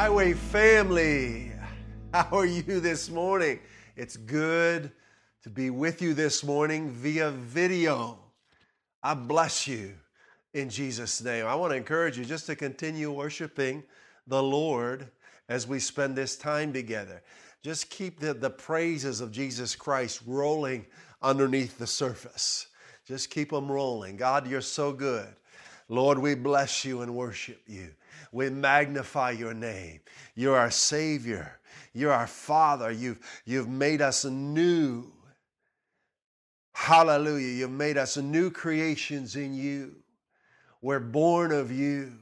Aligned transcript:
Highway 0.00 0.32
family, 0.32 1.50
how 2.14 2.28
are 2.30 2.46
you 2.46 2.78
this 2.78 3.10
morning? 3.10 3.58
It's 3.96 4.16
good 4.16 4.92
to 5.42 5.50
be 5.50 5.70
with 5.70 6.00
you 6.00 6.14
this 6.14 6.44
morning 6.44 6.88
via 6.90 7.32
video. 7.32 8.16
I 9.02 9.14
bless 9.14 9.66
you 9.66 9.94
in 10.54 10.70
Jesus' 10.70 11.20
name. 11.20 11.46
I 11.46 11.56
want 11.56 11.72
to 11.72 11.76
encourage 11.76 12.16
you 12.16 12.24
just 12.24 12.46
to 12.46 12.54
continue 12.54 13.10
worshiping 13.10 13.82
the 14.28 14.40
Lord 14.40 15.08
as 15.48 15.66
we 15.66 15.80
spend 15.80 16.14
this 16.14 16.36
time 16.36 16.72
together. 16.72 17.20
Just 17.64 17.90
keep 17.90 18.20
the, 18.20 18.34
the 18.34 18.50
praises 18.50 19.20
of 19.20 19.32
Jesus 19.32 19.74
Christ 19.74 20.22
rolling 20.28 20.86
underneath 21.22 21.76
the 21.76 21.88
surface. 21.88 22.68
Just 23.04 23.30
keep 23.30 23.50
them 23.50 23.68
rolling. 23.68 24.16
God, 24.16 24.48
you're 24.48 24.60
so 24.60 24.92
good. 24.92 25.26
Lord, 25.88 26.20
we 26.20 26.36
bless 26.36 26.84
you 26.84 27.00
and 27.00 27.16
worship 27.16 27.62
you. 27.66 27.88
We 28.32 28.50
magnify 28.50 29.32
your 29.32 29.54
name. 29.54 30.00
You're 30.34 30.56
our 30.56 30.70
Savior. 30.70 31.58
You're 31.92 32.12
our 32.12 32.26
Father. 32.26 32.90
You've, 32.90 33.20
you've 33.44 33.68
made 33.68 34.02
us 34.02 34.24
new. 34.24 35.10
Hallelujah. 36.72 37.54
You've 37.54 37.70
made 37.70 37.98
us 37.98 38.16
new 38.16 38.50
creations 38.50 39.36
in 39.36 39.54
you. 39.54 39.96
We're 40.80 41.00
born 41.00 41.52
of 41.52 41.72
you. 41.72 42.12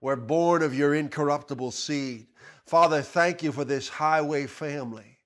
We're 0.00 0.16
born 0.16 0.62
of 0.62 0.74
your 0.74 0.94
incorruptible 0.94 1.70
seed. 1.70 2.26
Father, 2.66 3.02
thank 3.02 3.42
you 3.42 3.50
for 3.50 3.64
this 3.64 3.88
highway 3.88 4.46
family. 4.46 5.18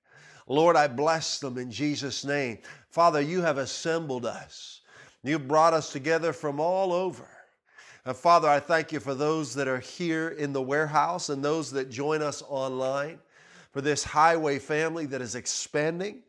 Lord, 0.47 0.75
I 0.75 0.87
bless 0.87 1.39
them 1.39 1.57
in 1.57 1.71
Jesus' 1.71 2.23
name. 2.23 2.59
Father, 2.89 3.21
you 3.21 3.41
have 3.41 3.57
assembled 3.57 4.25
us. 4.25 4.81
You 5.23 5.39
brought 5.39 5.73
us 5.73 5.91
together 5.91 6.33
from 6.33 6.59
all 6.59 6.93
over. 6.93 7.27
And 8.05 8.15
Father, 8.15 8.49
I 8.49 8.59
thank 8.59 8.91
you 8.91 8.99
for 8.99 9.15
those 9.15 9.53
that 9.55 9.67
are 9.67 9.79
here 9.79 10.29
in 10.29 10.51
the 10.51 10.61
warehouse 10.61 11.29
and 11.29 11.43
those 11.43 11.71
that 11.71 11.89
join 11.89 12.21
us 12.21 12.43
online, 12.47 13.19
for 13.71 13.81
this 13.81 14.03
highway 14.03 14.59
family 14.59 15.05
that 15.07 15.21
is 15.21 15.35
expanding 15.35 16.21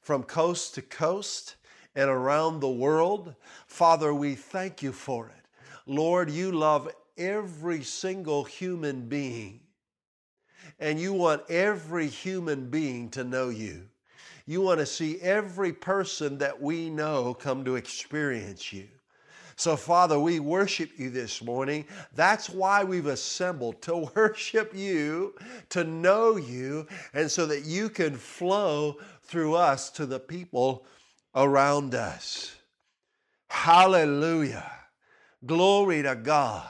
from 0.00 0.22
coast 0.22 0.74
to 0.74 0.82
coast 0.82 1.56
and 1.94 2.08
around 2.08 2.60
the 2.60 2.68
world. 2.68 3.34
Father, 3.66 4.14
we 4.14 4.34
thank 4.34 4.82
you 4.82 4.92
for 4.92 5.26
it. 5.28 5.46
Lord, 5.86 6.30
you 6.30 6.52
love 6.52 6.88
every 7.16 7.82
single 7.82 8.44
human 8.44 9.08
being, 9.08 9.60
and 10.78 11.00
you 11.00 11.12
want 11.12 11.42
every 11.48 12.06
human 12.06 12.68
being 12.68 13.08
to 13.10 13.24
know 13.24 13.48
you. 13.48 13.88
You 14.44 14.60
want 14.60 14.78
to 14.80 14.86
see 14.86 15.18
every 15.20 15.72
person 15.72 16.38
that 16.38 16.60
we 16.60 16.90
know 16.90 17.34
come 17.34 17.64
to 17.64 17.74
experience 17.74 18.72
you. 18.72 18.86
So, 19.58 19.74
Father, 19.74 20.20
we 20.20 20.38
worship 20.38 20.90
you 20.98 21.08
this 21.08 21.42
morning. 21.42 21.86
That's 22.14 22.50
why 22.50 22.84
we've 22.84 23.06
assembled 23.06 23.80
to 23.82 23.96
worship 24.14 24.74
you, 24.74 25.34
to 25.70 25.82
know 25.82 26.36
you, 26.36 26.86
and 27.14 27.30
so 27.30 27.46
that 27.46 27.64
you 27.64 27.88
can 27.88 28.16
flow 28.16 28.98
through 29.22 29.54
us 29.54 29.90
to 29.92 30.04
the 30.04 30.20
people 30.20 30.84
around 31.34 31.94
us. 31.94 32.54
Hallelujah. 33.48 34.70
Glory 35.44 36.02
to 36.02 36.14
God. 36.14 36.68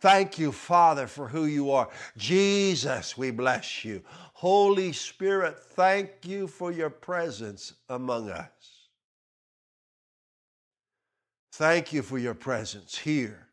Thank 0.00 0.38
you, 0.38 0.52
Father, 0.52 1.06
for 1.06 1.28
who 1.28 1.46
you 1.46 1.70
are. 1.70 1.88
Jesus, 2.16 3.16
we 3.16 3.30
bless 3.30 3.84
you. 3.84 4.02
Holy 4.34 4.92
Spirit, 4.92 5.58
thank 5.58 6.10
you 6.24 6.46
for 6.46 6.72
your 6.72 6.90
presence 6.90 7.74
among 7.88 8.30
us. 8.30 8.48
Thank 11.60 11.92
you 11.92 12.00
for 12.00 12.16
your 12.16 12.32
presence 12.32 12.96
here 12.96 13.46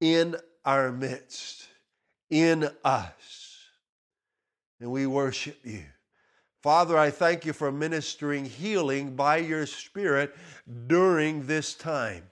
in 0.00 0.36
our 0.64 0.92
midst, 0.92 1.66
in 2.30 2.70
us. 2.84 3.58
And 4.78 4.92
we 4.92 5.08
worship 5.08 5.58
you. 5.64 5.82
Father, 6.62 6.96
I 6.96 7.10
thank 7.10 7.44
you 7.44 7.52
for 7.52 7.72
ministering 7.72 8.44
healing 8.44 9.16
by 9.16 9.38
your 9.38 9.66
Spirit 9.66 10.36
during 10.86 11.48
this 11.48 11.74
time. 11.74 12.30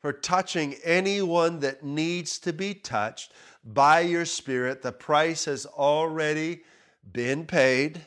For 0.00 0.14
touching 0.14 0.76
anyone 0.84 1.60
that 1.60 1.84
needs 1.84 2.38
to 2.38 2.54
be 2.54 2.72
touched 2.72 3.34
by 3.62 4.00
your 4.00 4.24
Spirit. 4.24 4.80
The 4.80 4.92
price 4.92 5.44
has 5.44 5.66
already 5.66 6.62
been 7.12 7.44
paid. 7.44 8.00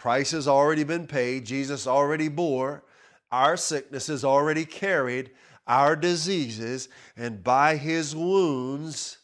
Price 0.00 0.30
has 0.30 0.48
already 0.48 0.82
been 0.82 1.06
paid. 1.06 1.44
Jesus 1.44 1.86
already 1.86 2.28
bore 2.28 2.84
our 3.30 3.58
sicknesses, 3.58 4.24
already 4.24 4.64
carried 4.64 5.30
our 5.66 5.94
diseases, 5.94 6.88
and 7.18 7.44
by 7.44 7.76
his 7.76 8.16
wounds 8.16 9.18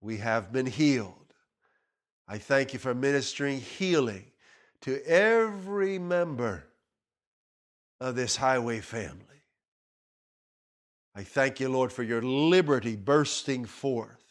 we 0.00 0.16
have 0.16 0.52
been 0.52 0.66
healed. 0.66 1.14
I 2.26 2.38
thank 2.38 2.72
you 2.72 2.80
for 2.80 2.92
ministering 2.92 3.60
healing 3.60 4.24
to 4.80 5.00
every 5.06 5.96
member 5.96 6.64
of 8.00 8.16
this 8.16 8.34
highway 8.34 8.80
family. 8.80 9.44
I 11.14 11.22
thank 11.22 11.60
you, 11.60 11.68
Lord, 11.68 11.92
for 11.92 12.02
your 12.02 12.20
liberty 12.20 12.96
bursting 12.96 13.66
forth 13.66 14.24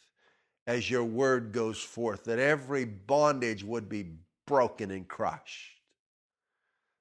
as 0.67 0.91
your 0.91 1.05
word 1.05 1.53
goes 1.53 1.81
forth, 1.81 2.25
that 2.25 2.37
every 2.37 2.83
bondage 2.83 3.63
would 3.63 3.87
be 3.87 4.07
broken 4.51 4.91
and 4.91 5.07
crushed. 5.07 5.77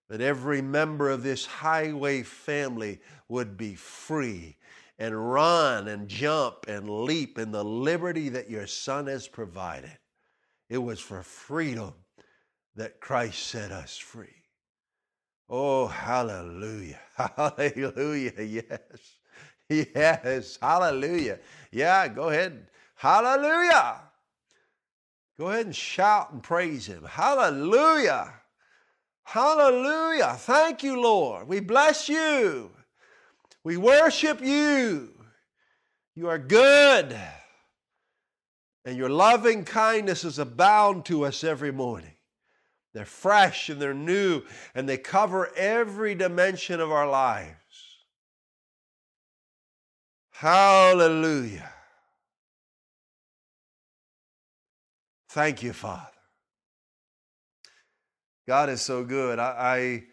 That 0.08 0.20
every 0.20 0.62
member 0.62 1.10
of 1.10 1.24
this 1.24 1.44
highway 1.44 2.22
family 2.22 3.00
would 3.28 3.56
be 3.56 3.74
free 3.74 4.56
and 5.00 5.32
run 5.32 5.88
and 5.88 6.06
jump 6.06 6.66
and 6.68 6.88
leap 6.88 7.38
in 7.40 7.50
the 7.50 7.64
liberty 7.64 8.28
that 8.28 8.48
your 8.48 8.68
Son 8.68 9.08
has 9.08 9.26
provided. 9.26 9.98
It 10.68 10.78
was 10.78 11.00
for 11.00 11.24
freedom 11.24 11.92
that 12.76 13.00
Christ 13.00 13.48
set 13.48 13.72
us 13.72 13.96
free. 13.96 14.28
Oh, 15.48 15.88
hallelujah. 15.88 17.00
Hallelujah. 17.16 18.32
Yes. 18.38 19.16
Yes. 19.68 20.58
Hallelujah. 20.62 21.40
Yeah, 21.72 22.06
go 22.06 22.28
ahead. 22.28 22.68
Hallelujah. 22.94 24.02
Go 25.40 25.48
ahead 25.48 25.64
and 25.64 25.74
shout 25.74 26.32
and 26.32 26.42
praise 26.42 26.86
Him. 26.86 27.02
Hallelujah. 27.02 28.30
Hallelujah. 29.22 30.34
Thank 30.36 30.82
you, 30.82 31.00
Lord. 31.00 31.48
We 31.48 31.60
bless 31.60 32.10
you. 32.10 32.70
We 33.64 33.78
worship 33.78 34.42
you. 34.42 35.14
You 36.14 36.28
are 36.28 36.36
good. 36.36 37.16
And 38.84 38.98
your 38.98 39.08
loving 39.08 39.64
kindnesses 39.64 40.38
abound 40.38 41.06
to 41.06 41.24
us 41.24 41.42
every 41.42 41.72
morning. 41.72 42.16
They're 42.92 43.06
fresh 43.06 43.70
and 43.70 43.80
they're 43.80 43.94
new 43.94 44.42
and 44.74 44.86
they 44.86 44.98
cover 44.98 45.50
every 45.56 46.14
dimension 46.14 46.80
of 46.80 46.92
our 46.92 47.08
lives. 47.08 47.54
Hallelujah. 50.32 51.72
Thank 55.30 55.62
you, 55.62 55.72
Father. 55.72 56.08
God 58.48 58.68
is 58.68 58.80
so 58.80 59.04
good. 59.04 59.38
I, 59.38 60.04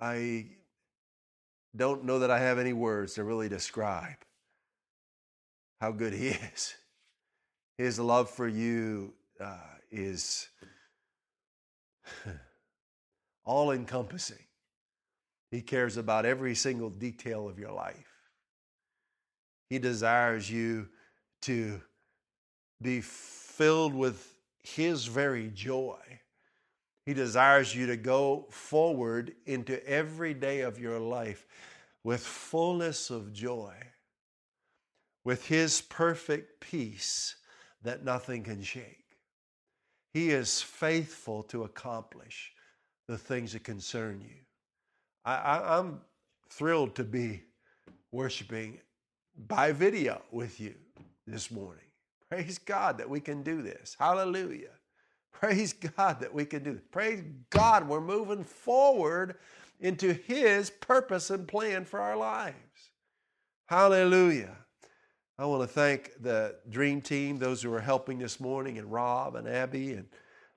I, 0.00 0.04
I 0.04 0.46
don't 1.76 2.04
know 2.04 2.18
that 2.18 2.30
I 2.32 2.40
have 2.40 2.58
any 2.58 2.72
words 2.72 3.14
to 3.14 3.22
really 3.22 3.48
describe 3.48 4.16
how 5.80 5.92
good 5.92 6.12
He 6.12 6.26
is. 6.54 6.74
His 7.78 8.00
love 8.00 8.28
for 8.28 8.48
you 8.48 9.14
uh, 9.40 9.58
is 9.92 10.48
all 13.44 13.70
encompassing. 13.70 14.44
He 15.52 15.62
cares 15.62 15.96
about 15.96 16.26
every 16.26 16.56
single 16.56 16.90
detail 16.90 17.48
of 17.48 17.60
your 17.60 17.70
life. 17.70 18.10
He 19.70 19.78
desires 19.78 20.50
you 20.50 20.88
to 21.42 21.80
be 22.82 23.00
filled 23.00 23.94
with 23.94 24.33
his 24.64 25.06
very 25.06 25.50
joy. 25.50 25.98
He 27.06 27.14
desires 27.14 27.74
you 27.74 27.86
to 27.86 27.96
go 27.96 28.46
forward 28.50 29.34
into 29.46 29.86
every 29.88 30.34
day 30.34 30.62
of 30.62 30.80
your 30.80 30.98
life 30.98 31.46
with 32.02 32.24
fullness 32.26 33.10
of 33.10 33.32
joy. 33.32 33.74
with 35.24 35.46
his 35.46 35.80
perfect 35.80 36.60
peace 36.60 37.36
that 37.82 38.04
nothing 38.04 38.42
can 38.42 38.62
shake. 38.62 39.04
He 40.12 40.30
is 40.30 40.62
faithful 40.62 41.42
to 41.44 41.64
accomplish 41.64 42.52
the 43.08 43.18
things 43.18 43.52
that 43.52 43.64
concern 43.64 44.20
you. 44.20 44.36
I, 45.24 45.78
am 45.78 46.02
thrilled 46.50 46.94
to 46.96 47.04
be 47.04 47.42
worshiping 48.12 48.80
by 49.48 49.72
video 49.72 50.22
with 50.30 50.60
you 50.60 50.74
this 51.26 51.50
morning. 51.50 51.84
Praise 52.30 52.58
God 52.58 52.98
that 52.98 53.08
we 53.08 53.20
can 53.20 53.42
do 53.42 53.62
this. 53.62 53.96
Hallelujah. 53.98 54.70
Praise 55.32 55.72
God 55.72 56.20
that 56.20 56.32
we 56.32 56.44
can 56.44 56.62
do 56.62 56.74
this. 56.74 56.82
Praise 56.90 57.22
God 57.50 57.88
we're 57.88 58.00
moving 58.00 58.44
forward 58.44 59.36
into 59.80 60.12
His 60.12 60.70
purpose 60.70 61.30
and 61.30 61.46
plan 61.46 61.84
for 61.84 62.00
our 62.00 62.16
lives. 62.16 62.56
Hallelujah. 63.66 64.56
I 65.36 65.46
want 65.46 65.62
to 65.62 65.66
thank 65.66 66.12
the 66.20 66.56
dream 66.70 67.00
team, 67.00 67.38
those 67.38 67.60
who 67.62 67.72
are 67.74 67.80
helping 67.80 68.18
this 68.18 68.38
morning, 68.38 68.78
and 68.78 68.90
Rob 68.92 69.34
and 69.34 69.48
Abby 69.48 69.94
and 69.94 70.06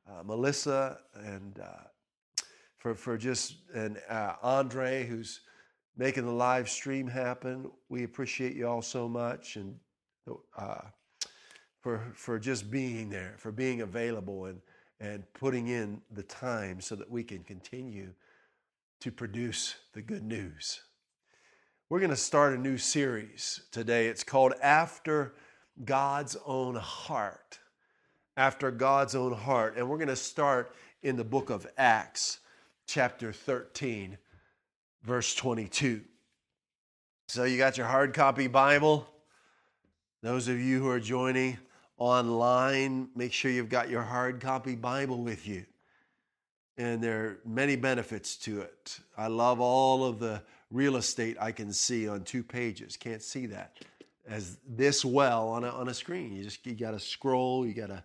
uh, 0.07 0.23
Melissa 0.23 0.99
and 1.15 1.59
uh, 1.59 2.43
for, 2.77 2.93
for 2.93 3.17
just 3.17 3.55
and 3.73 3.99
uh, 4.09 4.33
Andre 4.43 5.05
who's 5.05 5.41
making 5.97 6.25
the 6.25 6.31
live 6.31 6.69
stream 6.69 7.07
happen. 7.07 7.71
We 7.89 8.03
appreciate 8.03 8.55
you 8.55 8.67
all 8.67 8.83
so 8.83 9.09
much 9.09 9.55
and 9.55 9.75
uh, 10.57 10.81
for 11.87 12.01
for 12.13 12.37
just 12.37 12.69
being 12.69 13.09
there, 13.09 13.35
for 13.37 13.49
being 13.49 13.79
available 13.79 14.43
and 14.43 14.59
and 14.99 15.23
putting 15.33 15.69
in 15.69 16.01
the 16.11 16.23
time 16.23 16.81
so 16.81 16.97
that 16.97 17.09
we 17.09 17.23
can 17.23 17.45
continue 17.45 18.09
to 18.99 19.09
produce 19.09 19.75
the 19.93 20.01
good 20.01 20.23
news. 20.23 20.81
We're 21.89 21.99
going 21.99 22.09
to 22.09 22.17
start 22.17 22.51
a 22.55 22.57
new 22.57 22.77
series 22.77 23.61
today. 23.71 24.07
It's 24.07 24.25
called 24.25 24.51
After 24.61 25.35
God's 25.85 26.35
Own 26.45 26.75
Heart. 26.75 27.57
After 28.35 28.69
God's 28.69 29.15
Own 29.15 29.31
Heart. 29.31 29.77
And 29.77 29.87
we're 29.87 29.95
going 29.95 30.09
to 30.09 30.17
start 30.17 30.75
in 31.03 31.15
the 31.15 31.23
book 31.23 31.49
of 31.49 31.65
Acts, 31.77 32.39
chapter 32.85 33.31
13, 33.31 34.17
verse 35.03 35.33
22. 35.35 36.01
So 37.29 37.45
you 37.45 37.57
got 37.57 37.77
your 37.77 37.87
hard 37.87 38.13
copy 38.13 38.47
Bible. 38.47 39.07
Those 40.21 40.49
of 40.49 40.59
you 40.59 40.81
who 40.81 40.89
are 40.89 40.99
joining 40.99 41.57
online, 41.97 43.09
make 43.15 43.33
sure 43.33 43.51
you've 43.51 43.69
got 43.69 43.89
your 43.89 44.03
hard 44.03 44.39
copy 44.39 44.75
Bible 44.75 45.23
with 45.23 45.47
you. 45.47 45.65
And 46.77 47.01
there 47.01 47.25
are 47.25 47.39
many 47.45 47.75
benefits 47.75 48.35
to 48.37 48.61
it. 48.61 48.99
I 49.17 49.27
love 49.27 49.59
all 49.59 50.05
of 50.05 50.19
the 50.19 50.43
real 50.69 50.97
estate 50.97 51.37
I 51.39 51.51
can 51.51 51.73
see 51.73 52.07
on 52.07 52.23
two 52.23 52.43
pages. 52.43 52.97
Can't 52.97 53.23
see 53.23 53.47
that 53.47 53.77
as 54.27 54.57
this 54.67 55.03
well 55.03 55.47
on 55.47 55.63
a, 55.63 55.69
on 55.69 55.89
a 55.89 55.93
screen. 55.93 56.35
You 56.35 56.43
just 56.43 56.65
you 56.65 56.75
got 56.75 56.91
to 56.91 56.99
scroll, 56.99 57.65
you 57.65 57.73
got 57.73 57.87
to 57.87 58.03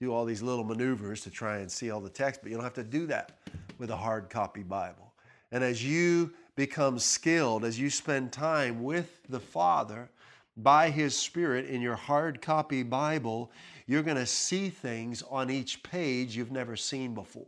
do 0.00 0.12
all 0.12 0.24
these 0.24 0.42
little 0.42 0.64
maneuvers 0.64 1.20
to 1.22 1.30
try 1.30 1.58
and 1.58 1.70
see 1.70 1.90
all 1.90 2.00
the 2.00 2.10
text, 2.10 2.40
but 2.42 2.50
you 2.50 2.56
don't 2.56 2.64
have 2.64 2.74
to 2.74 2.84
do 2.84 3.06
that 3.06 3.38
with 3.78 3.90
a 3.90 3.96
hard 3.96 4.28
copy 4.28 4.62
Bible. 4.62 5.12
And 5.52 5.62
as 5.62 5.84
you 5.84 6.32
become 6.56 6.98
skilled, 6.98 7.64
as 7.64 7.78
you 7.78 7.90
spend 7.90 8.32
time 8.32 8.82
with 8.82 9.20
the 9.28 9.40
Father 9.40 10.10
by 10.56 10.90
His 10.90 11.16
Spirit 11.16 11.66
in 11.66 11.80
your 11.80 11.96
hard 11.96 12.40
copy 12.40 12.82
Bible, 12.82 13.50
you're 13.86 14.02
going 14.02 14.16
to 14.16 14.26
see 14.26 14.68
things 14.68 15.22
on 15.30 15.50
each 15.50 15.82
page 15.82 16.36
you've 16.36 16.52
never 16.52 16.76
seen 16.76 17.14
before. 17.14 17.46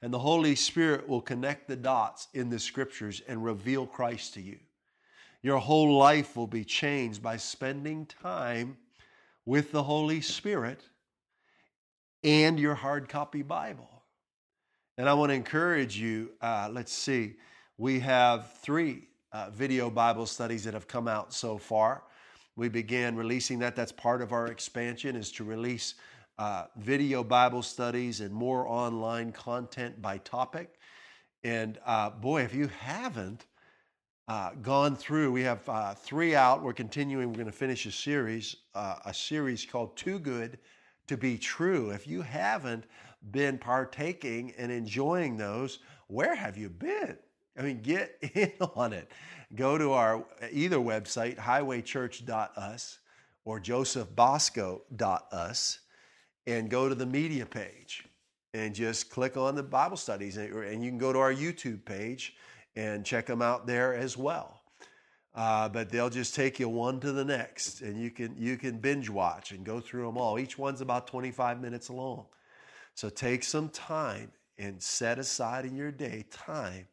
And 0.00 0.12
the 0.12 0.18
Holy 0.18 0.54
Spirit 0.54 1.08
will 1.08 1.20
connect 1.20 1.66
the 1.66 1.76
dots 1.76 2.28
in 2.32 2.50
the 2.50 2.58
scriptures 2.58 3.20
and 3.26 3.44
reveal 3.44 3.86
Christ 3.86 4.34
to 4.34 4.40
you. 4.40 4.58
Your 5.42 5.58
whole 5.58 5.96
life 5.96 6.36
will 6.36 6.46
be 6.46 6.64
changed 6.64 7.22
by 7.22 7.36
spending 7.36 8.06
time 8.06 8.76
with 9.44 9.72
the 9.72 9.82
Holy 9.82 10.20
Spirit 10.20 10.82
and 12.22 12.58
your 12.58 12.74
hard 12.74 13.08
copy 13.08 13.42
Bible. 13.42 13.88
And 14.96 15.08
I 15.08 15.14
want 15.14 15.30
to 15.30 15.34
encourage 15.34 15.96
you, 15.96 16.30
uh, 16.40 16.68
let's 16.72 16.92
see, 16.92 17.36
we 17.76 18.00
have 18.00 18.52
three 18.58 19.08
uh, 19.32 19.50
video 19.50 19.90
Bible 19.90 20.26
studies 20.26 20.64
that 20.64 20.74
have 20.74 20.88
come 20.88 21.06
out 21.06 21.32
so 21.32 21.56
far. 21.56 22.02
We 22.58 22.68
began 22.68 23.14
releasing 23.14 23.60
that. 23.60 23.76
That's 23.76 23.92
part 23.92 24.20
of 24.20 24.32
our 24.32 24.48
expansion 24.48 25.14
is 25.14 25.30
to 25.32 25.44
release 25.44 25.94
uh, 26.40 26.64
video 26.76 27.22
Bible 27.22 27.62
studies 27.62 28.20
and 28.20 28.34
more 28.34 28.66
online 28.66 29.30
content 29.30 30.02
by 30.02 30.18
topic. 30.18 30.74
And 31.44 31.78
uh, 31.86 32.10
boy, 32.10 32.42
if 32.42 32.52
you 32.52 32.66
haven't 32.66 33.46
uh, 34.26 34.54
gone 34.60 34.96
through, 34.96 35.30
we 35.30 35.42
have 35.42 35.68
uh, 35.68 35.94
three 35.94 36.34
out. 36.34 36.64
We're 36.64 36.72
continuing. 36.72 37.28
We're 37.28 37.36
going 37.36 37.46
to 37.46 37.52
finish 37.52 37.86
a 37.86 37.92
series, 37.92 38.56
uh, 38.74 38.96
a 39.04 39.14
series 39.14 39.64
called 39.64 39.96
"Too 39.96 40.18
Good 40.18 40.58
to 41.06 41.16
Be 41.16 41.38
True." 41.38 41.90
If 41.90 42.08
you 42.08 42.22
haven't 42.22 42.86
been 43.30 43.56
partaking 43.58 44.52
and 44.58 44.72
enjoying 44.72 45.36
those, 45.36 45.78
where 46.08 46.34
have 46.34 46.56
you 46.56 46.70
been? 46.70 47.18
I 47.58 47.62
mean, 47.62 47.80
get 47.82 48.16
in 48.34 48.52
on 48.76 48.92
it. 48.92 49.10
Go 49.54 49.78
to 49.78 49.92
our 49.92 50.24
either 50.52 50.78
website, 50.78 51.36
highwaychurch.us 51.36 52.98
or 53.44 53.60
josephbosco.us 53.60 55.78
and 56.46 56.70
go 56.70 56.88
to 56.88 56.94
the 56.94 57.06
media 57.06 57.46
page 57.46 58.04
and 58.54 58.74
just 58.74 59.10
click 59.10 59.36
on 59.36 59.54
the 59.54 59.62
Bible 59.62 59.96
studies. 59.96 60.36
And 60.36 60.84
you 60.84 60.90
can 60.90 60.98
go 60.98 61.12
to 61.12 61.18
our 61.18 61.32
YouTube 61.32 61.84
page 61.84 62.34
and 62.76 63.04
check 63.04 63.26
them 63.26 63.42
out 63.42 63.66
there 63.66 63.94
as 63.94 64.16
well. 64.16 64.62
Uh, 65.34 65.68
but 65.68 65.90
they'll 65.90 66.10
just 66.10 66.34
take 66.34 66.58
you 66.58 66.68
one 66.68 66.98
to 67.00 67.12
the 67.12 67.24
next, 67.24 67.82
and 67.82 68.00
you 68.00 68.10
can 68.10 68.34
you 68.36 68.56
can 68.56 68.78
binge 68.78 69.08
watch 69.08 69.52
and 69.52 69.64
go 69.64 69.78
through 69.78 70.06
them 70.06 70.16
all. 70.16 70.38
Each 70.38 70.58
one's 70.58 70.80
about 70.80 71.06
25 71.06 71.60
minutes 71.60 71.90
long. 71.90 72.26
So 72.94 73.08
take 73.08 73.44
some 73.44 73.68
time 73.68 74.32
and 74.58 74.82
set 74.82 75.18
aside 75.18 75.64
in 75.64 75.76
your 75.76 75.92
day 75.92 76.24
time 76.30 76.88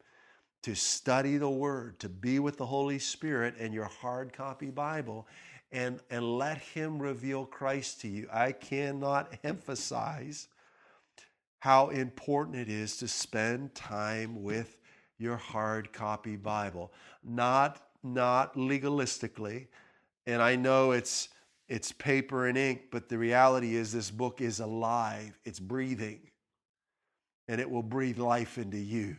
to 0.62 0.74
study 0.74 1.36
the 1.36 1.50
Word, 1.50 1.98
to 2.00 2.08
be 2.08 2.38
with 2.38 2.56
the 2.56 2.66
Holy 2.66 2.98
Spirit 2.98 3.54
and 3.58 3.72
your 3.72 3.84
hard 3.84 4.32
copy 4.32 4.70
Bible, 4.70 5.26
and, 5.72 6.00
and 6.10 6.38
let 6.38 6.58
Him 6.58 7.00
reveal 7.00 7.44
Christ 7.44 8.00
to 8.02 8.08
you. 8.08 8.28
I 8.32 8.52
cannot 8.52 9.32
emphasize 9.44 10.48
how 11.60 11.88
important 11.88 12.56
it 12.56 12.68
is 12.68 12.96
to 12.98 13.08
spend 13.08 13.74
time 13.74 14.42
with 14.42 14.78
your 15.18 15.36
hard 15.36 15.92
copy 15.92 16.36
Bible, 16.36 16.92
not, 17.24 17.80
not 18.02 18.54
legalistically. 18.54 19.66
And 20.26 20.42
I 20.42 20.56
know 20.56 20.92
it's, 20.92 21.28
it's 21.68 21.92
paper 21.92 22.46
and 22.46 22.58
ink, 22.58 22.82
but 22.90 23.08
the 23.08 23.18
reality 23.18 23.76
is 23.76 23.92
this 23.92 24.10
book 24.10 24.40
is 24.40 24.60
alive, 24.60 25.38
it's 25.44 25.58
breathing, 25.58 26.20
and 27.48 27.60
it 27.60 27.70
will 27.70 27.82
breathe 27.82 28.18
life 28.18 28.58
into 28.58 28.78
you. 28.78 29.16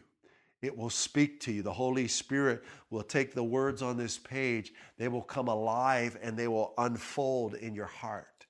It 0.61 0.75
will 0.75 0.89
speak 0.89 1.39
to 1.41 1.51
you. 1.51 1.61
The 1.61 1.73
Holy 1.73 2.07
Spirit 2.07 2.63
will 2.89 3.03
take 3.03 3.33
the 3.33 3.43
words 3.43 3.81
on 3.81 3.97
this 3.97 4.17
page, 4.17 4.73
they 4.97 5.07
will 5.07 5.21
come 5.21 5.47
alive 5.47 6.17
and 6.21 6.37
they 6.37 6.47
will 6.47 6.73
unfold 6.77 7.55
in 7.55 7.75
your 7.75 7.85
heart. 7.85 8.45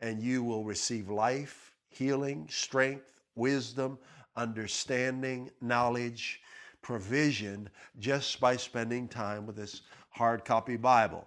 And 0.00 0.22
you 0.22 0.42
will 0.42 0.64
receive 0.64 1.08
life, 1.08 1.74
healing, 1.88 2.46
strength, 2.50 3.06
wisdom, 3.34 3.98
understanding, 4.36 5.50
knowledge, 5.62 6.42
provision 6.82 7.68
just 7.98 8.38
by 8.38 8.56
spending 8.56 9.08
time 9.08 9.46
with 9.46 9.56
this 9.56 9.82
hard 10.10 10.44
copy 10.44 10.76
Bible. 10.76 11.26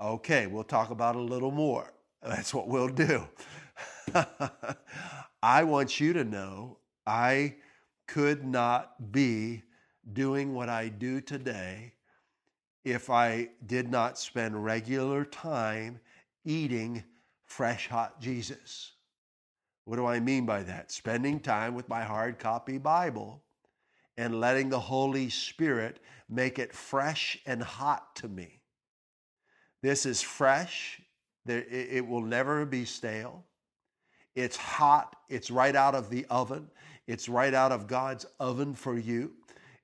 Okay, 0.00 0.46
we'll 0.46 0.62
talk 0.64 0.90
about 0.90 1.16
a 1.16 1.20
little 1.20 1.50
more. 1.50 1.92
That's 2.22 2.52
what 2.52 2.68
we'll 2.68 2.88
do. 2.88 3.26
I 5.42 5.64
want 5.64 5.98
you 6.00 6.12
to 6.12 6.24
know 6.24 6.78
I 7.06 7.56
could 8.06 8.44
not 8.44 9.12
be 9.12 9.62
doing 10.12 10.54
what 10.54 10.68
I 10.68 10.88
do 10.88 11.20
today 11.20 11.92
if 12.84 13.10
I 13.10 13.48
did 13.66 13.90
not 13.90 14.18
spend 14.18 14.64
regular 14.64 15.24
time 15.24 15.98
eating 16.44 17.02
fresh, 17.44 17.88
hot 17.88 18.20
Jesus. 18.20 18.92
What 19.84 19.96
do 19.96 20.06
I 20.06 20.20
mean 20.20 20.46
by 20.46 20.62
that? 20.62 20.90
Spending 20.90 21.40
time 21.40 21.74
with 21.74 21.88
my 21.88 22.02
hard 22.04 22.38
copy 22.38 22.78
Bible 22.78 23.42
and 24.16 24.40
letting 24.40 24.68
the 24.68 24.80
Holy 24.80 25.28
Spirit 25.28 26.00
make 26.28 26.58
it 26.58 26.72
fresh 26.72 27.38
and 27.46 27.62
hot 27.62 28.14
to 28.16 28.28
me. 28.28 28.60
This 29.82 30.06
is 30.06 30.22
fresh, 30.22 31.00
it 31.46 32.06
will 32.06 32.22
never 32.22 32.64
be 32.64 32.84
stale. 32.84 33.44
It's 34.34 34.56
hot, 34.56 35.16
it's 35.28 35.50
right 35.50 35.74
out 35.74 35.94
of 35.94 36.10
the 36.10 36.26
oven. 36.26 36.68
It's 37.06 37.28
right 37.28 37.54
out 37.54 37.72
of 37.72 37.86
God's 37.86 38.26
oven 38.40 38.74
for 38.74 38.98
you. 38.98 39.32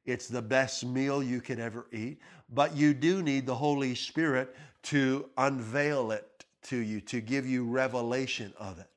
It's 0.04 0.26
the 0.28 0.42
best 0.42 0.84
meal 0.84 1.22
you 1.22 1.40
could 1.40 1.60
ever 1.60 1.86
eat. 1.92 2.20
But 2.50 2.76
you 2.76 2.92
do 2.92 3.22
need 3.22 3.46
the 3.46 3.54
Holy 3.54 3.94
Spirit 3.94 4.54
to 4.84 5.28
unveil 5.36 6.10
it 6.10 6.44
to 6.64 6.76
you, 6.76 7.00
to 7.02 7.20
give 7.20 7.46
you 7.46 7.64
revelation 7.64 8.52
of 8.58 8.78
it. 8.78 8.88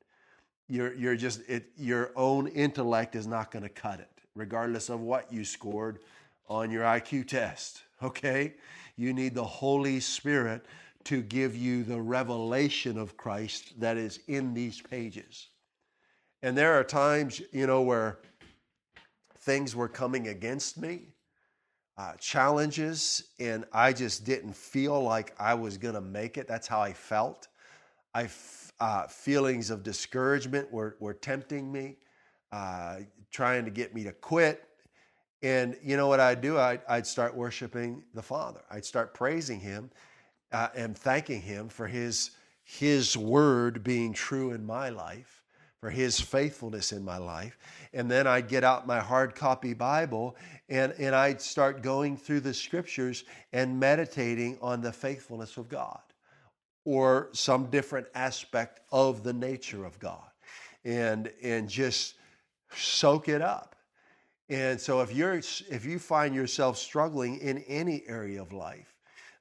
You're, 0.68 0.94
you're 0.94 1.16
just, 1.16 1.48
it, 1.48 1.70
your 1.76 2.10
own 2.16 2.48
intellect 2.48 3.14
is 3.14 3.26
not 3.26 3.50
going 3.50 3.62
to 3.62 3.68
cut 3.68 4.00
it, 4.00 4.10
regardless 4.34 4.88
of 4.88 5.00
what 5.00 5.32
you 5.32 5.44
scored 5.44 6.00
on 6.48 6.70
your 6.70 6.82
IQ 6.82 7.28
test. 7.28 7.82
Okay? 8.02 8.54
You 8.96 9.14
need 9.14 9.34
the 9.34 9.44
Holy 9.44 10.00
Spirit 10.00 10.66
to 11.04 11.22
give 11.22 11.56
you 11.56 11.84
the 11.84 12.00
revelation 12.00 12.98
of 12.98 13.16
Christ 13.16 13.80
that 13.80 13.96
is 13.96 14.20
in 14.26 14.52
these 14.52 14.80
pages. 14.82 15.48
And 16.46 16.56
there 16.56 16.78
are 16.78 16.84
times, 16.84 17.42
you 17.50 17.66
know, 17.66 17.82
where 17.82 18.20
things 19.38 19.74
were 19.74 19.88
coming 19.88 20.28
against 20.28 20.78
me, 20.80 21.08
uh, 21.98 22.12
challenges, 22.20 23.30
and 23.40 23.64
I 23.72 23.92
just 23.92 24.24
didn't 24.24 24.54
feel 24.54 25.02
like 25.02 25.34
I 25.40 25.54
was 25.54 25.76
going 25.76 25.96
to 25.96 26.00
make 26.00 26.38
it. 26.38 26.46
That's 26.46 26.68
how 26.68 26.80
I 26.80 26.92
felt. 26.92 27.48
I 28.14 28.28
uh, 28.78 29.08
feelings 29.08 29.70
of 29.70 29.82
discouragement 29.82 30.70
were, 30.70 30.96
were 31.00 31.14
tempting 31.14 31.72
me, 31.72 31.96
uh, 32.52 32.98
trying 33.32 33.64
to 33.64 33.72
get 33.72 33.92
me 33.92 34.04
to 34.04 34.12
quit. 34.12 34.68
And 35.42 35.76
you 35.82 35.96
know 35.96 36.06
what 36.06 36.20
I'd 36.20 36.42
do? 36.42 36.58
I'd, 36.58 36.82
I'd 36.88 37.08
start 37.08 37.34
worshiping 37.34 38.04
the 38.14 38.22
Father. 38.22 38.60
I'd 38.70 38.84
start 38.84 39.14
praising 39.14 39.58
Him 39.58 39.90
uh, 40.52 40.68
and 40.76 40.96
thanking 40.96 41.40
Him 41.40 41.68
for 41.68 41.88
His, 41.88 42.30
His 42.62 43.16
word 43.16 43.82
being 43.82 44.12
true 44.12 44.52
in 44.52 44.64
my 44.64 44.90
life, 44.90 45.35
for 45.80 45.90
His 45.90 46.20
faithfulness 46.20 46.92
in 46.92 47.04
my 47.04 47.18
life. 47.18 47.58
And 47.92 48.10
then 48.10 48.26
I'd 48.26 48.48
get 48.48 48.64
out 48.64 48.86
my 48.86 49.00
hard 49.00 49.34
copy 49.34 49.74
Bible 49.74 50.36
and, 50.68 50.92
and 50.98 51.14
I'd 51.14 51.40
start 51.40 51.82
going 51.82 52.16
through 52.16 52.40
the 52.40 52.54
scriptures 52.54 53.24
and 53.52 53.78
meditating 53.78 54.58
on 54.60 54.80
the 54.80 54.92
faithfulness 54.92 55.56
of 55.56 55.68
God 55.68 56.00
or 56.84 57.28
some 57.32 57.66
different 57.66 58.06
aspect 58.14 58.80
of 58.92 59.22
the 59.22 59.32
nature 59.32 59.84
of 59.84 59.98
God 59.98 60.30
and, 60.84 61.30
and 61.42 61.68
just 61.68 62.14
soak 62.74 63.28
it 63.28 63.42
up. 63.42 63.76
And 64.48 64.80
so 64.80 65.00
if 65.00 65.12
you're 65.12 65.34
if 65.34 65.84
you 65.84 65.98
find 65.98 66.32
yourself 66.32 66.78
struggling 66.78 67.38
in 67.38 67.58
any 67.66 68.04
area 68.06 68.40
of 68.40 68.52
life, 68.52 68.94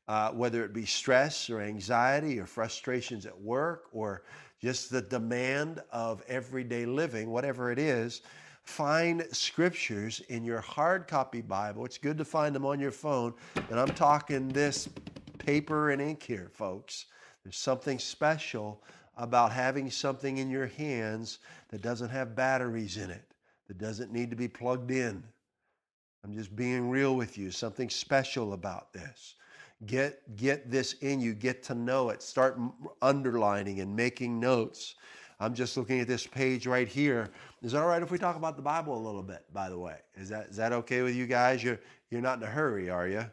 uh, 0.08 0.32
whether 0.32 0.64
it 0.66 0.74
be 0.74 0.86
stress 0.86 1.50
or 1.50 1.62
anxiety 1.62 2.40
or 2.40 2.48
frustrations 2.48 3.28
at 3.28 3.40
work 3.40 3.84
or 3.92 4.24
just 4.66 4.90
the 4.90 5.04
demand 5.04 5.80
of 5.92 6.24
everyday 6.28 6.88
living, 6.88 7.30
whatever 7.30 7.72
it 7.72 7.78
is, 7.78 8.24
find 8.64 9.24
scriptures 9.32 10.24
in 10.30 10.44
your 10.44 10.60
hard 10.60 11.08
copy 11.08 11.40
Bible. 11.40 11.86
It's 11.86 12.00
good 12.00 12.18
to 12.18 12.26
find 12.26 12.56
them 12.56 12.66
on 12.66 12.80
your 12.80 12.90
phone. 12.90 13.36
And 13.70 13.80
I'm 13.80 13.90
talking 13.90 14.50
this 14.50 14.90
paper 15.38 15.92
and 15.92 16.02
ink 16.02 16.24
here, 16.24 16.50
folks. 16.52 17.06
There's 17.44 17.58
something 17.58 18.00
special 18.00 18.82
about 19.18 19.52
having 19.52 19.92
something 19.92 20.40
in 20.40 20.50
your 20.50 20.66
hands 20.66 21.38
that 21.70 21.84
doesn't 21.84 22.10
have 22.10 22.36
batteries 22.36 22.98
in 22.98 23.12
it, 23.12 23.36
that 23.68 23.78
doesn't 23.78 24.12
need 24.12 24.32
to 24.32 24.36
be 24.36 24.48
plugged 24.48 24.90
in. 24.90 25.24
I'm 26.24 26.34
just 26.34 26.56
being 26.56 26.90
real 26.90 27.16
with 27.16 27.38
you. 27.38 27.52
Something 27.52 27.88
special 27.88 28.54
about 28.54 28.94
this. 28.94 29.36
Get, 29.86 30.36
get 30.38 30.72
this 30.72 30.94
in 30.94 31.20
you, 31.20 31.34
get 31.34 31.62
to 31.64 31.76
know 31.76 32.10
it. 32.10 32.22
Start 32.22 32.60
underlining 33.02 33.82
and 33.82 33.96
making 33.96 34.40
notes. 34.40 34.96
I'm 35.40 35.54
just 35.54 35.76
looking 35.76 36.00
at 36.00 36.08
this 36.08 36.26
page 36.26 36.66
right 36.66 36.88
here. 36.88 37.30
Is 37.62 37.74
that 37.74 37.82
all 37.82 37.88
right 37.88 38.02
if 38.02 38.10
we 38.10 38.18
talk 38.18 38.38
about 38.38 38.56
the 38.56 38.62
Bible 38.62 38.98
a 38.98 39.04
little 39.04 39.22
bit, 39.22 39.44
by 39.54 39.70
the 39.70 39.78
way? 39.78 39.98
Is 40.16 40.30
that, 40.30 40.48
is 40.48 40.56
that 40.56 40.72
okay 40.72 41.02
with 41.02 41.14
you 41.14 41.28
guys? 41.28 41.62
You're, 41.62 41.80
you're 42.10 42.22
not 42.22 42.38
in 42.38 42.44
a 42.44 42.48
hurry, 42.48 42.90
are 42.90 43.08
you? 43.08 43.26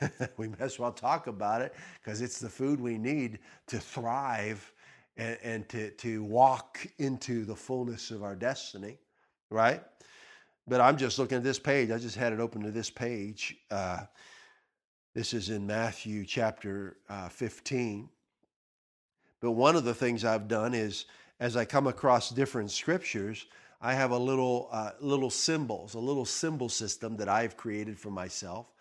we 0.36 0.48
may 0.48 0.56
as 0.58 0.78
well 0.78 0.92
talk 0.92 1.28
about 1.28 1.62
it 1.62 1.74
because 2.02 2.20
it's 2.20 2.40
the 2.40 2.48
food 2.48 2.80
we 2.80 2.98
need 2.98 3.38
to 3.68 3.78
thrive 3.78 4.72
and, 5.16 5.38
and 5.42 5.68
to, 5.68 5.90
to 5.92 6.24
walk 6.24 6.84
into 6.98 7.44
the 7.44 7.54
fullness 7.54 8.10
of 8.10 8.22
our 8.22 8.34
destiny, 8.34 8.98
right? 9.50 9.82
But 10.66 10.80
I'm 10.80 10.96
just 10.96 11.18
looking 11.18 11.38
at 11.38 11.44
this 11.44 11.58
page. 11.58 11.90
I 11.90 11.98
just 11.98 12.16
had 12.16 12.32
it 12.32 12.40
open 12.40 12.62
to 12.62 12.70
this 12.70 12.90
page. 12.90 13.56
Uh, 13.70 14.00
this 15.14 15.34
is 15.34 15.50
in 15.50 15.66
Matthew 15.66 16.24
chapter 16.24 16.96
uh, 17.08 17.28
15. 17.28 18.08
But 19.40 19.52
one 19.52 19.76
of 19.76 19.84
the 19.84 19.94
things 19.94 20.24
I've 20.24 20.48
done 20.48 20.74
is 20.74 21.06
as 21.40 21.56
I 21.56 21.64
come 21.64 21.86
across 21.86 22.30
different 22.30 22.70
scriptures, 22.70 23.46
I 23.80 23.94
have 23.94 24.10
a 24.10 24.18
little 24.18 24.68
uh, 24.70 24.90
little 25.00 25.30
symbols, 25.30 25.94
a 25.94 25.98
little 25.98 26.26
symbol 26.26 26.68
system 26.68 27.16
that 27.16 27.28
I've 27.28 27.56
created 27.56 27.98
for 27.98 28.10
myself 28.10 28.72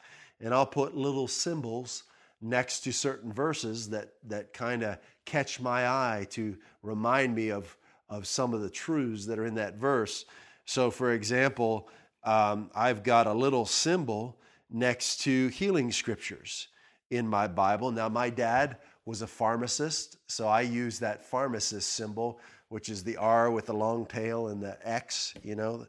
and 0.42 0.54
I'll 0.54 0.66
put 0.66 0.96
little 0.96 1.28
symbols 1.28 2.04
next 2.42 2.82
to 2.82 2.94
certain 2.94 3.32
verses 3.34 3.90
that, 3.90 4.14
that 4.28 4.54
kind 4.54 4.84
of 4.84 4.98
catch 5.26 5.60
my 5.60 5.88
eye 5.88 6.28
to 6.32 6.58
remind 6.82 7.36
me 7.36 7.52
of, 7.52 7.76
of 8.10 8.26
some 8.26 8.54
of 8.54 8.62
the 8.62 8.70
truths 8.70 9.26
that 9.26 9.38
are 9.38 9.46
in 9.46 9.56
that 9.56 9.76
verse. 9.76 10.26
So, 10.66 10.90
for 10.90 11.12
example, 11.12 11.90
um, 12.24 12.72
I've 12.74 13.04
got 13.04 13.28
a 13.28 13.34
little 13.34 13.66
symbol 13.66 14.40
next 14.70 15.22
to 15.22 15.48
healing 15.50 15.92
scriptures 15.92 16.68
in 17.12 17.28
my 17.28 17.48
Bible. 17.48 17.92
Now, 17.92 18.10
my 18.10 18.30
dad 18.30 18.78
was 19.06 19.22
a 19.22 19.28
pharmacist, 19.28 20.18
so 20.28 20.48
I 20.48 20.62
use 20.62 21.00
that 21.00 21.26
pharmacist 21.26 21.94
symbol, 21.94 22.40
which 22.70 22.90
is 22.90 23.04
the 23.04 23.18
R 23.18 23.50
with 23.50 23.66
the 23.66 23.74
long 23.74 24.06
tail 24.06 24.50
and 24.50 24.62
the 24.62 24.78
X, 24.88 25.34
you 25.44 25.56
know 25.56 25.88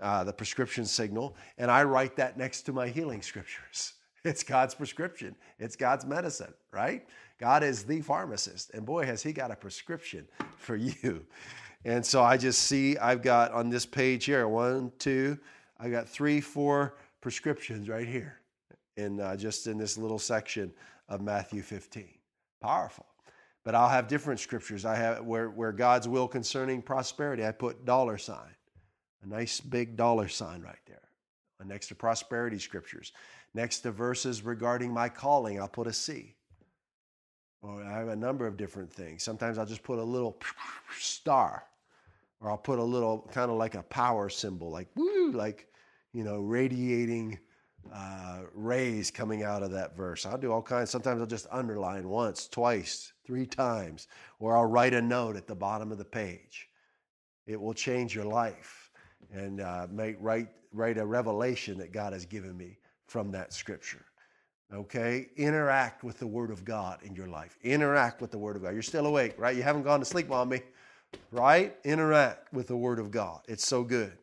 uh, 0.00 0.24
the 0.24 0.32
prescription 0.32 0.84
signal, 0.84 1.36
and 1.58 1.70
I 1.70 1.84
write 1.84 2.16
that 2.16 2.36
next 2.36 2.62
to 2.62 2.72
my 2.72 2.88
healing 2.88 3.22
scriptures. 3.22 3.92
It's 4.24 4.42
God's 4.42 4.74
prescription, 4.74 5.36
it's 5.60 5.76
God's 5.76 6.04
medicine, 6.04 6.52
right? 6.72 7.06
God 7.38 7.62
is 7.62 7.84
the 7.84 8.00
pharmacist, 8.00 8.70
and 8.74 8.84
boy, 8.84 9.06
has 9.06 9.22
He 9.22 9.32
got 9.32 9.52
a 9.52 9.54
prescription 9.54 10.26
for 10.56 10.74
you. 11.02 11.24
And 11.84 12.04
so 12.04 12.24
I 12.24 12.36
just 12.36 12.62
see 12.62 12.98
I've 12.98 13.22
got 13.22 13.52
on 13.52 13.70
this 13.70 13.86
page 13.86 14.24
here 14.24 14.48
one, 14.48 14.90
two, 14.98 15.38
I've 15.78 15.92
got 15.92 16.08
three, 16.08 16.40
four 16.40 16.94
prescriptions 17.26 17.88
right 17.88 18.06
here, 18.06 18.38
in 18.96 19.18
uh, 19.18 19.34
just 19.34 19.66
in 19.66 19.76
this 19.76 19.98
little 19.98 20.18
section 20.18 20.72
of 21.08 21.20
Matthew 21.20 21.60
15. 21.60 22.06
Powerful. 22.62 23.04
But 23.64 23.74
I'll 23.74 23.88
have 23.88 24.06
different 24.06 24.38
scriptures. 24.38 24.84
I 24.84 24.94
have 24.94 25.24
where, 25.24 25.50
where 25.50 25.72
God's 25.72 26.06
will 26.06 26.28
concerning 26.28 26.80
prosperity, 26.80 27.44
I 27.44 27.50
put 27.50 27.84
dollar 27.84 28.16
sign 28.16 28.54
a 29.24 29.28
nice 29.28 29.60
big 29.60 29.96
dollar 29.96 30.28
sign 30.28 30.62
right 30.62 30.78
there. 30.86 31.00
Next 31.64 31.88
to 31.88 31.96
prosperity 31.96 32.60
scriptures. 32.60 33.10
Next 33.54 33.80
to 33.80 33.90
verses 33.90 34.42
regarding 34.42 34.92
my 34.94 35.08
calling, 35.08 35.60
I'll 35.60 35.66
put 35.66 35.88
a 35.88 35.92
C. 35.92 36.36
Or 37.60 37.82
I 37.82 37.98
have 37.98 38.06
a 38.06 38.14
number 38.14 38.46
of 38.46 38.56
different 38.56 38.92
things. 38.92 39.24
Sometimes 39.24 39.58
I'll 39.58 39.66
just 39.66 39.82
put 39.82 39.98
a 39.98 40.04
little 40.04 40.38
star, 40.96 41.64
or 42.40 42.50
I'll 42.50 42.56
put 42.56 42.78
a 42.78 42.84
little 42.84 43.28
kind 43.32 43.50
of 43.50 43.56
like 43.56 43.74
a 43.74 43.82
power 43.82 44.28
symbol, 44.28 44.70
like 44.70 44.86
woo, 44.94 45.32
like 45.32 45.66
you 46.16 46.24
know, 46.24 46.38
radiating 46.40 47.38
uh, 47.94 48.38
rays 48.54 49.10
coming 49.10 49.42
out 49.42 49.62
of 49.62 49.70
that 49.70 49.94
verse. 49.94 50.24
I'll 50.24 50.38
do 50.38 50.50
all 50.50 50.62
kinds. 50.62 50.88
Sometimes 50.88 51.20
I'll 51.20 51.26
just 51.26 51.46
underline 51.50 52.08
once, 52.08 52.48
twice, 52.48 53.12
three 53.26 53.44
times, 53.44 54.08
or 54.38 54.56
I'll 54.56 54.64
write 54.64 54.94
a 54.94 55.02
note 55.02 55.36
at 55.36 55.46
the 55.46 55.54
bottom 55.54 55.92
of 55.92 55.98
the 55.98 56.06
page. 56.06 56.70
It 57.46 57.60
will 57.60 57.74
change 57.74 58.14
your 58.14 58.24
life 58.24 58.90
and 59.30 59.60
uh, 59.60 59.88
make 59.90 60.16
write 60.18 60.48
write 60.72 60.96
a 60.96 61.04
revelation 61.04 61.76
that 61.78 61.92
God 61.92 62.14
has 62.14 62.24
given 62.24 62.56
me 62.56 62.78
from 63.06 63.30
that 63.32 63.52
scripture. 63.52 64.06
Okay, 64.72 65.28
interact 65.36 66.02
with 66.02 66.18
the 66.18 66.26
Word 66.26 66.50
of 66.50 66.64
God 66.64 67.00
in 67.02 67.14
your 67.14 67.28
life. 67.28 67.58
Interact 67.62 68.22
with 68.22 68.30
the 68.30 68.38
Word 68.38 68.56
of 68.56 68.62
God. 68.62 68.72
You're 68.72 68.80
still 68.80 69.04
awake, 69.04 69.34
right? 69.36 69.54
You 69.54 69.62
haven't 69.62 69.82
gone 69.82 70.00
to 70.00 70.06
sleep 70.06 70.30
on 70.30 70.48
me, 70.48 70.62
right? 71.30 71.76
Interact 71.84 72.54
with 72.54 72.68
the 72.68 72.76
Word 72.76 72.98
of 73.00 73.10
God. 73.10 73.42
It's 73.48 73.66
so 73.66 73.84
good. 73.84 74.16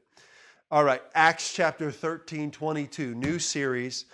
All 0.74 0.84
right, 0.84 1.03
Acts 1.13 1.53
chapter 1.53 1.92
13, 1.92 2.50
22, 2.50 3.13
new 3.13 3.38
series 3.38 4.06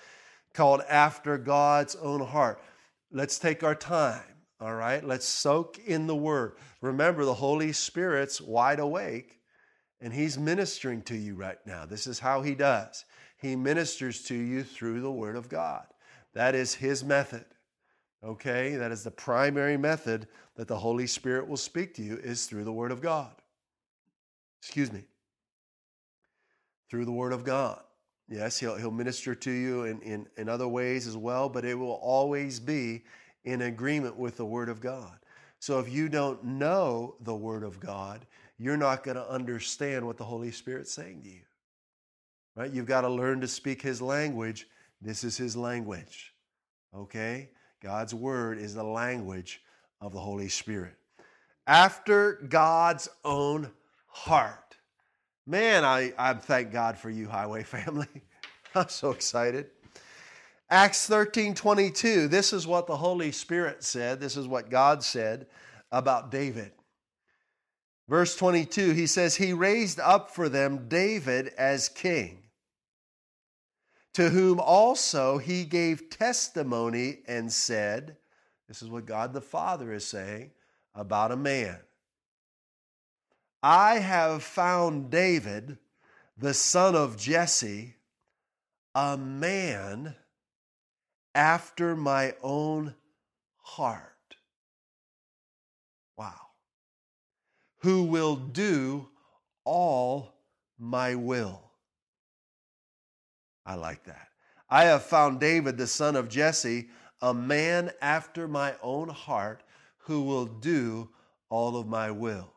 called 0.54 0.82
After 0.90 1.38
God's 1.38 1.96
Own 1.96 2.20
Heart. 2.20 2.62
Let's 3.14 3.40
take 3.40 3.64
our 3.64 3.76
time, 3.76 4.36
all 4.60 4.76
right? 4.76 5.02
Let's 5.02 5.26
soak 5.26 5.80
in 5.80 6.06
the 6.06 6.18
Word. 6.18 6.58
Remember, 6.82 7.24
the 7.24 7.34
Holy 7.34 7.72
Spirit's 7.72 8.42
wide 8.42 8.82
awake 8.82 9.40
and 10.02 10.12
He's 10.12 10.38
ministering 10.38 11.02
to 11.04 11.16
you 11.16 11.34
right 11.34 11.60
now. 11.66 11.86
This 11.86 12.08
is 12.08 12.20
how 12.20 12.42
He 12.42 12.56
does. 12.56 13.06
He 13.38 13.56
ministers 13.56 14.24
to 14.24 14.36
you 14.36 14.64
through 14.64 15.00
the 15.00 15.10
Word 15.10 15.38
of 15.38 15.48
God. 15.48 15.86
That 16.34 16.56
is 16.56 16.76
His 16.76 17.06
method. 17.06 17.46
Okay? 18.22 18.76
That 18.76 18.92
is 18.92 19.06
the 19.06 19.12
primary 19.12 19.78
method 19.78 20.28
that 20.58 20.68
the 20.68 20.80
Holy 20.80 21.08
Spirit 21.08 21.48
will 21.48 21.56
speak 21.56 21.94
to 21.94 22.04
you 22.04 22.18
is 22.18 22.48
through 22.48 22.66
the 22.66 22.74
Word 22.74 22.92
of 22.92 23.02
God. 23.02 23.32
Excuse 24.62 24.92
me. 24.92 25.06
Through 26.90 27.06
the 27.06 27.12
Word 27.12 27.34
of 27.34 27.44
God. 27.44 27.82
Yes, 28.30 28.60
He'll, 28.60 28.76
he'll 28.76 28.92
minister 28.92 29.34
to 29.34 29.52
you 29.52 29.84
in, 29.86 30.02
in, 30.02 30.28
in 30.38 30.50
other 30.50 30.68
ways 30.68 31.08
as 31.08 31.18
well, 31.18 31.50
but 31.50 31.66
it 31.66 31.76
will 31.76 32.00
always 32.02 32.60
be 32.60 33.04
in 33.44 33.64
agreement 33.64 34.18
with 34.18 34.38
the 34.38 34.46
Word 34.46 34.70
of 34.70 34.80
God. 34.80 35.18
So 35.60 35.80
if 35.80 35.92
you 35.92 36.10
don't 36.10 36.44
know 36.44 37.16
the 37.22 37.36
Word 37.36 37.64
of 37.64 37.80
God, 37.80 38.26
you're 38.58 38.78
not 38.78 39.04
going 39.04 39.18
to 39.18 39.30
understand 39.30 40.06
what 40.06 40.18
the 40.18 40.24
Holy 40.24 40.52
Spirit's 40.52 40.92
saying 40.92 41.24
to 41.24 41.30
you. 41.30 41.42
Right? 42.56 42.72
You've 42.72 42.86
got 42.86 43.02
to 43.02 43.10
learn 43.10 43.42
to 43.42 43.48
speak 43.48 43.82
His 43.82 44.02
language. 44.02 44.68
This 45.02 45.24
is 45.24 45.38
His 45.38 45.56
language. 45.56 46.34
Okay? 46.96 47.50
God's 47.82 48.14
Word 48.14 48.58
is 48.58 48.76
the 48.76 48.84
language 48.84 49.62
of 50.02 50.14
the 50.14 50.20
Holy 50.20 50.50
Spirit. 50.50 50.96
After 51.68 52.34
God's 52.50 53.10
own 53.24 53.72
heart. 54.08 54.69
Man, 55.50 55.84
I, 55.84 56.14
I 56.16 56.36
thank 56.36 56.72
God 56.72 56.96
for 56.96 57.10
you, 57.10 57.28
Highway 57.28 57.64
family. 57.64 58.06
I'm 58.76 58.88
so 58.88 59.10
excited. 59.10 59.72
Acts 60.70 61.08
13 61.08 61.56
22, 61.56 62.28
this 62.28 62.54
is 62.54 62.68
what 62.68 62.86
the 62.86 62.96
Holy 62.96 63.32
Spirit 63.32 63.84
said. 63.84 64.20
This 64.20 64.38
is 64.38 64.48
what 64.48 64.70
God 64.70 65.04
said 65.04 65.48
about 65.92 66.30
David. 66.30 66.72
Verse 68.08 68.36
22, 68.36 68.92
he 68.92 69.08
says, 69.08 69.36
He 69.36 69.52
raised 69.52 70.00
up 70.00 70.30
for 70.30 70.50
them 70.50 70.88
David 70.88 71.48
as 71.58 71.90
king, 71.90 72.44
to 74.14 74.30
whom 74.30 74.60
also 74.60 75.40
he 75.40 75.64
gave 75.64 76.12
testimony 76.12 77.22
and 77.28 77.52
said, 77.52 78.18
This 78.68 78.84
is 78.84 78.90
what 78.90 79.08
God 79.08 79.34
the 79.34 79.42
Father 79.42 79.94
is 79.94 80.06
saying 80.06 80.52
about 80.94 81.32
a 81.32 81.36
man. 81.36 81.80
I 83.62 84.00
have 84.00 84.44
found 84.44 85.10
David, 85.10 85.78
the 86.38 86.54
son 86.54 86.96
of 86.96 87.18
Jesse, 87.18 87.96
a 88.96 89.18
man 89.18 90.16
after 91.36 91.96
my 91.96 92.36
own 92.42 92.96
heart. 93.58 94.36
Wow. 96.18 96.40
Who 97.80 98.04
will 98.04 98.36
do 98.36 99.10
all 99.66 100.34
my 100.78 101.16
will. 101.16 101.62
I 103.66 103.76
like 103.76 104.06
that. 104.06 104.30
I 104.70 104.86
have 104.86 105.04
found 105.04 105.40
David, 105.40 105.78
the 105.78 105.88
son 105.88 106.16
of 106.16 106.30
Jesse, 106.30 106.90
a 107.22 107.34
man 107.34 107.92
after 108.02 108.48
my 108.48 108.76
own 108.82 109.10
heart 109.10 109.64
who 110.00 110.22
will 110.22 110.46
do 110.46 111.10
all 111.50 111.76
of 111.76 111.88
my 111.88 112.10
will. 112.10 112.54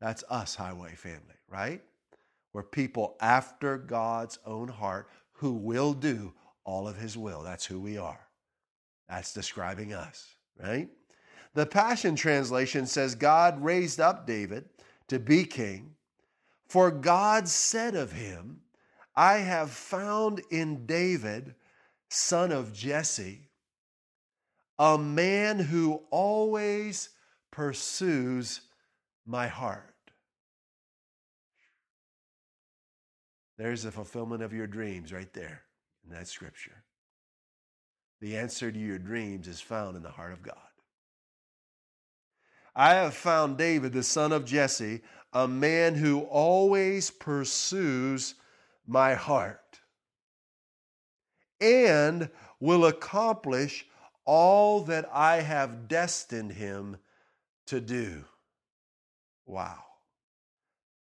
That's 0.00 0.24
us, 0.28 0.54
Highway 0.54 0.94
family, 0.94 1.36
right? 1.48 1.82
We're 2.52 2.62
people 2.62 3.16
after 3.20 3.78
God's 3.78 4.38
own 4.46 4.68
heart 4.68 5.08
who 5.32 5.52
will 5.52 5.92
do 5.92 6.32
all 6.64 6.88
of 6.88 6.96
his 6.96 7.16
will. 7.16 7.42
That's 7.42 7.66
who 7.66 7.80
we 7.80 7.98
are. 7.98 8.26
That's 9.08 9.32
describing 9.32 9.92
us, 9.92 10.34
right? 10.58 10.88
The 11.54 11.66
Passion 11.66 12.16
Translation 12.16 12.86
says 12.86 13.14
God 13.14 13.62
raised 13.62 14.00
up 14.00 14.26
David 14.26 14.68
to 15.08 15.18
be 15.18 15.44
king, 15.44 15.94
for 16.68 16.90
God 16.90 17.48
said 17.48 17.94
of 17.94 18.12
him, 18.12 18.60
I 19.14 19.38
have 19.38 19.70
found 19.70 20.42
in 20.50 20.84
David, 20.84 21.54
son 22.08 22.52
of 22.52 22.72
Jesse, 22.72 23.48
a 24.78 24.98
man 24.98 25.58
who 25.58 26.02
always 26.10 27.10
pursues 27.50 28.60
my 29.26 29.48
heart. 29.48 29.94
There's 33.58 33.82
the 33.82 33.90
fulfillment 33.90 34.42
of 34.42 34.52
your 34.52 34.66
dreams 34.66 35.12
right 35.12 35.32
there 35.32 35.62
in 36.04 36.14
that 36.14 36.28
scripture. 36.28 36.84
The 38.20 38.36
answer 38.36 38.70
to 38.70 38.78
your 38.78 38.98
dreams 38.98 39.48
is 39.48 39.60
found 39.60 39.96
in 39.96 40.02
the 40.02 40.10
heart 40.10 40.32
of 40.32 40.42
God. 40.42 40.56
I 42.74 42.94
have 42.94 43.14
found 43.14 43.56
David, 43.56 43.92
the 43.92 44.02
son 44.02 44.32
of 44.32 44.44
Jesse, 44.44 45.00
a 45.32 45.48
man 45.48 45.94
who 45.94 46.20
always 46.20 47.10
pursues 47.10 48.34
my 48.86 49.14
heart 49.14 49.80
and 51.60 52.28
will 52.60 52.86
accomplish 52.86 53.86
all 54.24 54.82
that 54.82 55.08
I 55.12 55.40
have 55.40 55.88
destined 55.88 56.52
him 56.52 56.98
to 57.66 57.80
do. 57.80 58.24
Wow. 59.46 59.82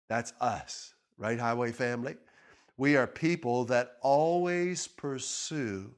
That's 0.09 0.33
us, 0.39 0.93
right, 1.17 1.39
Highway 1.39 1.71
family? 1.71 2.15
We 2.77 2.95
are 2.95 3.07
people 3.07 3.65
that 3.65 3.97
always 4.01 4.87
pursue 4.87 5.91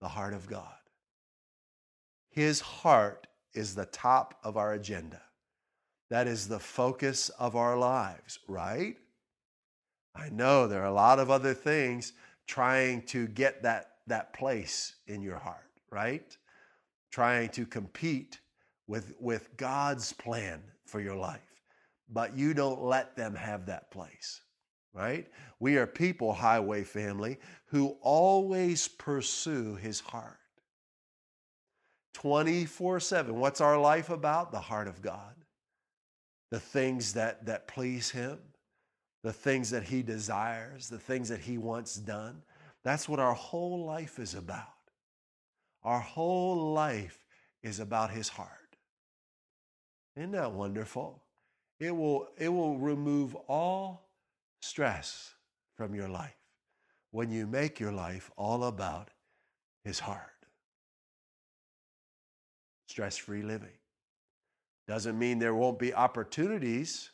the 0.00 0.08
heart 0.08 0.34
of 0.34 0.46
God. 0.46 0.66
His 2.30 2.60
heart 2.60 3.26
is 3.54 3.74
the 3.74 3.86
top 3.86 4.38
of 4.44 4.56
our 4.56 4.74
agenda. 4.74 5.22
That 6.10 6.26
is 6.26 6.46
the 6.46 6.58
focus 6.58 7.30
of 7.30 7.56
our 7.56 7.76
lives, 7.76 8.38
right? 8.46 8.96
I 10.14 10.28
know 10.28 10.66
there 10.66 10.82
are 10.82 10.86
a 10.86 10.92
lot 10.92 11.18
of 11.18 11.30
other 11.30 11.54
things 11.54 12.12
trying 12.46 13.02
to 13.06 13.26
get 13.28 13.62
that, 13.62 13.92
that 14.06 14.32
place 14.32 14.96
in 15.06 15.22
your 15.22 15.38
heart, 15.38 15.70
right? 15.90 16.36
Trying 17.10 17.48
to 17.50 17.66
compete 17.66 18.40
with, 18.86 19.14
with 19.20 19.56
God's 19.56 20.12
plan 20.12 20.62
for 20.88 21.00
your 21.00 21.16
life. 21.16 21.40
But 22.08 22.36
you 22.36 22.54
don't 22.54 22.82
let 22.82 23.16
them 23.16 23.34
have 23.34 23.66
that 23.66 23.90
place 23.90 24.40
right? 24.98 25.26
We 25.60 25.76
are 25.76 25.86
people, 25.86 26.32
highway 26.32 26.82
family, 26.82 27.38
who 27.66 27.96
always 28.00 28.88
pursue 28.88 29.76
his 29.76 30.00
heart. 30.00 30.38
24 32.14 33.00
7. 33.00 33.38
What's 33.38 33.60
our 33.60 33.78
life 33.78 34.10
about? 34.10 34.50
The 34.50 34.58
heart 34.58 34.88
of 34.88 35.00
God. 35.00 35.34
The 36.50 36.58
things 36.58 37.12
that, 37.12 37.46
that 37.46 37.68
please 37.68 38.10
him, 38.10 38.38
the 39.22 39.32
things 39.32 39.70
that 39.70 39.84
he 39.84 40.02
desires, 40.02 40.88
the 40.88 40.98
things 40.98 41.28
that 41.28 41.40
he 41.40 41.58
wants 41.58 41.94
done. 41.96 42.42
That's 42.82 43.08
what 43.08 43.20
our 43.20 43.34
whole 43.34 43.84
life 43.84 44.18
is 44.18 44.34
about. 44.34 44.64
Our 45.84 46.00
whole 46.00 46.72
life 46.72 47.18
is 47.62 47.78
about 47.78 48.10
his 48.10 48.28
heart. 48.28 48.57
Isn't 50.18 50.32
that 50.32 50.50
wonderful? 50.50 51.22
It 51.78 51.94
will, 51.94 52.26
it 52.36 52.48
will 52.48 52.76
remove 52.76 53.36
all 53.46 54.10
stress 54.60 55.32
from 55.76 55.94
your 55.94 56.08
life 56.08 56.34
when 57.12 57.30
you 57.30 57.46
make 57.46 57.78
your 57.78 57.92
life 57.92 58.28
all 58.36 58.64
about 58.64 59.10
His 59.84 60.00
heart. 60.00 60.24
Stress 62.88 63.16
free 63.16 63.42
living. 63.42 63.78
Doesn't 64.88 65.16
mean 65.16 65.38
there 65.38 65.54
won't 65.54 65.78
be 65.78 65.94
opportunities 65.94 67.10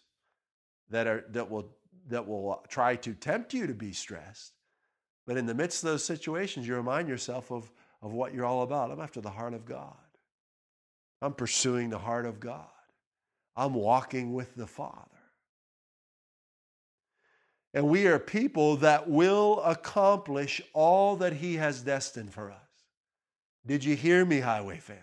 that, 0.88 1.06
are, 1.06 1.26
that, 1.28 1.50
will, 1.50 1.68
that 2.08 2.26
will 2.26 2.64
try 2.68 2.96
to 2.96 3.12
tempt 3.12 3.52
you 3.52 3.66
to 3.66 3.74
be 3.74 3.92
stressed. 3.92 4.54
But 5.26 5.36
in 5.36 5.44
the 5.44 5.54
midst 5.54 5.84
of 5.84 5.90
those 5.90 6.04
situations, 6.04 6.66
you 6.66 6.74
remind 6.74 7.08
yourself 7.08 7.52
of, 7.52 7.70
of 8.00 8.14
what 8.14 8.32
you're 8.32 8.46
all 8.46 8.62
about. 8.62 8.90
I'm 8.90 9.00
after 9.00 9.20
the 9.20 9.30
heart 9.30 9.52
of 9.52 9.66
God. 9.66 9.92
I'm 11.20 11.34
pursuing 11.34 11.90
the 11.90 11.98
heart 11.98 12.24
of 12.24 12.40
God. 12.40 12.64
I'm 13.56 13.74
walking 13.74 14.32
with 14.34 14.54
the 14.54 14.66
Father. 14.66 15.00
And 17.72 17.88
we 17.88 18.06
are 18.06 18.20
people 18.20 18.76
that 18.76 19.08
will 19.08 19.60
accomplish 19.62 20.62
all 20.72 21.16
that 21.16 21.32
He 21.32 21.56
has 21.56 21.82
destined 21.82 22.32
for 22.32 22.50
us. 22.52 22.58
Did 23.66 23.84
you 23.84 23.96
hear 23.96 24.24
me, 24.24 24.40
Highway 24.40 24.78
family? 24.78 25.02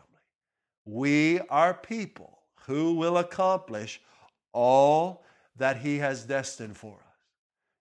We 0.85 1.39
are 1.49 1.73
people 1.73 2.39
who 2.65 2.95
will 2.95 3.17
accomplish 3.17 4.01
all 4.53 5.23
that 5.57 5.77
He 5.77 5.97
has 5.97 6.23
destined 6.23 6.77
for 6.77 6.93
us. 6.95 7.11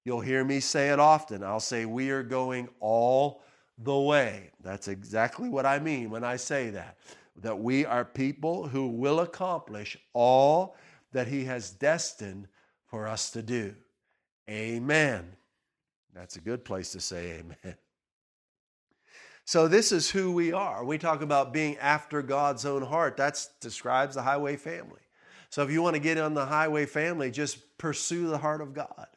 You'll 0.05 0.21
hear 0.21 0.45
me 0.45 0.61
say 0.61 0.91
it 0.91 0.99
often. 0.99 1.45
I'll 1.45 1.61
say, 1.61 1.85
We 1.85 2.11
are 2.11 2.23
going 2.23 2.69
all 2.81 3.43
the 3.79 3.97
way. 3.97 4.51
That's 4.63 4.89
exactly 4.89 5.49
what 5.49 5.67
I 5.67 5.79
mean 5.79 6.11
when 6.11 6.25
I 6.25 6.37
say 6.37 6.71
that. 6.71 6.97
That 7.43 7.59
we 7.59 7.85
are 7.87 8.05
people 8.05 8.69
who 8.69 8.89
will 8.89 9.21
accomplish 9.21 9.97
all 10.13 10.77
that 11.13 11.29
He 11.29 11.45
has 11.45 11.71
destined 11.71 12.49
for 12.87 13.07
us 13.07 13.31
to 13.31 13.43
do. 13.43 13.75
Amen. 14.49 15.37
That's 16.15 16.37
a 16.37 16.41
good 16.41 16.65
place 16.65 16.93
to 16.93 17.01
say 17.01 17.39
amen. 17.39 17.77
So, 19.45 19.67
this 19.67 19.91
is 19.91 20.11
who 20.11 20.33
we 20.33 20.53
are. 20.53 20.85
We 20.85 20.99
talk 20.99 21.23
about 21.23 21.53
being 21.53 21.77
after 21.79 22.23
God's 22.23 22.65
own 22.65 22.83
heart. 22.83 23.17
That 23.17 23.45
describes 23.61 24.15
the 24.15 24.23
highway 24.23 24.57
family. 24.57 25.01
So, 25.49 25.63
if 25.65 25.71
you 25.71 25.83
want 25.83 25.95
to 25.95 26.01
get 26.01 26.19
on 26.19 26.35
the 26.35 26.47
highway 26.47 26.87
family, 26.87 27.31
just 27.31 27.77
pursue 27.79 28.29
the 28.29 28.39
heart 28.39 28.61
of 28.61 28.75
God. 28.75 29.09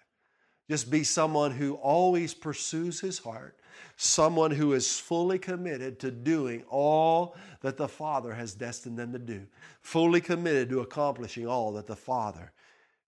Just 0.69 0.89
be 0.89 1.03
someone 1.03 1.51
who 1.51 1.75
always 1.75 2.33
pursues 2.33 2.99
his 2.99 3.19
heart, 3.19 3.59
someone 3.95 4.51
who 4.51 4.73
is 4.73 4.99
fully 4.99 5.39
committed 5.39 5.99
to 5.99 6.11
doing 6.11 6.63
all 6.69 7.35
that 7.61 7.77
the 7.77 7.87
Father 7.87 8.33
has 8.33 8.53
destined 8.53 8.97
them 8.97 9.13
to 9.13 9.19
do, 9.19 9.45
fully 9.81 10.21
committed 10.21 10.69
to 10.69 10.81
accomplishing 10.81 11.47
all 11.47 11.73
that 11.73 11.87
the 11.87 11.95
Father 11.95 12.51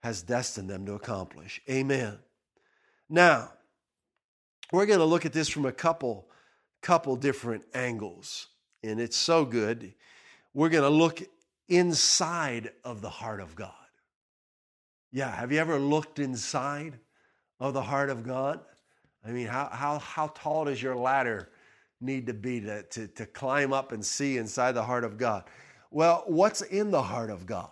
has 0.02 0.22
destined 0.22 0.70
them 0.70 0.86
to 0.86 0.94
accomplish. 0.94 1.62
Amen. 1.70 2.18
Now, 3.10 3.54
we're 4.72 4.86
going 4.86 5.00
to 5.00 5.06
look 5.06 5.26
at 5.26 5.34
this 5.34 5.50
from 5.50 5.66
a 5.66 5.72
couple 5.72 6.28
couple 6.82 7.16
different 7.16 7.64
angles, 7.74 8.46
and 8.84 9.00
it's 9.00 9.18
so 9.18 9.44
good. 9.44 9.96
We're 10.54 10.70
going 10.70 10.84
to 10.84 10.90
look 10.90 11.24
inside 11.68 12.70
of 12.84 13.02
the 13.02 13.10
heart 13.10 13.40
of 13.40 13.56
God. 13.56 13.74
Yeah, 15.12 15.36
have 15.36 15.52
you 15.52 15.58
ever 15.58 15.80
looked 15.80 16.20
inside 16.20 17.00
of 17.60 17.74
the 17.74 17.82
heart 17.82 18.12
of 18.12 18.24
God? 18.24 18.60
I 19.26 19.32
mean, 19.32 19.48
how, 19.48 19.70
how, 19.72 20.00
how 20.00 20.28
tall 20.36 20.66
does 20.66 20.82
your 20.82 20.96
ladder 20.96 21.50
need 22.00 22.28
to 22.28 22.34
be 22.34 22.62
to, 22.62 22.84
to, 22.84 23.08
to 23.08 23.26
climb 23.26 23.74
up 23.74 23.92
and 23.92 24.06
see 24.06 24.38
inside 24.38 24.74
the 24.74 24.84
heart 24.84 25.04
of 25.04 25.18
God? 25.18 25.46
Well, 25.92 26.24
what's 26.28 26.62
in 26.62 26.92
the 26.92 27.02
heart 27.02 27.30
of 27.30 27.46
God? 27.46 27.70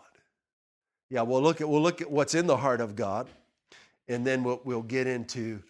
yeah, 1.13 1.21
we'll 1.21 1.43
look 1.43 1.61
at 1.61 1.69
we'll 1.69 1.79
look 1.79 2.01
at 2.01 2.09
what's 2.09 2.33
in 2.33 2.47
the 2.47 2.57
heart 2.57 2.81
of 2.81 2.95
God, 2.95 3.29
and 4.07 4.25
then 4.25 4.43
we'll 4.43 4.59
we'll 4.63 4.81
get 4.81 5.05
into 5.05 5.61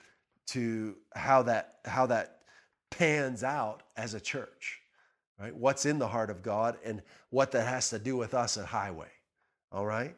to 0.48 0.96
how 1.14 1.44
that 1.44 1.80
how 1.84 2.06
that 2.06 2.40
pans 2.90 3.44
out 3.44 3.84
as 3.98 4.14
a 4.14 4.22
church, 4.22 4.80
right? 5.38 5.54
What's 5.54 5.86
in 5.86 6.00
the 6.00 6.08
heart 6.08 6.30
of 6.30 6.44
God 6.44 6.78
and 6.86 7.02
what 7.30 7.52
that 7.52 7.68
has 7.68 7.90
to 7.90 8.00
do 8.00 8.16
with 8.16 8.34
us 8.34 8.56
at 8.56 8.64
Highway, 8.64 9.10
all 9.70 9.86
right? 9.86 10.16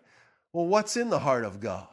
Well, 0.54 0.68
what's 0.68 0.96
in 0.96 1.10
the 1.10 1.18
heart 1.18 1.44
of 1.44 1.60
God? 1.60 1.88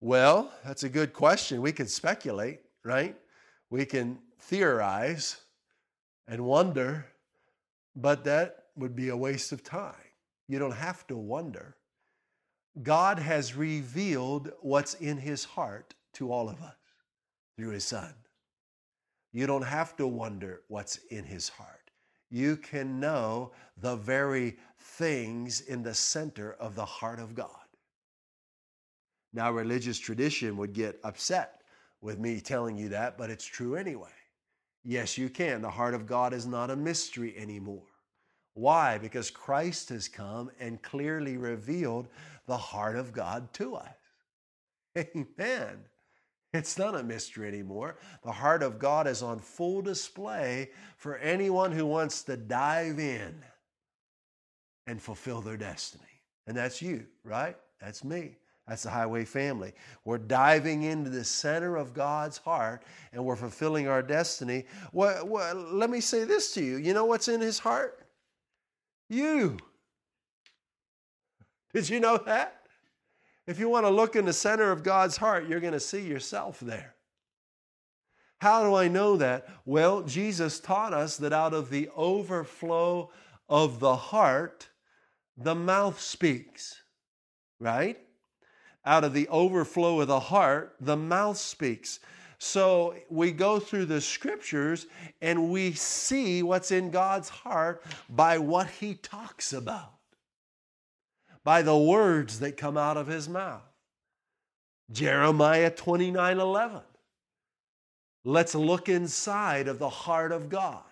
Well, 0.00 0.50
that's 0.64 0.82
a 0.82 0.88
good 0.88 1.12
question. 1.12 1.62
We 1.62 1.70
can 1.70 1.86
speculate, 1.86 2.58
right? 2.84 3.16
We 3.70 3.84
can 3.84 4.18
theorize 4.38 5.36
and 6.28 6.44
wonder, 6.44 7.06
but 7.96 8.24
that 8.24 8.64
would 8.76 8.94
be 8.94 9.08
a 9.08 9.16
waste 9.16 9.52
of 9.52 9.62
time. 9.62 9.94
You 10.48 10.58
don't 10.58 10.72
have 10.72 11.06
to 11.08 11.16
wonder. 11.16 11.76
God 12.82 13.18
has 13.18 13.54
revealed 13.54 14.50
what's 14.60 14.94
in 14.94 15.18
his 15.18 15.44
heart 15.44 15.94
to 16.14 16.32
all 16.32 16.48
of 16.48 16.60
us 16.62 16.74
through 17.56 17.70
his 17.70 17.84
son. 17.84 18.14
You 19.32 19.46
don't 19.46 19.62
have 19.62 19.96
to 19.96 20.06
wonder 20.06 20.62
what's 20.68 20.96
in 21.10 21.24
his 21.24 21.48
heart. 21.48 21.90
You 22.30 22.56
can 22.56 22.98
know 22.98 23.52
the 23.76 23.96
very 23.96 24.56
things 24.78 25.60
in 25.60 25.82
the 25.82 25.94
center 25.94 26.54
of 26.54 26.74
the 26.74 26.84
heart 26.84 27.18
of 27.18 27.34
God. 27.34 27.48
Now, 29.34 29.52
religious 29.52 29.98
tradition 29.98 30.56
would 30.58 30.72
get 30.72 30.98
upset 31.04 31.61
with 32.02 32.18
me 32.18 32.40
telling 32.40 32.76
you 32.76 32.90
that, 32.90 33.16
but 33.16 33.30
it's 33.30 33.46
true 33.46 33.76
anyway. 33.76 34.10
Yes, 34.84 35.16
you 35.16 35.30
can. 35.30 35.62
The 35.62 35.70
heart 35.70 35.94
of 35.94 36.06
God 36.06 36.34
is 36.34 36.46
not 36.46 36.70
a 36.70 36.76
mystery 36.76 37.34
anymore. 37.38 37.86
Why? 38.54 38.98
Because 38.98 39.30
Christ 39.30 39.88
has 39.90 40.08
come 40.08 40.50
and 40.60 40.82
clearly 40.82 41.36
revealed 41.36 42.08
the 42.46 42.56
heart 42.56 42.96
of 42.96 43.12
God 43.12 43.52
to 43.54 43.76
us. 43.76 43.88
Amen. 44.98 45.78
It's 46.52 46.76
not 46.76 46.94
a 46.94 47.02
mystery 47.02 47.48
anymore. 47.48 47.96
The 48.24 48.32
heart 48.32 48.62
of 48.62 48.78
God 48.78 49.06
is 49.06 49.22
on 49.22 49.38
full 49.38 49.80
display 49.80 50.70
for 50.98 51.16
anyone 51.16 51.72
who 51.72 51.86
wants 51.86 52.22
to 52.24 52.36
dive 52.36 52.98
in 52.98 53.42
and 54.86 55.00
fulfill 55.00 55.40
their 55.40 55.56
destiny. 55.56 56.04
And 56.46 56.54
that's 56.54 56.82
you, 56.82 57.06
right? 57.24 57.56
That's 57.80 58.04
me. 58.04 58.36
That's 58.68 58.84
the 58.84 58.90
highway 58.90 59.24
family. 59.24 59.72
We're 60.04 60.18
diving 60.18 60.84
into 60.84 61.10
the 61.10 61.24
center 61.24 61.76
of 61.76 61.92
God's 61.92 62.38
heart 62.38 62.84
and 63.12 63.24
we're 63.24 63.36
fulfilling 63.36 63.88
our 63.88 64.02
destiny. 64.02 64.66
Let 64.92 65.90
me 65.90 66.00
say 66.00 66.24
this 66.24 66.54
to 66.54 66.62
you. 66.62 66.76
You 66.76 66.94
know 66.94 67.04
what's 67.04 67.28
in 67.28 67.40
his 67.40 67.58
heart? 67.58 68.06
You. 69.08 69.58
Did 71.74 71.88
you 71.88 72.00
know 72.00 72.18
that? 72.18 72.60
If 73.46 73.58
you 73.58 73.68
want 73.68 73.84
to 73.84 73.90
look 73.90 74.14
in 74.14 74.24
the 74.24 74.32
center 74.32 74.70
of 74.70 74.84
God's 74.84 75.16
heart, 75.16 75.48
you're 75.48 75.60
going 75.60 75.72
to 75.72 75.80
see 75.80 76.02
yourself 76.02 76.60
there. 76.60 76.94
How 78.38 78.62
do 78.62 78.74
I 78.74 78.88
know 78.88 79.16
that? 79.16 79.48
Well, 79.64 80.02
Jesus 80.02 80.60
taught 80.60 80.94
us 80.94 81.16
that 81.18 81.32
out 81.32 81.52
of 81.52 81.68
the 81.68 81.88
overflow 81.96 83.10
of 83.48 83.80
the 83.80 83.96
heart, 83.96 84.68
the 85.36 85.54
mouth 85.54 86.00
speaks, 86.00 86.82
right? 87.58 87.98
Out 88.84 89.04
of 89.04 89.12
the 89.12 89.28
overflow 89.28 90.00
of 90.00 90.08
the 90.08 90.20
heart, 90.20 90.74
the 90.80 90.96
mouth 90.96 91.38
speaks. 91.38 92.00
So 92.38 92.94
we 93.08 93.30
go 93.30 93.60
through 93.60 93.86
the 93.86 94.00
scriptures 94.00 94.86
and 95.20 95.50
we 95.50 95.72
see 95.72 96.42
what's 96.42 96.72
in 96.72 96.90
God's 96.90 97.28
heart 97.28 97.82
by 98.10 98.38
what 98.38 98.68
he 98.68 98.94
talks 98.94 99.52
about 99.52 99.92
by 101.44 101.62
the 101.62 101.76
words 101.76 102.40
that 102.40 102.56
come 102.56 102.76
out 102.76 102.96
of 102.96 103.06
his 103.06 103.28
mouth. 103.28 103.62
Jeremiah 104.90 105.70
29 105.70 106.38
11. 106.38 106.80
Let's 108.24 108.54
look 108.54 108.88
inside 108.88 109.66
of 109.68 109.78
the 109.78 109.88
heart 109.88 110.32
of 110.32 110.48
God. 110.48 110.82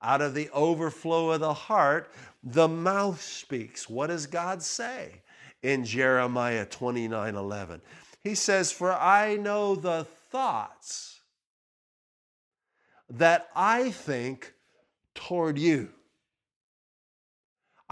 Out 0.00 0.20
of 0.20 0.34
the 0.34 0.48
overflow 0.50 1.30
of 1.30 1.40
the 1.40 1.54
heart, 1.54 2.12
the 2.42 2.68
mouth 2.68 3.20
speaks. 3.20 3.88
What 3.88 4.08
does 4.08 4.26
God 4.26 4.62
say 4.62 5.21
in 5.62 5.84
Jeremiah 5.84 6.66
29 6.66 7.34
11? 7.34 7.80
He 8.22 8.34
says, 8.34 8.72
For 8.72 8.92
I 8.92 9.36
know 9.36 9.74
the 9.74 10.04
thoughts 10.30 11.20
that 13.10 13.48
I 13.54 13.90
think 13.90 14.54
toward 15.14 15.58
you 15.58 15.90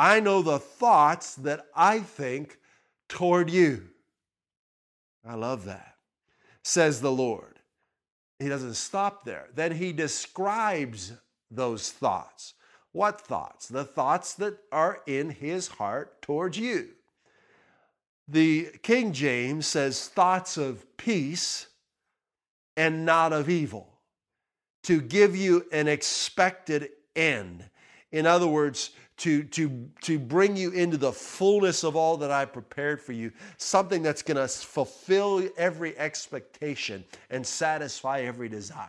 I 0.00 0.20
know 0.20 0.40
the 0.40 0.59
thoughts 0.59 1.35
that 1.35 1.66
I 1.76 1.98
think 1.98 2.56
toward 3.11 3.50
you. 3.50 3.88
I 5.22 5.35
love 5.35 5.66
that, 5.66 5.96
says 6.64 7.02
the 7.02 7.12
Lord. 7.12 7.59
He 8.38 8.48
doesn't 8.48 8.76
stop 8.76 9.26
there. 9.26 9.48
Then 9.54 9.72
he 9.72 9.92
describes 9.92 11.12
those 11.50 11.92
thoughts. 11.92 12.54
What 12.92 13.20
thoughts? 13.20 13.68
The 13.68 13.85
thoughts 13.85 14.33
that 14.37 14.56
are 14.72 15.02
in 15.06 15.28
his 15.28 15.68
heart 15.68 16.22
towards 16.22 16.56
you. 16.56 16.88
The 18.31 18.71
King 18.83 19.12
James 19.12 19.66
says 19.66 20.07
thoughts 20.07 20.57
of 20.57 20.97
peace 20.97 21.66
and 22.77 23.05
not 23.05 23.33
of 23.33 23.51
evil, 23.51 23.88
to 24.85 25.01
give 25.01 25.35
you 25.35 25.66
an 25.73 25.88
expected 25.88 26.90
end. 27.16 27.69
In 28.12 28.27
other 28.27 28.47
words, 28.47 28.90
to, 29.19 29.43
to, 29.43 29.90
to 30.03 30.19
bring 30.19 30.57
you 30.57 30.71
into 30.71 30.97
the 30.97 31.12
fullness 31.12 31.83
of 31.83 31.97
all 31.97 32.16
that 32.19 32.31
I 32.31 32.45
prepared 32.45 33.03
for 33.03 33.12
you, 33.12 33.33
something 33.57 34.01
that's 34.01 34.23
going 34.23 34.37
to 34.37 34.47
fulfill 34.47 35.47
every 35.57 35.99
expectation 35.99 37.05
and 37.31 37.45
satisfy 37.45 38.21
every 38.21 38.49
desire. 38.49 38.88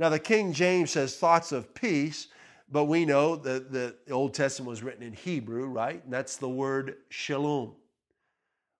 Now, 0.00 0.08
the 0.08 0.18
King 0.18 0.54
James 0.54 0.92
says 0.92 1.16
thoughts 1.16 1.52
of 1.52 1.74
peace, 1.74 2.28
but 2.72 2.84
we 2.84 3.04
know 3.04 3.36
that 3.36 3.70
the 3.70 3.94
Old 4.10 4.32
Testament 4.32 4.70
was 4.70 4.82
written 4.82 5.02
in 5.02 5.12
Hebrew, 5.12 5.66
right? 5.66 6.02
And 6.02 6.12
that's 6.12 6.36
the 6.36 6.48
word 6.48 6.96
shalom. 7.10 7.74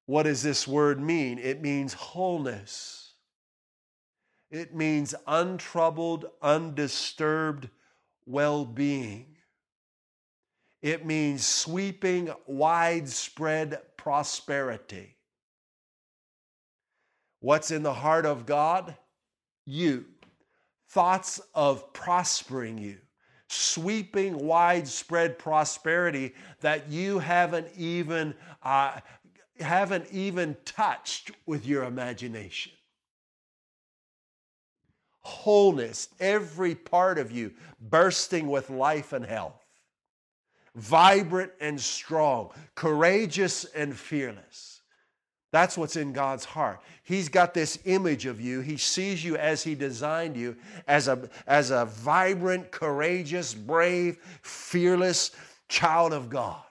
What 0.08 0.22
does 0.22 0.42
this 0.42 0.66
word 0.66 0.98
mean? 0.98 1.38
It 1.38 1.60
means 1.60 1.92
wholeness. 1.92 3.12
It 4.50 4.74
means 4.74 5.14
untroubled, 5.26 6.24
undisturbed 6.40 7.68
well 8.24 8.64
being. 8.64 9.36
It 10.80 11.04
means 11.04 11.44
sweeping, 11.44 12.30
widespread 12.46 13.82
prosperity. 13.98 15.18
What's 17.40 17.70
in 17.70 17.82
the 17.82 17.92
heart 17.92 18.24
of 18.24 18.46
God? 18.46 18.96
You. 19.66 20.06
Thoughts 20.88 21.38
of 21.54 21.92
prospering 21.92 22.78
you, 22.78 22.96
sweeping, 23.50 24.38
widespread 24.38 25.38
prosperity 25.38 26.32
that 26.60 26.88
you 26.88 27.18
haven't 27.18 27.68
even 27.76 28.32
uh, 28.62 29.00
haven't 29.60 30.06
even 30.12 30.56
touched 30.64 31.30
with 31.46 31.66
your 31.66 31.84
imagination. 31.84 32.72
Wholeness, 35.20 36.08
every 36.20 36.74
part 36.74 37.18
of 37.18 37.30
you 37.30 37.52
bursting 37.80 38.48
with 38.48 38.70
life 38.70 39.12
and 39.12 39.24
health 39.24 39.64
vibrant 40.78 41.50
and 41.60 41.80
strong, 41.80 42.50
courageous 42.74 43.64
and 43.64 43.96
fearless. 43.96 44.80
That's 45.50 45.76
what's 45.78 45.96
in 45.96 46.12
God's 46.12 46.44
heart. 46.44 46.80
He's 47.02 47.28
got 47.28 47.54
this 47.54 47.78
image 47.84 48.26
of 48.26 48.40
you. 48.40 48.60
He 48.60 48.76
sees 48.76 49.24
you 49.24 49.36
as 49.36 49.62
He 49.62 49.74
designed 49.74 50.36
you 50.36 50.56
as 50.86 51.08
a, 51.08 51.28
as 51.46 51.70
a 51.70 51.86
vibrant, 51.86 52.70
courageous, 52.70 53.54
brave, 53.54 54.18
fearless 54.42 55.32
child 55.68 56.12
of 56.12 56.30
God, 56.30 56.62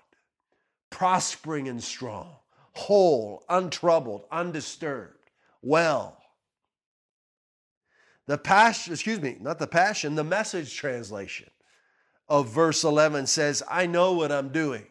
prospering 0.90 1.68
and 1.68 1.84
strong, 1.84 2.30
whole, 2.78 3.44
untroubled, 3.50 4.26
undisturbed, 4.32 5.32
well. 5.62 6.18
The 8.28 8.38
passion, 8.38 8.94
excuse 8.94 9.22
me, 9.22 9.38
not 9.40 9.58
the 9.58 9.68
passion, 9.68 10.16
the 10.16 10.24
message 10.24 10.76
translation 10.76 11.50
of 12.30 12.50
verse 12.50 12.84
11 12.84 13.28
says, 13.28 13.64
I 13.70 13.86
know 13.86 14.14
what 14.14 14.32
I'm 14.32 14.50
doing. 14.50 14.86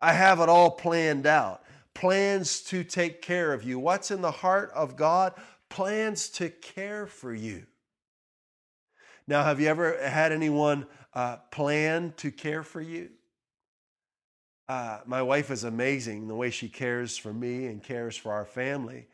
I 0.00 0.12
have 0.14 0.40
it 0.40 0.48
all 0.48 0.70
planned 0.70 1.26
out. 1.26 1.62
Plans 1.94 2.62
to 2.62 2.82
take 2.82 3.22
care 3.22 3.52
of 3.52 3.62
you. 3.62 3.78
What's 3.78 4.10
in 4.10 4.22
the 4.22 4.30
heart 4.30 4.72
of 4.74 4.96
God? 4.96 5.34
Plans 5.68 6.28
to 6.30 6.48
care 6.48 7.06
for 7.06 7.32
you. 7.32 7.66
Now, 9.28 9.44
have 9.44 9.60
you 9.60 9.68
ever 9.68 9.96
had 10.02 10.32
anyone 10.32 10.86
uh, 11.14 11.36
plan 11.50 12.14
to 12.16 12.32
care 12.32 12.62
for 12.62 12.80
you? 12.80 13.10
Uh, 14.72 15.00
my 15.04 15.20
wife 15.20 15.50
is 15.50 15.64
amazing 15.64 16.26
the 16.26 16.34
way 16.34 16.48
she 16.48 16.66
cares 16.66 17.18
for 17.18 17.30
me 17.30 17.66
and 17.66 17.82
cares 17.82 18.16
for 18.16 18.32
our 18.32 18.46
family. 18.46 19.06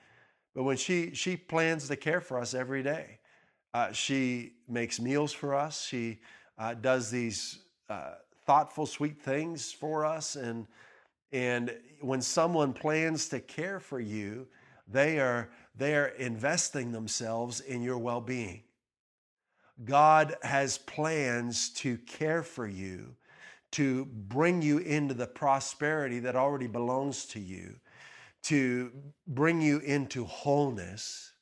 But 0.55 0.63
when 0.63 0.77
she 0.77 1.13
she 1.15 1.37
plans 1.37 1.89
to 1.89 1.97
care 1.97 2.21
for 2.21 2.39
us 2.39 2.55
every 2.55 2.85
day, 2.85 3.19
uh, 3.75 3.91
she 3.91 4.53
makes 4.69 5.01
meals 5.01 5.33
for 5.33 5.57
us. 5.57 5.85
She 5.85 6.21
uh, 6.59 6.75
does 6.75 7.11
these 7.11 7.59
uh, 7.91 8.13
thoughtful, 8.47 8.87
sweet 8.87 9.21
things 9.21 9.73
for 9.73 10.07
us. 10.07 10.37
And, 10.37 10.69
and 11.33 11.77
when 12.03 12.23
someone 12.23 12.73
plans 12.73 13.29
to 13.31 13.41
care 13.41 13.81
for 13.81 13.99
you, 13.99 14.47
they 14.87 15.19
are, 15.19 15.51
they 15.77 15.97
are 15.97 16.13
investing 16.19 16.93
themselves 16.93 17.59
in 17.59 17.83
your 17.83 17.99
well 17.99 18.21
being. 18.21 18.63
God 19.85 20.37
has 20.43 20.79
plans 20.79 21.71
to 21.71 21.99
care 21.99 22.45
for 22.45 22.69
you, 22.69 23.17
to 23.73 24.07
bring 24.07 24.63
you 24.63 24.79
into 24.79 25.15
the 25.15 25.27
prosperity 25.27 26.21
that 26.21 26.37
already 26.37 26.67
belongs 26.67 27.27
to 27.27 27.41
you, 27.41 27.77
to 28.45 28.91
bring 29.27 29.61
you 29.61 29.79
into 29.81 30.25
wholeness. 30.25 31.33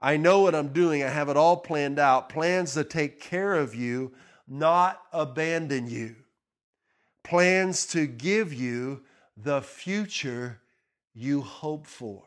I 0.00 0.16
know 0.16 0.40
what 0.40 0.54
I'm 0.54 0.72
doing. 0.72 1.02
I 1.02 1.08
have 1.08 1.28
it 1.28 1.36
all 1.36 1.56
planned 1.56 1.98
out. 1.98 2.28
Plans 2.28 2.74
to 2.74 2.84
take 2.84 3.20
care 3.20 3.54
of 3.54 3.74
you, 3.74 4.12
not 4.48 5.02
abandon 5.12 5.88
you. 5.90 6.16
Plans 7.22 7.86
to 7.88 8.06
give 8.06 8.52
you 8.52 9.02
the 9.36 9.60
future 9.60 10.60
you 11.14 11.42
hope 11.42 11.86
for. 11.86 12.22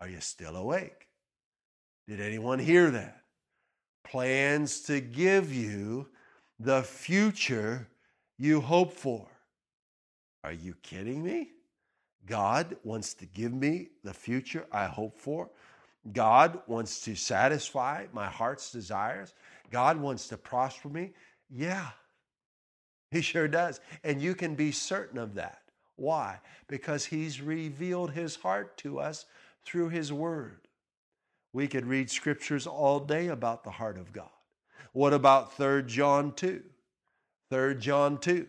Are 0.00 0.08
you 0.08 0.20
still 0.20 0.56
awake? 0.56 1.08
Did 2.06 2.20
anyone 2.20 2.58
hear 2.58 2.90
that? 2.90 3.22
Plans 4.04 4.80
to 4.82 5.00
give 5.00 5.52
you 5.52 6.08
the 6.58 6.82
future 6.82 7.88
you 8.38 8.60
hope 8.60 8.92
for. 8.92 9.26
Are 10.44 10.52
you 10.52 10.74
kidding 10.82 11.22
me? 11.22 11.50
God 12.26 12.76
wants 12.84 13.14
to 13.14 13.26
give 13.26 13.52
me 13.52 13.88
the 14.04 14.14
future 14.14 14.66
I 14.70 14.86
hope 14.86 15.18
for. 15.18 15.50
God 16.12 16.60
wants 16.66 17.00
to 17.02 17.14
satisfy 17.14 18.06
my 18.12 18.26
heart's 18.26 18.70
desires. 18.70 19.34
God 19.70 20.00
wants 20.00 20.28
to 20.28 20.36
prosper 20.36 20.88
me. 20.88 21.12
Yeah, 21.50 21.88
He 23.10 23.20
sure 23.20 23.48
does. 23.48 23.80
And 24.04 24.20
you 24.20 24.34
can 24.34 24.54
be 24.54 24.72
certain 24.72 25.18
of 25.18 25.34
that. 25.34 25.62
Why? 25.96 26.40
Because 26.68 27.04
He's 27.04 27.40
revealed 27.40 28.12
His 28.12 28.36
heart 28.36 28.76
to 28.78 29.00
us 29.00 29.26
through 29.64 29.88
His 29.88 30.12
Word. 30.12 30.68
We 31.52 31.66
could 31.66 31.86
read 31.86 32.10
scriptures 32.10 32.66
all 32.66 33.00
day 33.00 33.28
about 33.28 33.64
the 33.64 33.70
heart 33.70 33.98
of 33.98 34.12
God. 34.12 34.30
What 34.92 35.12
about 35.12 35.56
3 35.56 35.82
John 35.84 36.32
2? 36.32 36.62
3 37.50 37.74
John 37.76 38.18
2. 38.18 38.46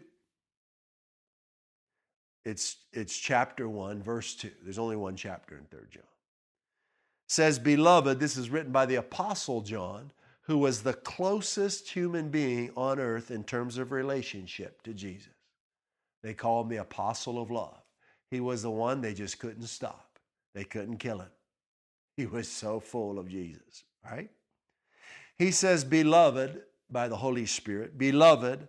It's, 2.46 2.78
it's 2.94 3.18
chapter 3.18 3.68
1, 3.68 4.02
verse 4.02 4.36
2. 4.36 4.50
There's 4.64 4.80
only 4.80 4.96
one 4.96 5.16
chapter 5.16 5.56
in 5.56 5.66
3 5.66 5.80
John. 5.92 6.04
It 6.04 7.32
says, 7.32 7.60
Beloved, 7.60 8.20
this 8.20 8.38
is 8.38 8.50
written 8.50 8.72
by 8.72 8.86
the 8.86 8.96
Apostle 8.96 9.62
John, 9.62 10.12
who 10.44 10.58
was 10.58 10.82
the 10.82 10.94
closest 10.94 11.90
human 11.90 12.30
being 12.30 12.72
on 12.76 13.00
earth 13.00 13.30
in 13.30 13.44
terms 13.44 13.78
of 13.78 13.92
relationship 13.92 14.82
to 14.84 14.94
Jesus. 14.94 15.34
They 16.24 16.34
call 16.34 16.64
him 16.64 16.70
the 16.70 16.78
Apostle 16.78 17.42
of 17.42 17.52
Love. 17.52 17.82
He 18.32 18.40
was 18.40 18.64
the 18.64 18.72
one 18.72 19.02
they 19.02 19.14
just 19.14 19.40
couldn't 19.40 19.68
stop, 19.68 20.20
they 20.56 20.64
couldn't 20.64 20.98
kill 20.98 21.20
him. 21.20 21.30
He 22.18 22.26
was 22.26 22.50
so 22.50 22.80
full 22.80 23.20
of 23.20 23.30
Jesus, 23.30 23.84
right? 24.04 24.30
He 25.40 25.52
says, 25.52 25.86
Beloved, 25.86 26.62
by 26.92 27.08
the 27.08 27.16
Holy 27.16 27.46
Spirit, 27.46 27.98
Beloved, 27.98 28.68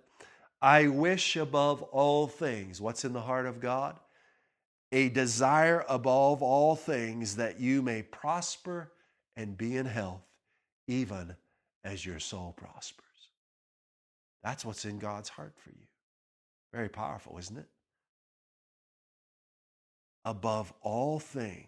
I 0.62 0.86
wish 0.86 1.36
above 1.36 1.82
all 1.82 2.28
things, 2.28 2.80
what's 2.80 3.04
in 3.04 3.12
the 3.12 3.20
heart 3.20 3.46
of 3.46 3.60
God? 3.60 3.98
A 4.92 5.08
desire 5.08 5.84
above 5.88 6.42
all 6.42 6.76
things 6.76 7.36
that 7.36 7.60
you 7.60 7.82
may 7.82 8.02
prosper 8.02 8.92
and 9.36 9.58
be 9.58 9.76
in 9.76 9.86
health, 9.86 10.22
even 10.86 11.34
as 11.82 12.06
your 12.06 12.20
soul 12.20 12.54
prospers. 12.56 13.06
That's 14.44 14.64
what's 14.64 14.84
in 14.84 14.98
God's 14.98 15.28
heart 15.28 15.54
for 15.56 15.70
you. 15.70 15.86
Very 16.72 16.88
powerful, 16.88 17.36
isn't 17.38 17.58
it? 17.58 17.68
Above 20.24 20.72
all 20.82 21.18
things, 21.18 21.66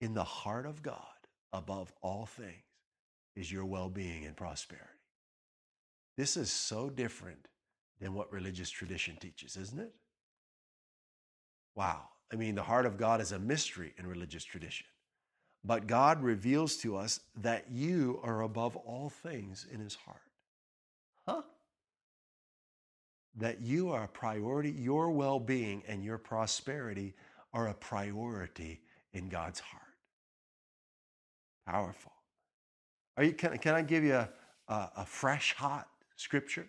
in 0.00 0.14
the 0.14 0.24
heart 0.24 0.64
of 0.64 0.82
God, 0.82 0.96
above 1.52 1.92
all 2.00 2.26
things, 2.26 2.67
is 3.38 3.52
your 3.52 3.64
well 3.64 3.88
being 3.88 4.26
and 4.26 4.36
prosperity. 4.36 4.86
This 6.16 6.36
is 6.36 6.50
so 6.50 6.90
different 6.90 7.46
than 8.00 8.12
what 8.12 8.32
religious 8.32 8.68
tradition 8.68 9.16
teaches, 9.20 9.56
isn't 9.56 9.78
it? 9.78 9.94
Wow. 11.76 12.08
I 12.32 12.36
mean, 12.36 12.56
the 12.56 12.62
heart 12.62 12.86
of 12.86 12.98
God 12.98 13.20
is 13.20 13.30
a 13.32 13.38
mystery 13.38 13.94
in 13.96 14.06
religious 14.06 14.44
tradition. 14.44 14.86
But 15.64 15.86
God 15.86 16.22
reveals 16.22 16.76
to 16.78 16.96
us 16.96 17.20
that 17.40 17.66
you 17.70 18.20
are 18.24 18.42
above 18.42 18.76
all 18.76 19.10
things 19.10 19.66
in 19.72 19.80
His 19.80 19.94
heart. 19.94 20.20
Huh? 21.26 21.42
That 23.36 23.60
you 23.60 23.90
are 23.90 24.04
a 24.04 24.08
priority, 24.08 24.70
your 24.70 25.10
well 25.12 25.38
being 25.38 25.84
and 25.86 26.02
your 26.02 26.18
prosperity 26.18 27.14
are 27.52 27.68
a 27.68 27.74
priority 27.74 28.80
in 29.12 29.28
God's 29.28 29.60
heart. 29.60 29.82
Powerful. 31.66 32.12
You, 33.20 33.32
can, 33.32 33.58
can 33.58 33.74
I 33.74 33.82
give 33.82 34.04
you 34.04 34.14
a, 34.14 34.28
a, 34.68 34.90
a 34.98 35.06
fresh, 35.06 35.54
hot 35.54 35.88
scripture 36.16 36.66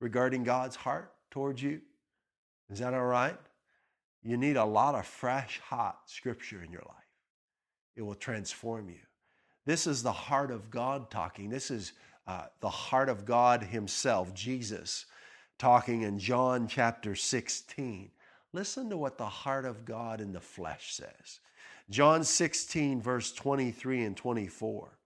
regarding 0.00 0.44
God's 0.44 0.76
heart 0.76 1.12
towards 1.30 1.62
you? 1.62 1.80
Is 2.70 2.80
that 2.80 2.94
all 2.94 3.04
right? 3.04 3.38
You 4.22 4.36
need 4.36 4.56
a 4.56 4.64
lot 4.64 4.94
of 4.94 5.06
fresh, 5.06 5.60
hot 5.60 5.98
scripture 6.06 6.62
in 6.62 6.70
your 6.70 6.82
life. 6.82 6.96
It 7.96 8.02
will 8.02 8.14
transform 8.14 8.88
you. 8.88 9.00
This 9.66 9.86
is 9.86 10.02
the 10.02 10.12
heart 10.12 10.50
of 10.50 10.70
God 10.70 11.10
talking. 11.10 11.48
This 11.48 11.70
is 11.70 11.92
uh, 12.26 12.44
the 12.60 12.70
heart 12.70 13.08
of 13.08 13.24
God 13.24 13.62
Himself, 13.62 14.32
Jesus, 14.34 15.06
talking 15.58 16.02
in 16.02 16.18
John 16.18 16.66
chapter 16.66 17.14
16. 17.14 18.10
Listen 18.52 18.90
to 18.90 18.96
what 18.96 19.18
the 19.18 19.26
heart 19.26 19.64
of 19.64 19.84
God 19.84 20.20
in 20.20 20.32
the 20.32 20.40
flesh 20.40 20.94
says. 20.94 21.40
John 21.90 22.24
16, 22.24 23.00
verse 23.02 23.32
23 23.32 24.04
and 24.04 24.16
24. 24.16 24.98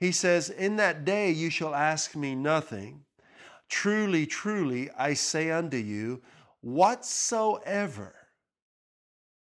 He 0.00 0.12
says, 0.12 0.50
In 0.50 0.76
that 0.76 1.04
day 1.04 1.30
you 1.30 1.50
shall 1.50 1.74
ask 1.74 2.14
me 2.14 2.34
nothing. 2.34 3.04
Truly, 3.68 4.26
truly, 4.26 4.90
I 4.96 5.14
say 5.14 5.50
unto 5.50 5.76
you, 5.76 6.22
whatsoever. 6.60 8.14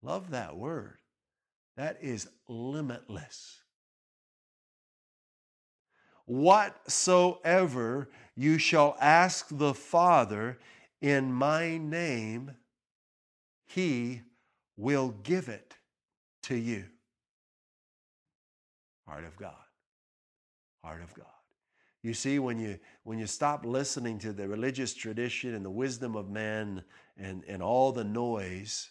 Love 0.03 0.31
that 0.31 0.55
word. 0.55 0.97
That 1.77 1.97
is 2.01 2.27
limitless. 2.47 3.57
Whatsoever 6.25 8.09
you 8.35 8.57
shall 8.57 8.95
ask 8.99 9.47
the 9.49 9.73
Father 9.73 10.59
in 11.01 11.33
my 11.33 11.77
name, 11.77 12.51
he 13.65 14.21
will 14.77 15.09
give 15.23 15.49
it 15.49 15.73
to 16.43 16.55
you. 16.55 16.85
Heart 19.07 19.25
of 19.25 19.35
God. 19.37 19.55
Heart 20.83 21.03
of 21.03 21.13
God. 21.13 21.25
You 22.03 22.13
see, 22.15 22.39
when 22.39 22.59
you 22.59 22.79
when 23.03 23.19
you 23.19 23.27
stop 23.27 23.65
listening 23.65 24.17
to 24.19 24.33
the 24.33 24.47
religious 24.47 24.93
tradition 24.93 25.53
and 25.53 25.63
the 25.63 25.69
wisdom 25.69 26.15
of 26.15 26.29
man 26.29 26.83
and, 27.17 27.43
and 27.47 27.61
all 27.61 27.91
the 27.91 28.03
noise, 28.03 28.89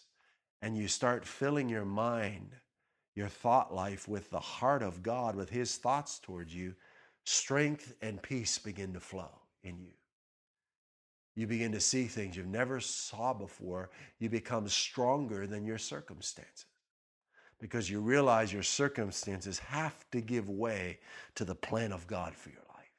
and 0.61 0.77
you 0.77 0.87
start 0.87 1.25
filling 1.25 1.67
your 1.67 1.83
mind, 1.83 2.55
your 3.15 3.27
thought 3.27 3.73
life 3.73 4.07
with 4.07 4.29
the 4.29 4.39
heart 4.39 4.81
of 4.81 5.03
God, 5.03 5.35
with 5.35 5.49
his 5.49 5.75
thoughts 5.75 6.19
towards 6.19 6.55
you, 6.55 6.73
strength 7.25 7.93
and 8.01 8.21
peace 8.21 8.57
begin 8.57 8.93
to 8.93 9.01
flow 9.01 9.31
in 9.63 9.77
you. 9.81 9.91
You 11.35 11.47
begin 11.47 11.73
to 11.73 11.79
see 11.81 12.05
things 12.05 12.37
you've 12.37 12.47
never 12.47 12.79
saw 12.79 13.33
before. 13.33 13.89
You 14.19 14.29
become 14.29 14.67
stronger 14.69 15.47
than 15.47 15.65
your 15.65 15.77
circumstances 15.77 16.65
because 17.61 17.89
you 17.89 17.99
realize 17.99 18.51
your 18.51 18.63
circumstances 18.63 19.59
have 19.59 19.93
to 20.11 20.19
give 20.19 20.49
way 20.49 20.97
to 21.35 21.45
the 21.45 21.55
plan 21.55 21.91
of 21.93 22.07
God 22.07 22.35
for 22.35 22.49
your 22.49 22.63
life, 22.75 22.91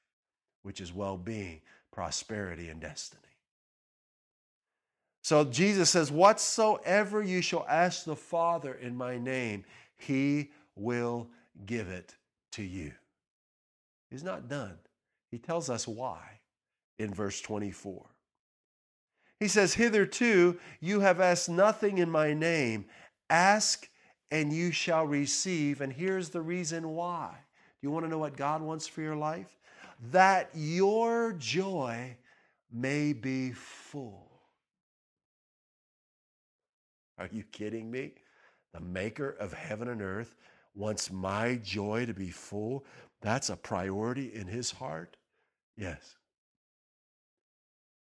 which 0.62 0.81
is 0.81 0.94
well 0.94 1.18
being, 1.18 1.61
prosperity, 1.90 2.68
and 2.68 2.81
destiny. 2.81 3.20
So 5.22 5.44
Jesus 5.44 5.90
says, 5.90 6.12
Whatsoever 6.12 7.22
you 7.22 7.42
shall 7.42 7.66
ask 7.68 8.05
the 8.05 8.16
Father 8.16 8.75
in 8.75 8.96
my 8.96 9.18
name, 9.18 9.64
he 9.96 10.51
will 10.77 11.29
give 11.66 11.88
it 11.88 12.14
to 12.53 12.62
you. 12.62 12.92
He's 14.11 14.25
not 14.25 14.48
done. 14.48 14.79
He 15.33 15.38
tells 15.38 15.70
us 15.70 15.88
why 15.88 16.40
in 16.98 17.12
verse 17.12 17.40
24. 17.40 18.07
He 19.40 19.48
says, 19.48 19.75
Hitherto 19.75 20.59
you 20.81 21.01
have 21.01 21.20
asked 21.20 21.48
nothing 21.48 21.98
in 21.98 22.09
my 22.11 22.33
name. 22.33 22.85
Ask 23.29 23.88
and 24.33 24.51
you 24.51 24.73
shall 24.73 25.07
receive. 25.07 25.83
And 25.83 25.92
here's 25.92 26.31
the 26.31 26.40
reason 26.40 26.95
why. 26.95 27.29
Do 27.35 27.87
you 27.87 27.90
want 27.90 28.07
to 28.07 28.11
know 28.11 28.18
what 28.18 28.35
God 28.35 28.62
wants 28.62 28.88
for 28.88 29.03
your 29.03 29.14
life? 29.14 29.59
That 30.11 30.49
your 30.55 31.35
joy 31.35 32.16
may 32.73 33.12
be 33.12 33.53
full. 33.53 34.31
Are 37.18 37.29
you 37.31 37.45
kidding 37.53 37.90
me? 37.90 38.14
The 38.73 38.81
maker 38.81 39.37
of 39.38 39.53
heaven 39.53 39.88
and 39.88 40.01
earth 40.01 40.35
wants 40.75 41.12
my 41.12 41.57
joy 41.57 42.07
to 42.07 42.14
be 42.14 42.31
full. 42.31 42.87
That's 43.21 43.51
a 43.51 43.57
priority 43.57 44.33
in 44.35 44.47
his 44.47 44.71
heart. 44.71 45.18
Yes, 45.77 46.16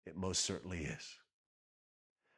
it 0.05 0.17
most 0.17 0.43
certainly 0.43 0.79
is. 0.79 1.17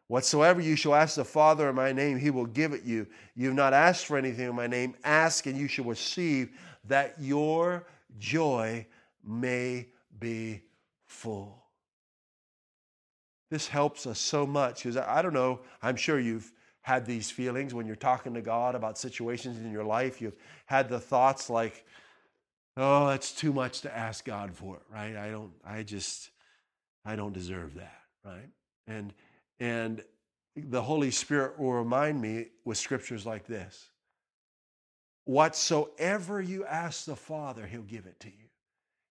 Whatsoever 0.10 0.60
you 0.60 0.76
shall 0.76 0.96
ask 0.96 1.18
the 1.18 1.24
Father 1.24 1.70
in 1.70 1.76
my 1.76 1.92
name, 1.92 2.18
he 2.18 2.32
will 2.32 2.48
give 2.48 2.74
it 2.74 2.84
you. 2.84 3.06
You 3.36 3.50
have 3.50 3.56
not 3.56 3.74
asked 3.74 4.08
for 4.08 4.18
anything 4.18 4.50
in 4.50 4.56
my 4.56 4.66
name. 4.66 4.96
Ask 5.04 5.46
and 5.46 5.56
you 5.56 5.68
shall 5.68 5.86
receive, 5.86 6.50
that 6.88 7.14
your 7.20 7.86
joy 8.18 8.88
may 9.24 9.86
be 10.20 10.64
full. 11.06 11.64
This 13.52 13.68
helps 13.68 14.08
us 14.08 14.18
so 14.18 14.48
much 14.48 14.82
because 14.82 14.98
I 14.98 15.22
don't 15.22 15.34
know, 15.36 15.60
I'm 15.80 15.96
sure 15.96 16.20
you've 16.20 16.52
had 16.82 17.06
these 17.06 17.30
feelings 17.30 17.76
when 17.76 17.86
you're 17.86 17.96
talking 17.96 18.34
to 18.34 18.42
God 18.42 18.74
about 18.74 18.98
situations 18.98 19.60
in 19.60 19.72
your 19.72 19.84
life. 19.84 20.20
You've 20.20 20.38
had 20.66 20.90
the 20.90 21.00
thoughts 21.00 21.52
like, 21.52 21.86
oh, 22.78 23.10
it's 23.10 23.32
too 23.32 23.54
much 23.54 23.82
to 23.82 23.96
ask 23.96 24.26
God 24.26 24.56
for, 24.56 24.80
right? 24.92 25.16
I 25.16 25.30
don't, 25.30 25.52
I 25.64 25.84
just, 25.84 26.32
I 27.06 27.16
don't 27.16 27.34
deserve 27.34 27.76
that, 27.76 28.00
right? 28.26 28.50
And, 28.88 29.14
and 29.60 30.04
the 30.56 30.82
Holy 30.82 31.12
Spirit 31.12 31.60
will 31.60 31.74
remind 31.74 32.22
me 32.22 32.48
with 32.66 32.78
scriptures 32.78 33.26
like 33.26 33.46
this 33.46 33.90
Whatsoever 35.26 36.42
you 36.42 36.66
ask 36.66 37.06
the 37.06 37.16
Father, 37.16 37.66
He'll 37.66 37.82
give 37.82 38.06
it 38.06 38.20
to 38.22 38.28
you. 38.28 38.48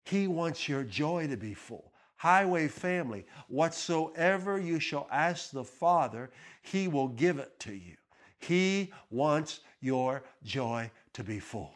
He 0.05 0.27
wants 0.27 0.69
your 0.69 0.83
joy 0.83 1.29
to 1.29 1.37
be 1.37 1.55
full. 1.55 1.93
Highway 2.17 2.67
family, 2.67 3.27
whatsoever 3.47 4.59
you 4.59 4.81
shall 4.81 5.07
ask 5.13 5.53
the 5.53 5.65
Father, 5.65 6.31
He 6.63 6.89
will 6.89 7.09
give 7.09 7.39
it 7.39 7.61
to 7.61 7.73
you. 7.73 7.95
He 8.41 8.93
wants 9.11 9.61
your 9.81 10.25
joy 10.43 10.91
to 11.13 11.23
be 11.25 11.39
full. 11.39 11.73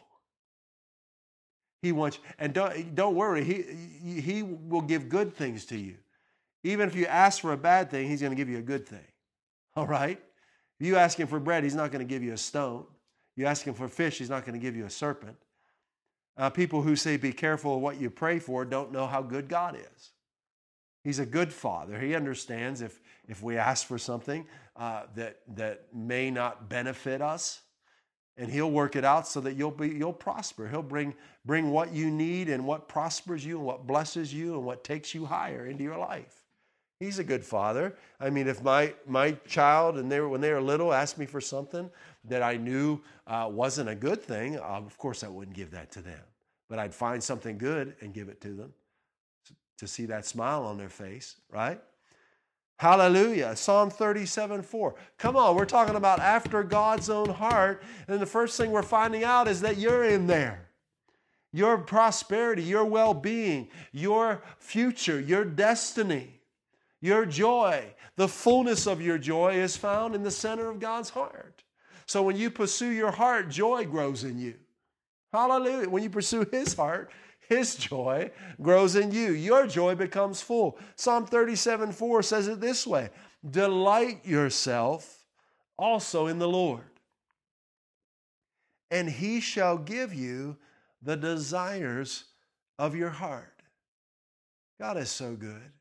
He 1.81 1.91
wants, 1.91 2.19
and 2.39 2.53
don't, 2.53 2.95
don't 2.95 3.15
worry, 3.15 3.43
he, 3.43 4.21
he 4.21 4.41
will 4.41 4.81
give 4.81 5.09
good 5.09 5.33
things 5.33 5.65
to 5.65 5.77
you. 5.77 5.95
Even 6.63 6.87
if 6.87 6.95
you 6.95 7.05
ask 7.05 7.41
for 7.41 7.53
a 7.53 7.57
bad 7.57 7.91
thing, 7.91 8.07
He's 8.07 8.21
going 8.21 8.31
to 8.31 8.37
give 8.37 8.49
you 8.49 8.57
a 8.57 8.63
good 8.63 8.87
thing. 8.87 9.05
All 9.75 9.87
right? 9.87 10.19
If 10.79 10.87
you 10.87 10.95
ask 10.95 11.19
Him 11.19 11.27
for 11.27 11.39
bread, 11.39 11.63
He's 11.63 11.75
not 11.75 11.91
going 11.91 12.05
to 12.05 12.09
give 12.09 12.23
you 12.23 12.33
a 12.33 12.37
stone. 12.37 12.85
You 13.35 13.45
ask 13.45 13.65
him 13.65 13.73
for 13.73 13.87
fish, 13.87 14.17
he's 14.17 14.29
not 14.29 14.45
going 14.45 14.53
to 14.53 14.59
give 14.59 14.75
you 14.75 14.85
a 14.85 14.89
serpent. 14.89 15.37
Uh, 16.37 16.49
people 16.49 16.81
who 16.81 16.95
say, 16.95 17.17
be 17.17 17.31
careful 17.31 17.75
of 17.75 17.81
what 17.81 17.99
you 17.99 18.09
pray 18.09 18.39
for, 18.39 18.65
don't 18.65 18.91
know 18.91 19.07
how 19.07 19.21
good 19.21 19.47
God 19.47 19.75
is. 19.75 20.11
He's 21.03 21.19
a 21.19 21.25
good 21.25 21.51
father. 21.51 21.99
He 21.99 22.15
understands 22.15 22.81
if, 22.81 22.99
if 23.27 23.43
we 23.43 23.57
ask 23.57 23.85
for 23.85 23.97
something 23.97 24.45
uh, 24.75 25.03
that, 25.15 25.39
that 25.55 25.87
may 25.93 26.31
not 26.31 26.69
benefit 26.69 27.21
us, 27.21 27.61
and 28.35 28.49
he'll 28.49 28.71
work 28.71 28.95
it 28.95 29.05
out 29.05 29.27
so 29.27 29.41
that 29.41 29.53
you'll, 29.53 29.69
be, 29.69 29.89
you'll 29.89 30.13
prosper. 30.13 30.67
He'll 30.67 30.81
bring, 30.81 31.13
bring 31.45 31.69
what 31.69 31.93
you 31.93 32.09
need 32.09 32.49
and 32.49 32.65
what 32.65 32.87
prospers 32.87 33.45
you 33.45 33.57
and 33.57 33.65
what 33.65 33.85
blesses 33.85 34.33
you 34.33 34.55
and 34.55 34.65
what 34.65 34.83
takes 34.83 35.13
you 35.13 35.25
higher 35.25 35.67
into 35.67 35.83
your 35.83 35.97
life. 35.97 36.42
He's 36.99 37.19
a 37.19 37.23
good 37.23 37.43
father. 37.43 37.95
I 38.19 38.29
mean, 38.29 38.47
if 38.47 38.63
my, 38.63 38.93
my 39.05 39.31
child 39.47 39.97
and 39.97 40.11
they 40.11 40.19
were, 40.19 40.29
when 40.29 40.41
they 40.41 40.51
were 40.51 40.61
little 40.61 40.93
asked 40.93 41.17
me 41.17 41.25
for 41.25 41.41
something 41.41 41.89
that 42.25 42.41
I 42.41 42.55
knew 42.55 43.01
uh, 43.27 43.49
wasn't 43.51 43.89
a 43.89 43.95
good 43.95 44.21
thing, 44.21 44.57
uh, 44.57 44.61
of 44.61 44.97
course 44.97 45.23
I 45.23 45.27
wouldn't 45.27 45.55
give 45.55 45.71
that 45.71 45.91
to 45.93 46.01
them. 46.01 46.21
But 46.69 46.79
I'd 46.79 46.93
find 46.93 47.21
something 47.21 47.57
good 47.57 47.95
and 48.01 48.13
give 48.13 48.29
it 48.29 48.39
to 48.41 48.49
them 48.49 48.73
to 49.77 49.87
see 49.87 50.05
that 50.05 50.25
smile 50.25 50.63
on 50.63 50.77
their 50.77 50.89
face, 50.89 51.35
right? 51.51 51.79
Hallelujah. 52.77 53.55
Psalm 53.55 53.89
37 53.89 54.61
4. 54.61 54.95
Come 55.17 55.35
on, 55.35 55.55
we're 55.55 55.65
talking 55.65 55.95
about 55.95 56.19
after 56.19 56.63
God's 56.63 57.09
own 57.09 57.29
heart. 57.29 57.83
And 58.07 58.19
the 58.19 58.25
first 58.25 58.57
thing 58.57 58.71
we're 58.71 58.81
finding 58.81 59.23
out 59.23 59.47
is 59.47 59.61
that 59.61 59.77
you're 59.77 60.03
in 60.03 60.27
there. 60.27 60.67
Your 61.51 61.77
prosperity, 61.77 62.63
your 62.63 62.85
well 62.85 63.13
being, 63.13 63.69
your 63.91 64.43
future, 64.57 65.19
your 65.19 65.45
destiny. 65.45 66.41
Your 67.03 67.25
joy, 67.25 67.93
the 68.15 68.29
fullness 68.29 68.87
of 68.87 69.01
your 69.01 69.17
joy 69.17 69.55
is 69.55 69.75
found 69.75 70.15
in 70.15 70.23
the 70.23 70.31
center 70.31 70.69
of 70.69 70.79
God's 70.79 71.09
heart. 71.09 71.61
So 72.05 72.23
when 72.23 72.37
you 72.37 72.49
pursue 72.49 72.91
your 72.91 73.11
heart, 73.11 73.49
joy 73.49 73.83
grows 73.83 74.23
in 74.23 74.39
you. 74.39 74.53
Hallelujah. 75.33 75.89
When 75.89 76.01
you 76.01 76.09
pursue 76.09 76.47
His 76.49 76.73
heart, 76.73 77.11
His 77.49 77.75
joy 77.75 78.31
grows 78.61 78.95
in 78.95 79.11
you. 79.11 79.33
Your 79.33 79.67
joy 79.67 79.95
becomes 79.95 80.39
full. 80.39 80.79
Psalm 80.95 81.25
37 81.25 81.91
4 81.91 82.23
says 82.23 82.47
it 82.47 82.61
this 82.61 82.87
way 82.87 83.09
Delight 83.51 84.25
yourself 84.25 85.25
also 85.77 86.27
in 86.27 86.39
the 86.39 86.47
Lord, 86.47 87.01
and 88.89 89.09
He 89.09 89.41
shall 89.41 89.77
give 89.77 90.13
you 90.13 90.55
the 91.01 91.17
desires 91.17 92.23
of 92.79 92.95
your 92.95 93.09
heart. 93.09 93.61
God 94.79 94.95
is 94.95 95.09
so 95.09 95.35
good. 95.35 95.73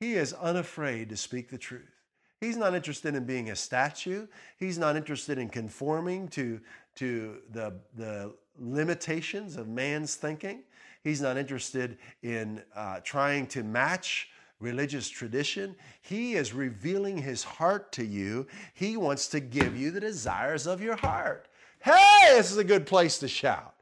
He 0.00 0.14
is 0.14 0.32
unafraid 0.32 1.08
to 1.08 1.16
speak 1.16 1.50
the 1.50 1.58
truth. 1.58 1.98
He's 2.40 2.56
not 2.56 2.74
interested 2.74 3.14
in 3.16 3.24
being 3.24 3.50
a 3.50 3.56
statue. 3.56 4.28
He's 4.58 4.78
not 4.78 4.96
interested 4.96 5.38
in 5.38 5.48
conforming 5.48 6.28
to, 6.28 6.60
to 6.96 7.38
the, 7.50 7.74
the 7.96 8.34
limitations 8.56 9.56
of 9.56 9.66
man's 9.66 10.14
thinking. 10.14 10.62
He's 11.02 11.20
not 11.20 11.36
interested 11.36 11.98
in 12.22 12.62
uh, 12.76 13.00
trying 13.02 13.46
to 13.48 13.64
match 13.64 14.28
religious 14.60 15.08
tradition. 15.08 15.74
He 16.02 16.34
is 16.34 16.52
revealing 16.52 17.18
his 17.18 17.42
heart 17.42 17.90
to 17.92 18.04
you. 18.04 18.46
He 18.74 18.96
wants 18.96 19.26
to 19.28 19.40
give 19.40 19.76
you 19.76 19.90
the 19.90 20.00
desires 20.00 20.66
of 20.66 20.80
your 20.80 20.96
heart. 20.96 21.48
Hey, 21.80 22.34
this 22.36 22.50
is 22.50 22.58
a 22.58 22.64
good 22.64 22.86
place 22.86 23.18
to 23.18 23.28
shout. 23.28 23.74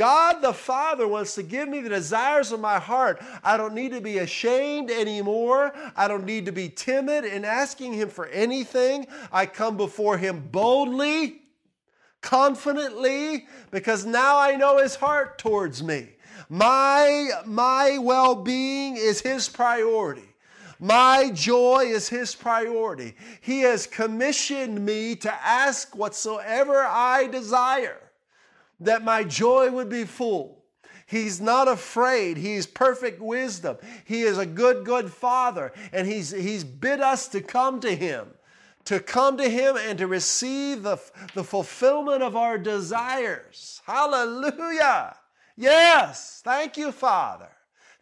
God 0.00 0.40
the 0.40 0.54
Father 0.54 1.06
wants 1.06 1.34
to 1.34 1.42
give 1.42 1.68
me 1.68 1.82
the 1.82 1.90
desires 1.90 2.52
of 2.52 2.60
my 2.60 2.78
heart. 2.78 3.22
I 3.44 3.58
don't 3.58 3.74
need 3.74 3.92
to 3.92 4.00
be 4.00 4.16
ashamed 4.16 4.90
anymore. 4.90 5.74
I 5.94 6.08
don't 6.08 6.24
need 6.24 6.46
to 6.46 6.52
be 6.52 6.70
timid 6.70 7.26
in 7.26 7.44
asking 7.44 7.92
Him 7.92 8.08
for 8.08 8.26
anything. 8.28 9.06
I 9.30 9.44
come 9.44 9.76
before 9.76 10.16
Him 10.16 10.48
boldly, 10.50 11.42
confidently, 12.22 13.46
because 13.70 14.06
now 14.06 14.38
I 14.38 14.56
know 14.56 14.78
His 14.78 14.94
heart 14.94 15.36
towards 15.36 15.82
me. 15.82 16.08
My, 16.48 17.32
my 17.44 17.98
well 17.98 18.36
being 18.36 18.96
is 18.96 19.20
His 19.20 19.50
priority. 19.50 20.34
My 20.78 21.30
joy 21.34 21.88
is 21.88 22.08
His 22.08 22.34
priority. 22.34 23.16
He 23.42 23.60
has 23.60 23.86
commissioned 23.86 24.82
me 24.82 25.14
to 25.16 25.30
ask 25.30 25.94
whatsoever 25.94 26.86
I 26.86 27.26
desire 27.26 28.09
that 28.80 29.04
my 29.04 29.24
joy 29.24 29.70
would 29.70 29.88
be 29.88 30.04
full. 30.04 30.64
He's 31.06 31.40
not 31.40 31.66
afraid. 31.66 32.36
He's 32.36 32.66
perfect 32.66 33.20
wisdom. 33.20 33.78
He 34.04 34.22
is 34.22 34.38
a 34.38 34.46
good, 34.46 34.84
good 34.84 35.10
father. 35.10 35.72
And 35.92 36.06
he's, 36.06 36.30
he's 36.30 36.62
bid 36.62 37.00
us 37.00 37.26
to 37.28 37.40
come 37.40 37.80
to 37.80 37.94
him, 37.94 38.28
to 38.84 39.00
come 39.00 39.36
to 39.38 39.48
him 39.48 39.76
and 39.76 39.98
to 39.98 40.06
receive 40.06 40.84
the, 40.84 40.98
the 41.34 41.42
fulfillment 41.42 42.22
of 42.22 42.36
our 42.36 42.58
desires. 42.58 43.82
Hallelujah. 43.86 45.16
Yes. 45.56 46.42
Thank 46.44 46.76
you, 46.76 46.92
Father. 46.92 47.48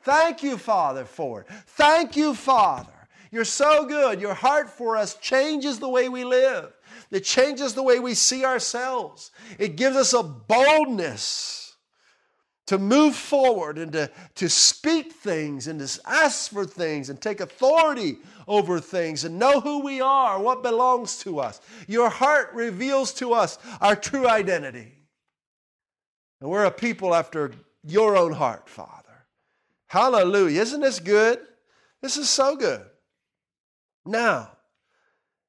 Thank 0.02 0.42
you, 0.42 0.58
Father, 0.58 1.06
for 1.06 1.40
it. 1.40 1.48
Thank 1.66 2.14
you, 2.14 2.34
Father. 2.34 2.92
You're 3.30 3.44
so 3.44 3.86
good. 3.86 4.20
Your 4.20 4.34
heart 4.34 4.70
for 4.70 4.96
us 4.96 5.14
changes 5.16 5.78
the 5.78 5.88
way 5.88 6.08
we 6.08 6.24
live. 6.24 6.72
It 7.10 7.24
changes 7.24 7.74
the 7.74 7.82
way 7.82 8.00
we 8.00 8.14
see 8.14 8.44
ourselves. 8.44 9.30
It 9.58 9.76
gives 9.76 9.96
us 9.96 10.12
a 10.12 10.22
boldness 10.22 11.76
to 12.66 12.76
move 12.76 13.16
forward 13.16 13.78
and 13.78 13.92
to, 13.92 14.10
to 14.34 14.48
speak 14.48 15.12
things 15.12 15.68
and 15.68 15.80
to 15.80 16.00
ask 16.04 16.52
for 16.52 16.66
things 16.66 17.08
and 17.08 17.18
take 17.18 17.40
authority 17.40 18.18
over 18.46 18.78
things 18.78 19.24
and 19.24 19.38
know 19.38 19.60
who 19.60 19.82
we 19.82 20.02
are, 20.02 20.38
what 20.38 20.62
belongs 20.62 21.18
to 21.20 21.38
us. 21.38 21.62
Your 21.86 22.10
heart 22.10 22.50
reveals 22.52 23.14
to 23.14 23.32
us 23.32 23.58
our 23.80 23.96
true 23.96 24.28
identity. 24.28 24.92
And 26.42 26.50
we're 26.50 26.66
a 26.66 26.70
people 26.70 27.14
after 27.14 27.52
your 27.82 28.18
own 28.18 28.32
heart, 28.32 28.68
Father. 28.68 29.26
Hallelujah. 29.86 30.60
Isn't 30.60 30.82
this 30.82 31.00
good? 31.00 31.40
This 32.02 32.18
is 32.18 32.28
so 32.28 32.54
good. 32.54 32.84
Now, 34.04 34.52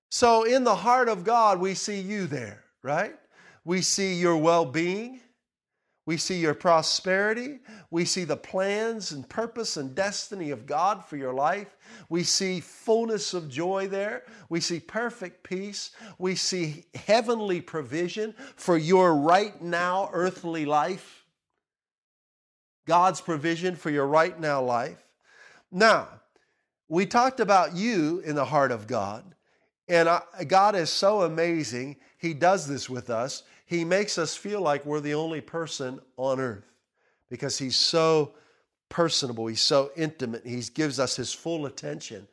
so, 0.10 0.44
in 0.44 0.64
the 0.64 0.76
heart 0.76 1.08
of 1.08 1.24
God, 1.24 1.60
we 1.60 1.76
see 1.76 2.00
you 2.00 2.26
there, 2.26 2.64
right? 2.82 3.16
We 3.64 3.82
see 3.82 4.16
your 4.16 4.38
well 4.38 4.66
being. 4.66 5.22
We 6.08 6.18
see 6.18 6.40
your 6.40 6.56
prosperity. 6.56 7.60
We 7.92 8.04
see 8.04 8.24
the 8.24 8.36
plans 8.36 9.12
and 9.12 9.30
purpose 9.30 9.78
and 9.78 9.94
destiny 9.94 10.50
of 10.50 10.66
God 10.66 11.06
for 11.06 11.18
your 11.18 11.34
life. 11.34 11.78
We 12.10 12.24
see 12.24 12.62
fullness 12.62 13.36
of 13.36 13.48
joy 13.48 13.88
there. 13.88 14.24
We 14.50 14.60
see 14.60 14.80
perfect 14.80 15.44
peace. 15.44 15.92
We 16.18 16.34
see 16.34 16.86
heavenly 16.96 17.62
provision 17.62 18.34
for 18.56 18.76
your 18.76 19.16
right 19.16 19.62
now 19.62 20.10
earthly 20.12 20.66
life. 20.66 21.28
God's 22.88 23.22
provision 23.22 23.76
for 23.76 23.92
your 23.92 24.08
right 24.08 24.40
now 24.40 24.64
life. 24.64 25.04
Now, 25.72 26.08
we 26.88 27.06
talked 27.06 27.40
about 27.40 27.76
you 27.76 28.24
in 28.26 28.34
the 28.34 28.46
heart 28.46 28.72
of 28.72 28.88
God. 28.88 29.36
And 29.90 30.08
I, 30.08 30.22
God 30.48 30.76
is 30.76 30.90
so 30.92 31.24
amazing. 31.24 31.98
He 32.18 32.34
does 32.34 32.68
this 32.68 32.90
with 32.90 33.10
us. 33.10 33.44
He 33.66 33.84
makes 33.84 34.18
us 34.18 34.36
feel 34.36 34.62
like 34.62 34.86
we're 34.86 35.00
the 35.02 35.16
only 35.16 35.42
person 35.42 36.00
on 36.16 36.40
earth 36.40 36.72
because 37.30 37.58
He's 37.58 37.76
so 37.76 38.34
personable, 38.88 39.48
He's 39.48 39.62
so 39.62 39.92
intimate, 39.98 40.46
He 40.46 40.62
gives 40.74 41.00
us 41.00 41.16
His 41.16 41.34
full 41.34 41.66
attention. 41.66 42.28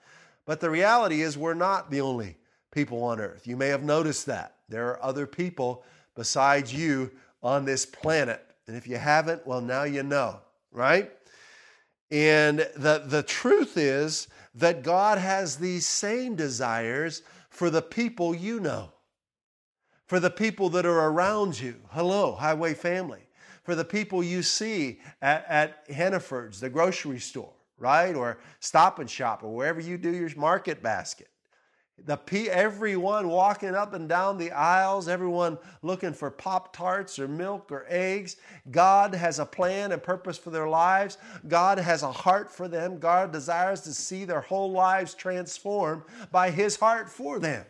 But 0.44 0.61
the 0.61 0.70
reality 0.70 1.22
is, 1.22 1.36
we're 1.36 1.54
not 1.54 1.90
the 1.90 2.00
only 2.02 2.36
people 2.70 3.02
on 3.02 3.20
earth. 3.20 3.46
You 3.46 3.57
may 3.57 3.68
have 3.68 3.82
noticed 3.82 4.26
that. 4.26 4.54
There 4.68 4.88
are 4.88 5.02
other 5.02 5.26
people 5.26 5.82
besides 6.14 6.72
you 6.72 7.11
on 7.42 7.64
this 7.64 7.84
planet. 7.86 8.44
And 8.66 8.76
if 8.76 8.86
you 8.86 8.96
haven't, 8.96 9.46
well, 9.46 9.61
now 9.61 9.84
you 9.84 10.02
know. 10.02 10.40
right? 10.72 11.11
And 12.11 12.61
the, 12.76 13.02
the 13.07 13.22
truth 13.22 13.76
is 13.76 14.28
that 14.54 14.82
God 14.82 15.18
has 15.18 15.57
these 15.57 15.86
same 15.86 16.36
desires 16.36 17.22
for 17.57 17.70
the 17.70 17.80
people 17.80 18.34
you 18.34 18.61
know, 18.61 18.92
for 20.04 20.20
the 20.20 20.30
people 20.30 20.68
that 20.68 20.84
are 20.84 21.09
around 21.09 21.59
you. 21.59 21.76
Hello, 21.88 22.34
Highway 22.34 22.74
family. 22.74 23.22
For 23.64 23.74
the 23.74 23.84
people 23.84 24.22
you 24.22 24.42
see 24.42 25.00
at, 25.22 25.46
at 25.48 25.84
Hannaford's, 25.88 26.61
the 26.61 26.68
grocery 26.68 27.18
store, 27.18 27.54
right? 27.78 28.14
Or 28.14 28.36
Stop 28.61 28.98
and 28.98 29.09
Shop, 29.09 29.42
or 29.42 29.54
wherever 29.54 29.80
you 29.80 29.96
do 29.96 30.11
your 30.11 30.28
market 30.36 30.82
basket 30.82 31.28
the 32.05 32.16
P, 32.16 32.51
everyone 32.51 33.28
walking 33.28 33.74
up 33.74 33.94
and 33.94 34.09
down 34.09 34.36
the 34.36 34.53
aisles, 34.53 35.09
everyone 35.09 35.59
looking 35.82 36.12
for 36.12 36.30
Pop 36.30 36.76
Tarts 36.76 37.18
or 37.18 37.26
milk 37.26 37.72
or 37.72 37.86
eggs. 37.88 38.36
God 38.70 39.14
has 39.14 39.38
a 39.38 39.47
plan 39.47 39.92
and 39.92 40.03
purpose 40.03 40.36
for 40.36 40.51
their 40.51 40.68
lives. 40.68 41.16
God 41.49 41.78
has 41.78 42.03
a 42.03 42.12
heart 42.12 42.53
for 42.53 42.68
them. 42.68 42.99
God 42.99 43.32
desires 43.32 43.80
to 43.82 43.94
see 43.94 44.24
their 44.24 44.42
whole 44.42 44.70
lives 44.70 45.14
transformed 45.14 46.03
by 46.30 46.51
His 46.51 46.76
heart 46.76 47.09
for 47.09 47.38
them. 47.38 47.64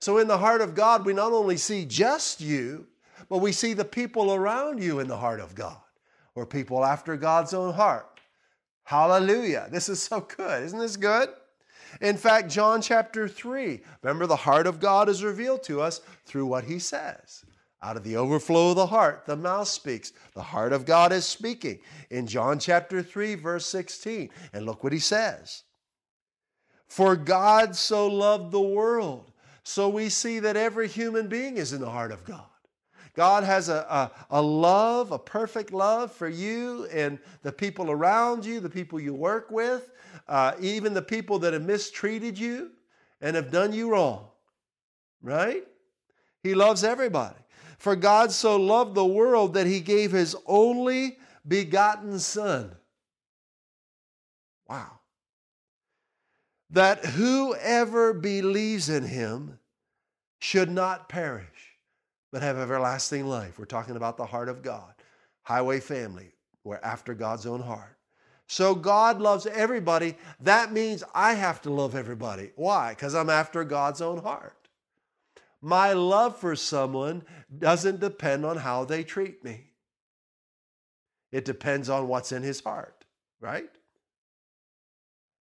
So, 0.00 0.18
in 0.18 0.28
the 0.28 0.38
heart 0.38 0.60
of 0.60 0.74
God, 0.74 1.04
we 1.04 1.12
not 1.12 1.32
only 1.32 1.58
see 1.58 1.84
just 1.84 2.40
you, 2.40 2.86
but 3.28 3.38
we 3.38 3.52
see 3.52 3.74
the 3.74 3.84
people 3.84 4.32
around 4.32 4.82
you 4.82 5.00
in 5.00 5.08
the 5.08 5.16
heart 5.16 5.40
of 5.40 5.54
God, 5.54 5.78
or 6.34 6.46
people 6.46 6.84
after 6.84 7.16
God's 7.16 7.52
own 7.52 7.74
heart. 7.74 8.20
Hallelujah. 8.84 9.68
This 9.70 9.88
is 9.88 10.02
so 10.02 10.20
good. 10.20 10.62
Isn't 10.62 10.78
this 10.78 10.96
good? 10.96 11.28
In 12.00 12.16
fact, 12.16 12.50
John 12.50 12.80
chapter 12.80 13.26
3, 13.28 13.80
remember 14.02 14.26
the 14.26 14.36
heart 14.36 14.66
of 14.66 14.80
God 14.80 15.08
is 15.08 15.24
revealed 15.24 15.62
to 15.64 15.80
us 15.80 16.00
through 16.26 16.46
what 16.46 16.64
he 16.64 16.78
says. 16.78 17.44
Out 17.82 17.96
of 17.96 18.04
the 18.04 18.16
overflow 18.16 18.70
of 18.70 18.76
the 18.76 18.86
heart, 18.86 19.24
the 19.26 19.36
mouth 19.36 19.68
speaks. 19.68 20.12
The 20.34 20.42
heart 20.42 20.72
of 20.72 20.84
God 20.84 21.12
is 21.12 21.24
speaking. 21.24 21.78
In 22.10 22.26
John 22.26 22.58
chapter 22.58 23.02
3, 23.02 23.36
verse 23.36 23.66
16, 23.66 24.30
and 24.52 24.66
look 24.66 24.82
what 24.82 24.92
he 24.92 24.98
says. 24.98 25.62
For 26.88 27.14
God 27.14 27.76
so 27.76 28.08
loved 28.08 28.50
the 28.50 28.60
world. 28.60 29.30
So 29.62 29.88
we 29.88 30.08
see 30.08 30.38
that 30.40 30.56
every 30.56 30.88
human 30.88 31.28
being 31.28 31.56
is 31.56 31.72
in 31.72 31.80
the 31.80 31.90
heart 31.90 32.10
of 32.10 32.24
God. 32.24 32.46
God 33.14 33.44
has 33.44 33.68
a, 33.68 33.84
a, 33.90 34.10
a, 34.30 34.40
love, 34.40 35.12
a 35.12 35.18
perfect 35.18 35.72
love 35.72 36.12
for 36.12 36.28
you 36.28 36.86
and 36.86 37.18
the 37.42 37.52
people 37.52 37.90
around 37.90 38.44
you, 38.44 38.60
the 38.60 38.70
people 38.70 39.00
you 39.00 39.12
work 39.12 39.50
with, 39.50 39.90
uh, 40.28 40.52
even 40.60 40.94
the 40.94 41.02
people 41.02 41.38
that 41.40 41.52
have 41.52 41.62
mistreated 41.62 42.38
you 42.38 42.70
and 43.20 43.34
have 43.36 43.50
done 43.50 43.72
you 43.72 43.90
wrong. 43.90 44.28
Right? 45.22 45.64
He 46.42 46.54
loves 46.54 46.84
everybody. 46.84 47.38
For 47.78 47.96
God 47.96 48.32
so 48.32 48.56
loved 48.56 48.94
the 48.94 49.06
world 49.06 49.54
that 49.54 49.66
he 49.66 49.80
gave 49.80 50.12
his 50.12 50.36
only 50.46 51.18
begotten 51.46 52.18
Son. 52.18 52.74
Wow. 54.68 54.98
That 56.70 57.04
whoever 57.04 58.12
believes 58.12 58.88
in 58.88 59.04
him 59.04 59.58
should 60.40 60.70
not 60.70 61.08
perish, 61.08 61.76
but 62.30 62.42
have 62.42 62.58
everlasting 62.58 63.26
life. 63.26 63.58
We're 63.58 63.64
talking 63.64 63.96
about 63.96 64.16
the 64.16 64.26
heart 64.26 64.48
of 64.48 64.62
God. 64.62 64.92
Highway 65.42 65.80
family, 65.80 66.32
we're 66.64 66.80
after 66.82 67.14
God's 67.14 67.46
own 67.46 67.60
heart. 67.60 67.97
So 68.48 68.74
God 68.74 69.20
loves 69.20 69.46
everybody. 69.46 70.16
That 70.40 70.72
means 70.72 71.04
I 71.14 71.34
have 71.34 71.60
to 71.62 71.70
love 71.70 71.94
everybody. 71.94 72.50
Why? 72.56 72.90
Because 72.90 73.14
I'm 73.14 73.28
after 73.28 73.62
God's 73.62 74.00
own 74.00 74.22
heart. 74.22 74.68
My 75.60 75.92
love 75.92 76.36
for 76.38 76.56
someone 76.56 77.24
doesn't 77.58 78.00
depend 78.00 78.46
on 78.46 78.56
how 78.56 78.84
they 78.84 79.04
treat 79.04 79.44
me. 79.44 79.66
It 81.30 81.44
depends 81.44 81.90
on 81.90 82.08
what's 82.08 82.32
in 82.32 82.42
his 82.42 82.60
heart, 82.60 83.04
right? 83.38 83.68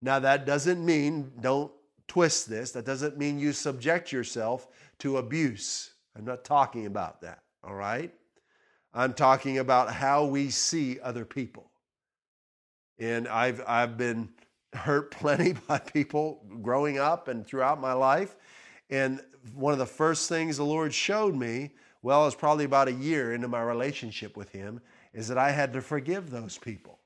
Now, 0.01 0.17
that 0.19 0.47
doesn't 0.47 0.83
mean, 0.83 1.31
don't 1.39 1.71
twist 2.07 2.49
this, 2.49 2.71
that 2.71 2.85
doesn't 2.85 3.19
mean 3.19 3.37
you 3.37 3.53
subject 3.53 4.11
yourself 4.11 4.67
to 4.99 5.17
abuse. 5.17 5.91
I'm 6.17 6.25
not 6.25 6.43
talking 6.43 6.87
about 6.87 7.21
that, 7.21 7.43
all 7.63 7.75
right? 7.75 8.11
I'm 8.95 9.13
talking 9.13 9.59
about 9.59 9.93
how 9.93 10.25
we 10.25 10.49
see 10.49 10.99
other 11.01 11.25
people. 11.25 11.69
And 12.99 13.27
I've, 13.27 13.63
I've 13.67 13.97
been 13.97 14.29
hurt 14.73 15.11
plenty 15.19 15.53
by 15.53 15.79
people 15.79 16.45
growing 16.61 16.97
up 16.97 17.27
and 17.27 17.45
throughout 17.45 17.79
my 17.79 17.93
life. 17.93 18.35
And 18.89 19.21
one 19.53 19.73
of 19.73 19.79
the 19.79 19.85
first 19.85 20.29
things 20.29 20.57
the 20.57 20.63
Lord 20.63 20.93
showed 20.93 21.35
me, 21.35 21.71
well, 22.01 22.21
it 22.21 22.25
was 22.25 22.35
probably 22.35 22.65
about 22.65 22.87
a 22.87 22.93
year 22.93 23.33
into 23.33 23.47
my 23.47 23.61
relationship 23.61 24.37
with 24.37 24.51
Him, 24.51 24.79
is 25.13 25.27
that 25.27 25.37
I 25.37 25.51
had 25.51 25.73
to 25.73 25.81
forgive 25.81 26.29
those 26.29 26.57
people. 26.57 26.99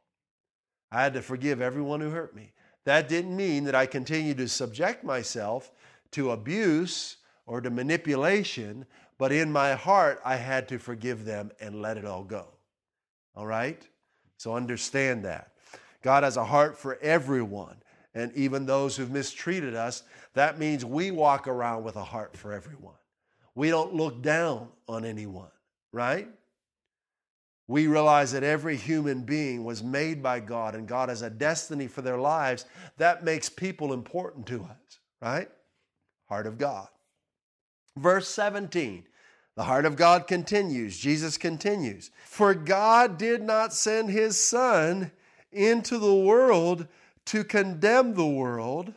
I 0.92 1.04
had 1.04 1.14
to 1.14 1.22
forgive 1.22 1.62
everyone 1.62 2.02
who 2.02 2.10
hurt 2.10 2.36
me. 2.36 2.52
That 2.86 3.08
didn't 3.08 3.36
mean 3.36 3.66
that 3.66 3.76
I 3.76 3.86
continued 3.86 4.38
to 4.38 4.48
subject 4.48 5.04
myself 5.04 5.72
to 6.12 6.32
abuse 6.32 7.18
or 7.46 7.62
to 7.62 7.70
manipulation, 7.70 8.86
but 9.18 9.32
in 9.32 9.52
my 9.52 9.74
heart, 9.74 10.20
I 10.26 10.36
had 10.36 10.68
to 10.70 10.80
forgive 10.80 11.26
them 11.26 11.52
and 11.60 11.82
let 11.82 11.98
it 11.98 12.06
all 12.06 12.24
go. 12.24 12.48
All 13.36 13.46
right? 13.46 13.88
So 14.38 14.56
understand 14.56 15.26
that. 15.26 15.49
God 16.02 16.24
has 16.24 16.38
a 16.38 16.46
heart 16.46 16.78
for 16.78 16.98
everyone, 17.02 17.78
and 18.14 18.32
even 18.34 18.66
those 18.66 18.96
who've 18.96 19.12
mistreated 19.12 19.76
us. 19.76 20.04
That 20.34 20.58
means 20.58 20.86
we 20.86 21.12
walk 21.12 21.48
around 21.48 21.84
with 21.84 21.96
a 21.96 22.04
heart 22.04 22.38
for 22.38 22.54
everyone. 22.54 22.96
We 23.56 23.70
don't 23.70 23.94
look 23.94 24.22
down 24.22 24.70
on 24.88 25.06
anyone, 25.06 25.52
right? 25.92 26.28
We 27.68 27.88
realize 27.88 28.32
that 28.32 28.44
every 28.44 28.78
human 28.78 29.22
being 29.22 29.64
was 29.64 29.84
made 29.84 30.24
by 30.24 30.40
God 30.40 30.74
and 30.74 30.88
God 30.88 31.10
has 31.10 31.22
a 31.22 31.30
destiny 31.30 31.88
for 31.88 32.02
their 32.02 32.18
lives. 32.18 32.66
That 32.98 33.24
makes 33.24 33.50
people 33.50 33.94
important 33.94 34.48
to 34.48 34.64
us, 34.64 35.00
right? 35.22 35.50
Heart 36.28 36.48
of 36.48 36.58
God. 36.58 36.88
Verse 37.98 38.28
17 38.30 39.04
the 39.60 39.66
heart 39.66 39.86
of 39.86 39.98
God 39.98 40.26
continues. 40.26 40.98
Jesus 40.98 41.38
continues. 41.38 42.12
For 42.24 42.54
God 42.54 43.18
did 43.18 43.42
not 43.42 43.74
send 43.74 44.10
his 44.10 44.42
Son 44.42 45.12
into 45.52 45.98
the 45.98 46.14
world 46.14 46.88
to 47.26 47.44
condemn 47.44 48.14
the 48.14 48.26
world, 48.26 48.94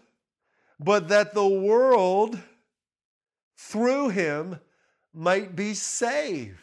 but 0.78 1.08
that 1.08 1.34
the 1.34 1.46
world 1.46 2.38
through 3.56 4.08
him 4.08 4.58
might 5.14 5.54
be 5.54 5.74
saved. 5.74 6.58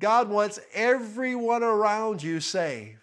God 0.00 0.28
wants 0.28 0.58
everyone 0.74 1.62
around 1.62 2.22
you 2.22 2.40
saved, 2.40 2.98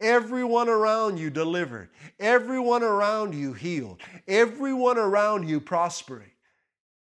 everyone 0.00 0.68
around 0.68 1.18
you 1.18 1.30
delivered, 1.30 1.90
everyone 2.18 2.82
around 2.82 3.34
you 3.34 3.52
healed, 3.52 4.00
everyone 4.26 4.98
around 4.98 5.48
you 5.48 5.60
prospering. 5.60 6.30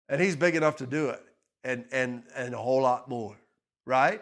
And 0.09 0.21
He's 0.21 0.35
big 0.35 0.55
enough 0.55 0.77
to 0.77 0.85
do 0.85 1.09
it 1.09 1.21
and, 1.63 1.85
and, 1.91 2.23
and 2.35 2.53
a 2.53 2.57
whole 2.57 2.81
lot 2.81 3.09
more, 3.09 3.37
right? 3.85 4.21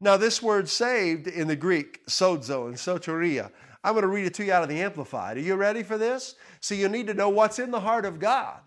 Now, 0.00 0.16
this 0.16 0.42
word 0.42 0.68
saved 0.68 1.26
in 1.26 1.46
the 1.46 1.56
Greek, 1.56 2.06
sozo 2.06 2.66
and 2.66 2.76
soteria, 2.76 3.50
I'm 3.84 3.92
going 3.92 4.02
to 4.02 4.08
read 4.08 4.26
it 4.26 4.34
to 4.34 4.44
you 4.44 4.52
out 4.52 4.62
of 4.62 4.68
the 4.68 4.80
Amplified. 4.80 5.36
Are 5.36 5.40
you 5.40 5.54
ready 5.54 5.82
for 5.82 5.98
this? 5.98 6.36
So, 6.60 6.74
you 6.74 6.88
need 6.88 7.06
to 7.08 7.14
know 7.14 7.28
what's 7.28 7.58
in 7.58 7.70
the 7.70 7.80
heart 7.80 8.04
of 8.06 8.18
God 8.18 8.60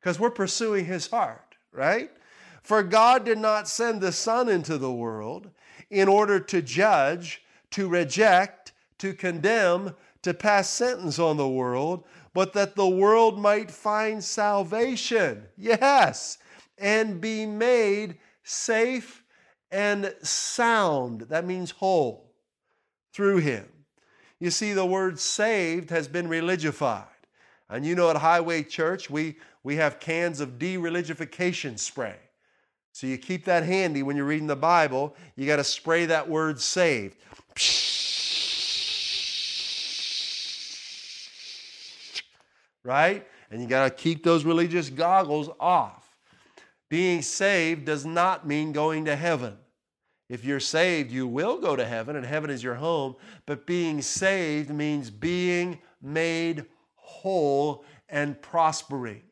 because 0.00 0.18
we're 0.18 0.30
pursuing 0.30 0.84
His 0.84 1.08
heart, 1.08 1.54
right? 1.72 2.10
For 2.62 2.82
God 2.82 3.24
did 3.24 3.38
not 3.38 3.68
send 3.68 4.00
the 4.00 4.12
Son 4.12 4.48
into 4.48 4.78
the 4.78 4.92
world 4.92 5.50
in 5.90 6.08
order 6.08 6.40
to 6.40 6.62
judge, 6.62 7.42
to 7.70 7.88
reject, 7.88 8.72
to 8.98 9.12
condemn, 9.12 9.94
to 10.22 10.34
pass 10.34 10.70
sentence 10.70 11.18
on 11.18 11.36
the 11.36 11.48
world, 11.48 12.04
but 12.34 12.52
that 12.54 12.76
the 12.76 12.88
world 12.88 13.38
might 13.38 13.70
find 13.70 14.22
salvation. 14.22 15.44
Yes, 15.56 16.38
and 16.78 17.20
be 17.20 17.46
made 17.46 18.18
safe 18.42 19.21
and 19.72 20.14
sound. 20.22 21.22
That 21.22 21.46
means 21.46 21.72
whole 21.72 22.30
through 23.12 23.38
him. 23.38 23.66
You 24.38 24.50
see, 24.50 24.72
the 24.72 24.86
word 24.86 25.18
saved 25.18 25.90
has 25.90 26.06
been 26.06 26.28
religified. 26.28 27.06
And 27.70 27.86
you 27.86 27.94
know, 27.94 28.10
at 28.10 28.16
Highway 28.16 28.64
Church, 28.64 29.08
we, 29.08 29.36
we 29.64 29.76
have 29.76 29.98
cans 29.98 30.40
of 30.40 30.58
de 30.58 30.76
religification 30.76 31.78
spray. 31.78 32.16
So 32.92 33.06
you 33.06 33.16
keep 33.16 33.46
that 33.46 33.64
handy 33.64 34.02
when 34.02 34.16
you're 34.16 34.26
reading 34.26 34.46
the 34.46 34.56
Bible. 34.56 35.16
You 35.36 35.46
got 35.46 35.56
to 35.56 35.64
spray 35.64 36.06
that 36.06 36.28
word 36.28 36.60
saved. 36.60 37.16
Right? 42.84 43.26
And 43.50 43.62
you 43.62 43.68
got 43.68 43.84
to 43.84 43.90
keep 43.90 44.22
those 44.22 44.44
religious 44.44 44.90
goggles 44.90 45.48
off. 45.58 46.16
Being 46.90 47.22
saved 47.22 47.86
does 47.86 48.04
not 48.04 48.46
mean 48.46 48.72
going 48.72 49.06
to 49.06 49.16
heaven. 49.16 49.56
If 50.32 50.46
you're 50.46 50.60
saved, 50.60 51.10
you 51.10 51.26
will 51.26 51.58
go 51.58 51.76
to 51.76 51.84
heaven, 51.84 52.16
and 52.16 52.24
heaven 52.24 52.48
is 52.48 52.62
your 52.62 52.76
home. 52.76 53.16
But 53.44 53.66
being 53.66 54.00
saved 54.00 54.70
means 54.70 55.10
being 55.10 55.78
made 56.00 56.64
whole 56.94 57.84
and 58.08 58.40
prospering. 58.40 59.24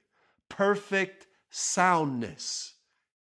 Perfect 0.51 1.27
soundness 1.49 2.75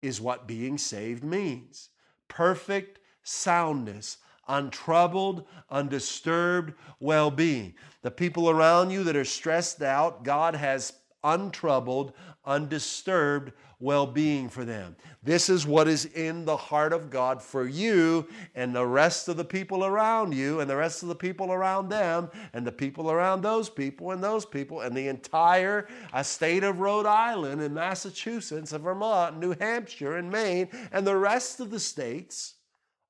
is 0.03 0.21
what 0.21 0.47
being 0.47 0.79
saved 0.79 1.25
means. 1.25 1.89
Perfect 2.29 3.01
soundness, 3.25 4.19
untroubled, 4.47 5.45
undisturbed 5.69 6.75
well 7.01 7.33
being. 7.33 7.75
The 8.03 8.13
people 8.13 8.49
around 8.49 8.91
you 8.91 9.03
that 9.03 9.17
are 9.17 9.25
stressed 9.25 9.83
out, 9.83 10.23
God 10.23 10.55
has 10.55 10.93
untroubled, 11.25 12.13
undisturbed 12.45 13.51
well 13.85 14.07
being 14.07 14.49
for 14.49 14.65
them. 14.65 14.97
This 15.23 15.51
is 15.51 15.67
what 15.67 15.89
is 15.89 16.07
in 16.07 16.47
the 16.47 16.57
heart 16.57 16.95
of 16.95 17.11
God 17.11 17.43
for 17.43 17.69
you 17.69 18.27
and 18.55 18.75
the 18.75 18.87
rest 18.87 19.29
of 19.29 19.37
the 19.37 19.45
people 19.45 19.85
around 19.85 20.33
you, 20.33 20.61
and 20.61 20.71
the 20.71 20.77
rest 20.77 21.03
of 21.03 21.11
the 21.11 21.15
people 21.15 21.53
around 21.53 21.91
them, 21.91 22.31
and 22.55 22.67
the 22.67 22.73
people 22.73 23.11
around 23.11 23.43
those 23.43 23.69
people, 23.69 24.13
and 24.13 24.25
those 24.25 24.47
people, 24.47 24.81
and 24.81 24.97
the 24.97 25.09
entire 25.09 25.87
uh, 26.15 26.23
state 26.23 26.65
of 26.65 26.81
Rhode 26.81 27.05
Island, 27.05 27.61
and 27.61 27.75
Massachusetts, 27.75 28.73
and 28.73 28.83
Vermont, 28.83 29.39
New 29.39 29.55
Hampshire, 29.61 30.17
and 30.17 30.31
Maine, 30.31 30.69
and 30.91 31.07
the 31.07 31.17
rest 31.17 31.61
of 31.61 31.71
the 31.71 31.81
states 31.81 32.55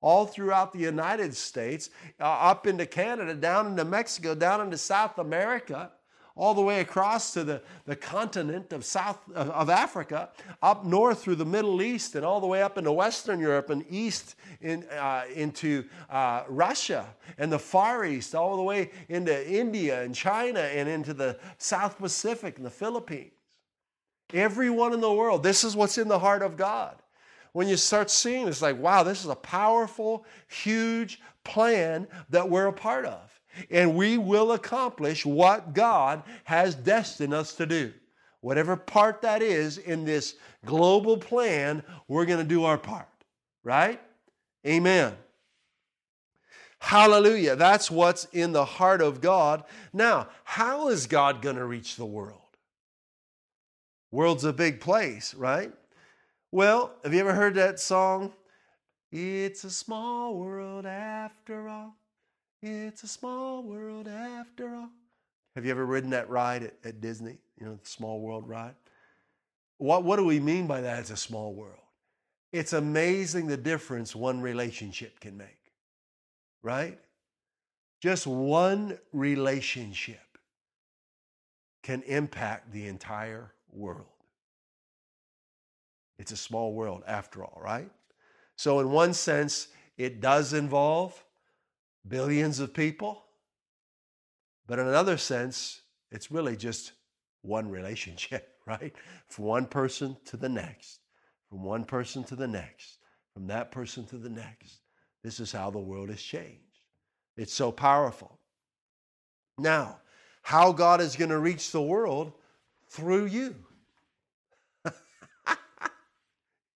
all 0.00 0.26
throughout 0.26 0.72
the 0.72 0.80
United 0.80 1.34
States, 1.34 1.88
uh, 2.20 2.24
up 2.24 2.66
into 2.66 2.84
Canada, 2.84 3.32
down 3.32 3.68
into 3.68 3.84
Mexico, 3.84 4.34
down 4.34 4.60
into 4.60 4.76
South 4.76 5.18
America, 5.18 5.92
all 6.36 6.54
the 6.54 6.62
way 6.62 6.80
across 6.80 7.32
to 7.32 7.44
the, 7.44 7.62
the 7.86 7.94
continent 7.94 8.72
of 8.72 8.84
South 8.84 9.18
of 9.32 9.70
Africa, 9.70 10.30
up 10.62 10.84
north 10.84 11.22
through 11.22 11.36
the 11.36 11.44
Middle 11.44 11.80
East, 11.80 12.16
and 12.16 12.24
all 12.24 12.40
the 12.40 12.46
way 12.46 12.62
up 12.62 12.76
into 12.76 12.90
Western 12.90 13.38
Europe 13.38 13.70
and 13.70 13.84
east 13.88 14.34
in, 14.60 14.84
uh, 14.84 15.24
into 15.34 15.84
uh, 16.10 16.42
Russia 16.48 17.06
and 17.38 17.52
the 17.52 17.58
Far 17.58 18.04
East, 18.04 18.34
all 18.34 18.56
the 18.56 18.62
way 18.62 18.90
into 19.08 19.48
India 19.48 20.02
and 20.02 20.14
China 20.14 20.60
and 20.60 20.88
into 20.88 21.14
the 21.14 21.38
South 21.58 21.98
Pacific 21.98 22.56
and 22.56 22.66
the 22.66 22.70
Philippines. 22.70 23.30
Everyone 24.32 24.92
in 24.92 25.00
the 25.00 25.12
world, 25.12 25.42
this 25.42 25.62
is 25.62 25.76
what's 25.76 25.98
in 25.98 26.08
the 26.08 26.18
heart 26.18 26.42
of 26.42 26.56
God 26.56 26.96
when 27.54 27.68
you 27.68 27.76
start 27.76 28.10
seeing 28.10 28.48
it's 28.48 28.60
like, 28.60 28.76
wow, 28.78 29.04
this 29.04 29.22
is 29.22 29.30
a 29.30 29.36
powerful, 29.36 30.26
huge 30.48 31.20
plan 31.44 32.08
that 32.30 32.50
we're 32.50 32.66
a 32.66 32.72
part 32.72 33.06
of. 33.06 33.33
And 33.70 33.94
we 33.94 34.18
will 34.18 34.52
accomplish 34.52 35.24
what 35.24 35.74
God 35.74 36.22
has 36.44 36.74
destined 36.74 37.34
us 37.34 37.54
to 37.54 37.66
do. 37.66 37.92
Whatever 38.40 38.76
part 38.76 39.22
that 39.22 39.42
is 39.42 39.78
in 39.78 40.04
this 40.04 40.36
global 40.64 41.16
plan, 41.16 41.82
we're 42.08 42.26
going 42.26 42.38
to 42.40 42.44
do 42.44 42.64
our 42.64 42.78
part. 42.78 43.08
Right? 43.62 44.00
Amen. 44.66 45.14
Hallelujah. 46.78 47.56
That's 47.56 47.90
what's 47.90 48.26
in 48.26 48.52
the 48.52 48.64
heart 48.64 49.00
of 49.00 49.22
God. 49.22 49.64
Now, 49.94 50.28
how 50.44 50.88
is 50.88 51.06
God 51.06 51.40
going 51.40 51.56
to 51.56 51.64
reach 51.64 51.96
the 51.96 52.04
world? 52.04 52.40
World's 54.10 54.44
a 54.44 54.52
big 54.52 54.80
place, 54.80 55.34
right? 55.34 55.72
Well, 56.52 56.92
have 57.02 57.14
you 57.14 57.20
ever 57.20 57.32
heard 57.32 57.54
that 57.54 57.80
song? 57.80 58.32
It's 59.10 59.64
a 59.64 59.70
small 59.70 60.36
world 60.36 60.86
after 60.86 61.68
all. 61.68 61.96
It's 62.66 63.02
a 63.02 63.08
small 63.08 63.62
world 63.62 64.08
after 64.08 64.74
all. 64.74 64.88
Have 65.54 65.66
you 65.66 65.70
ever 65.70 65.84
ridden 65.84 66.08
that 66.10 66.30
ride 66.30 66.62
at, 66.62 66.74
at 66.82 67.00
Disney? 67.02 67.36
You 67.60 67.66
know, 67.66 67.74
the 67.74 67.86
small 67.86 68.20
world 68.20 68.48
ride? 68.48 68.74
What, 69.76 70.02
what 70.02 70.16
do 70.16 70.24
we 70.24 70.40
mean 70.40 70.66
by 70.66 70.80
that? 70.80 71.00
It's 71.00 71.10
a 71.10 71.16
small 71.16 71.52
world. 71.52 71.82
It's 72.52 72.72
amazing 72.72 73.48
the 73.48 73.58
difference 73.58 74.16
one 74.16 74.40
relationship 74.40 75.20
can 75.20 75.36
make, 75.36 75.72
right? 76.62 76.98
Just 78.00 78.26
one 78.26 78.98
relationship 79.12 80.38
can 81.82 82.00
impact 82.04 82.72
the 82.72 82.86
entire 82.86 83.52
world. 83.72 84.06
It's 86.18 86.32
a 86.32 86.36
small 86.36 86.72
world 86.72 87.02
after 87.06 87.44
all, 87.44 87.60
right? 87.62 87.90
So, 88.56 88.80
in 88.80 88.90
one 88.90 89.12
sense, 89.12 89.68
it 89.98 90.22
does 90.22 90.54
involve 90.54 91.23
billions 92.06 92.60
of 92.60 92.74
people. 92.74 93.24
But 94.66 94.78
in 94.78 94.86
another 94.86 95.16
sense, 95.16 95.82
it's 96.10 96.30
really 96.30 96.56
just 96.56 96.92
one 97.42 97.70
relationship, 97.70 98.56
right? 98.66 98.94
From 99.28 99.44
one 99.44 99.66
person 99.66 100.16
to 100.26 100.36
the 100.36 100.48
next, 100.48 101.00
from 101.48 101.62
one 101.62 101.84
person 101.84 102.24
to 102.24 102.36
the 102.36 102.48
next, 102.48 102.98
from 103.32 103.46
that 103.48 103.70
person 103.70 104.06
to 104.06 104.16
the 104.16 104.30
next. 104.30 104.80
This 105.22 105.40
is 105.40 105.52
how 105.52 105.70
the 105.70 105.78
world 105.78 106.10
has 106.10 106.22
changed. 106.22 106.60
It's 107.36 107.52
so 107.52 107.72
powerful. 107.72 108.38
Now, 109.58 110.00
how 110.42 110.72
God 110.72 111.00
is 111.00 111.16
going 111.16 111.30
to 111.30 111.38
reach 111.38 111.70
the 111.70 111.82
world 111.82 112.32
through 112.88 113.26
you. 113.26 113.54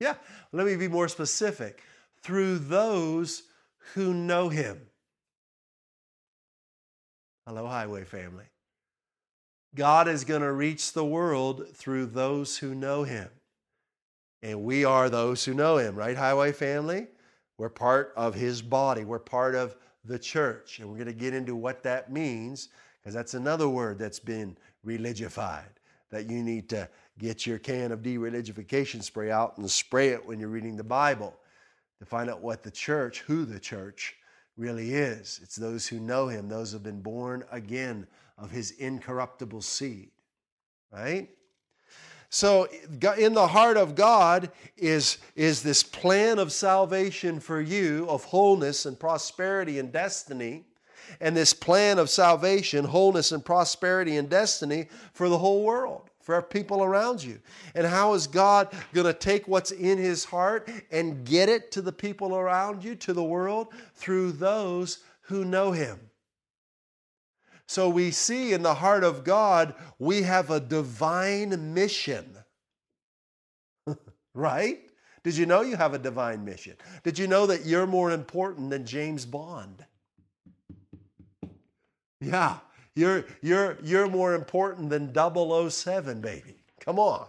Yeah, 0.01 0.15
let 0.53 0.65
me 0.65 0.77
be 0.77 0.87
more 0.87 1.09
specific. 1.09 1.83
Through 2.23 2.59
those 2.61 3.43
who 3.95 4.15
know 4.15 4.49
him. 4.49 4.81
Hello, 7.49 7.67
Highway 7.67 8.05
family. 8.05 8.45
God 9.75 10.07
is 10.07 10.27
going 10.27 10.43
to 10.43 10.53
reach 10.53 10.93
the 10.93 11.07
world 11.07 11.67
through 11.73 12.05
those 12.05 12.59
who 12.59 12.75
know 12.75 13.05
him. 13.05 13.31
And 14.43 14.65
we 14.65 14.85
are 14.85 15.09
those 15.09 15.47
who 15.47 15.55
know 15.55 15.79
him, 15.79 15.97
right, 15.97 16.15
Highway 16.15 16.53
family? 16.53 17.07
We're 17.57 17.71
part 17.71 18.13
of 18.19 18.35
his 18.35 18.61
body, 18.61 19.07
we're 19.07 19.19
part 19.19 19.55
of 19.55 19.77
the 20.05 20.19
church. 20.19 20.79
And 20.79 20.91
we're 20.91 20.99
going 20.99 21.07
to 21.07 21.15
get 21.15 21.33
into 21.33 21.57
what 21.57 21.83
that 21.85 22.13
means 22.13 22.69
because 23.01 23.15
that's 23.15 23.33
another 23.33 23.71
word 23.71 23.99
that's 23.99 24.21
been 24.21 24.55
religified 24.87 25.73
that 26.11 26.29
you 26.29 26.43
need 26.43 26.69
to 26.69 26.87
get 27.19 27.47
your 27.47 27.59
can 27.59 27.93
of 27.93 28.03
de-religification 28.03 29.03
spray 29.03 29.31
out 29.31 29.57
and 29.57 29.71
spray 29.71 30.09
it 30.09 30.27
when 30.27 30.39
you're 30.39 30.51
reading 30.51 30.77
the 30.77 30.85
Bible 30.85 31.35
to 31.99 32.05
find 32.05 32.29
out 32.29 32.43
what 32.43 32.63
the 32.63 32.71
church, 32.71 33.21
who 33.21 33.47
the 33.47 33.59
church 33.59 34.18
really 34.59 34.95
is. 34.95 35.41
It's 35.43 35.57
those 35.57 35.87
who 35.87 36.01
know 36.01 36.29
him, 36.29 36.49
those 36.49 36.73
who 36.73 36.77
have 36.77 36.83
been 36.83 37.01
born 37.01 37.45
again 37.51 38.07
of 38.37 38.51
his 38.51 38.73
incorruptible 38.73 39.63
seed, 39.63 40.11
right? 40.93 41.29
So, 42.31 42.69
in 43.19 43.33
the 43.33 43.47
heart 43.47 43.79
of 43.79 43.95
God 43.95 44.51
is, 44.77 45.17
is 45.35 45.63
this 45.63 45.83
plan 45.83 46.39
of 46.39 46.53
salvation 46.53 47.41
for 47.41 47.61
you, 47.61 48.07
of 48.09 48.25
wholeness 48.25 48.85
and 48.85 48.99
prosperity 48.99 49.79
and 49.79 49.91
destiny, 49.91 50.65
and 51.21 51.35
this 51.35 51.55
plan 51.55 51.99
of 51.99 52.11
salvation, 52.11 52.85
wholeness 52.85 53.33
and 53.33 53.43
prosperity 53.43 54.19
and 54.19 54.29
destiny 54.29 54.89
for 55.15 55.31
the 55.31 55.39
whole 55.39 55.65
world 55.65 56.08
for 56.29 56.43
people 56.43 56.85
around 56.85 57.25
you. 57.25 57.41
And 57.75 57.87
how 57.87 58.13
is 58.13 58.27
God 58.27 58.69
going 58.93 59.07
to 59.07 59.15
take 59.15 59.49
what's 59.49 59.71
in 59.71 59.97
his 59.97 60.27
heart 60.27 60.69
and 60.91 61.25
get 61.25 61.49
it 61.49 61.73
to 61.73 61.81
the 61.81 61.91
people 61.91 62.37
around 62.37 62.85
you, 62.85 62.97
to 62.97 63.15
the 63.15 63.25
world, 63.25 63.69
through 63.95 64.33
those 64.33 64.99
who 65.23 65.47
know 65.47 65.73
him? 65.73 65.99
So 67.67 67.89
we 67.89 68.11
see 68.11 68.53
in 68.53 68.63
the 68.63 68.75
heart 68.75 69.05
of 69.05 69.25
God, 69.25 69.73
we 69.99 70.21
have 70.21 70.51
a 70.51 70.61
divine 70.61 71.73
mission. 71.73 72.37
right? 74.35 74.81
Did 75.25 75.35
you 75.35 75.47
know 75.47 75.63
you 75.63 75.77
have 75.77 75.95
a 75.95 75.99
divine 75.99 76.45
mission? 76.45 76.77
Did 77.05 77.19
you 77.19 77.27
know 77.27 77.47
that 77.47 77.65
you're 77.65 77.87
more 77.87 78.11
important 78.11 78.69
than 78.69 78.85
James 78.85 79.25
Bond? 79.25 79.83
Yeah. 82.21 82.59
You're, 82.99 83.25
you're, 83.43 83.79
you're 83.85 84.09
more 84.09 84.35
important 84.35 84.91
than 84.91 85.15
007, 85.15 86.21
baby. 86.21 86.57
Come 86.81 86.99
on. 86.99 87.29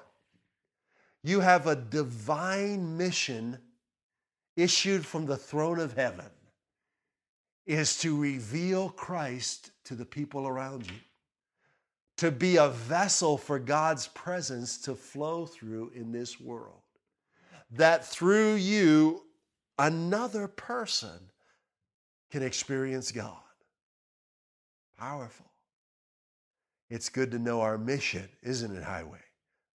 You 1.22 1.42
have 1.42 1.68
a 1.68 1.76
divine 1.76 2.98
mission 2.98 3.60
issued 4.56 5.06
from 5.06 5.28
the 5.28 5.38
throne 5.38 5.80
of 5.80 5.94
heaven 5.94 6.26
is 7.68 8.00
to 8.00 8.20
reveal 8.20 8.90
Christ 8.90 9.70
to 9.84 9.94
the 9.94 10.06
people 10.06 10.48
around 10.48 10.88
you, 10.88 10.98
to 12.18 12.32
be 12.32 12.56
a 12.56 12.70
vessel 12.70 13.38
for 13.38 13.60
God's 13.60 14.08
presence 14.08 14.80
to 14.80 14.96
flow 14.96 15.46
through 15.46 15.92
in 15.94 16.12
this 16.12 16.42
world. 16.42 16.82
That 17.70 18.04
through 18.04 18.56
you, 18.56 19.22
another 19.78 20.48
person 20.48 21.30
can 22.32 22.42
experience 22.42 23.12
God. 23.12 23.38
Powerful. 24.98 25.46
It's 26.90 27.10
good 27.10 27.32
to 27.32 27.40
know 27.40 27.62
our 27.62 27.78
mission, 27.78 28.28
isn't 28.42 28.76
it, 28.76 28.84
Highway? 28.84 29.20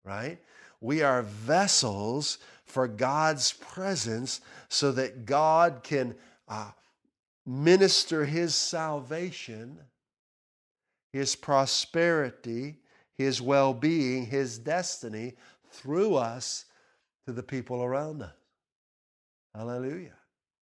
Right? 0.04 0.40
We 0.82 1.02
are 1.02 1.22
vessels 1.22 2.40
for 2.66 2.88
God's 2.88 3.54
presence 3.54 4.42
so 4.68 4.92
that 4.94 5.26
God 5.26 5.82
can 5.84 6.16
uh, 6.48 6.72
minister 7.46 8.26
His 8.26 8.56
salvation, 8.56 9.80
His 11.14 11.36
prosperity, 11.36 12.78
His 13.18 13.42
well 13.42 13.74
being, 13.74 14.26
His 14.26 14.58
destiny 14.58 15.34
through 15.72 16.16
us 16.16 16.66
to 17.28 17.34
the 17.34 17.44
people 17.44 17.84
around 17.84 18.24
us. 18.24 18.34
Hallelujah. 19.56 20.16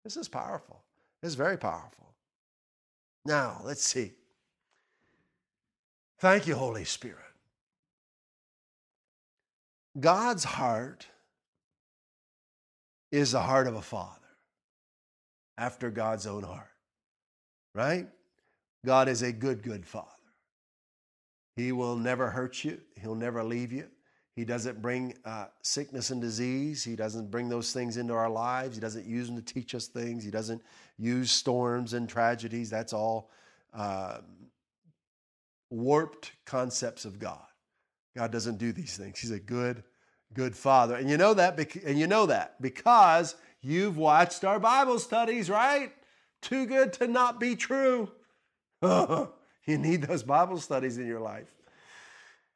This 0.03 0.17
is 0.17 0.27
powerful. 0.27 0.81
Is 1.21 1.35
very 1.35 1.57
powerful. 1.57 2.13
Now, 3.25 3.61
let's 3.63 3.83
see. 3.83 4.13
Thank 6.19 6.47
you, 6.47 6.55
Holy 6.55 6.83
Spirit. 6.83 7.17
God's 9.99 10.43
heart 10.43 11.07
is 13.11 13.31
the 13.31 13.41
heart 13.41 13.67
of 13.67 13.75
a 13.75 13.81
father 13.81 14.15
after 15.57 15.89
God's 15.89 16.27
own 16.27 16.43
heart. 16.43 16.71
right? 17.73 18.07
God 18.85 19.09
is 19.09 19.21
a 19.21 19.31
good, 19.31 19.61
good 19.61 19.85
Father. 19.85 20.07
He 21.55 21.71
will 21.71 21.95
never 21.95 22.29
hurt 22.29 22.63
you, 22.63 22.79
He'll 22.95 23.15
never 23.15 23.43
leave 23.43 23.71
you. 23.71 23.87
He 24.35 24.45
doesn't 24.45 24.81
bring 24.81 25.15
uh, 25.25 25.47
sickness 25.63 26.11
and 26.11 26.21
disease. 26.21 26.81
He 26.81 26.95
doesn't 26.95 27.29
bring 27.29 27.49
those 27.49 27.73
things 27.73 27.97
into 27.97 28.13
our 28.13 28.29
lives. 28.29 28.77
He 28.77 28.79
doesn't 28.79 29.05
use 29.05 29.27
them 29.27 29.35
to 29.35 29.41
teach 29.41 29.75
us 29.75 29.87
things. 29.87 30.23
He 30.23 30.31
doesn't 30.31 30.61
use 30.97 31.29
storms 31.29 31.93
and 31.93 32.07
tragedies. 32.07 32.69
That's 32.69 32.93
all 32.93 33.31
uh, 33.73 34.19
warped 35.69 36.31
concepts 36.45 37.05
of 37.05 37.19
God. 37.19 37.39
God 38.15 38.31
doesn't 38.31 38.57
do 38.57 38.71
these 38.71 38.97
things. 38.97 39.19
He's 39.19 39.31
a 39.31 39.39
good, 39.39 39.83
good 40.33 40.55
Father, 40.55 40.95
and 40.95 41.09
you 41.09 41.17
know 41.17 41.33
that. 41.33 41.59
And 41.85 41.99
you 41.99 42.07
know 42.07 42.25
that 42.25 42.61
because 42.61 43.35
you've 43.61 43.97
watched 43.97 44.43
our 44.43 44.59
Bible 44.59 44.99
studies, 44.99 45.49
right? 45.49 45.91
Too 46.41 46.65
good 46.65 46.93
to 46.93 47.07
not 47.07 47.39
be 47.39 47.55
true. 47.55 48.11
you 48.81 49.77
need 49.77 50.03
those 50.03 50.23
Bible 50.23 50.57
studies 50.57 50.97
in 50.97 51.05
your 51.05 51.19
life. 51.19 51.53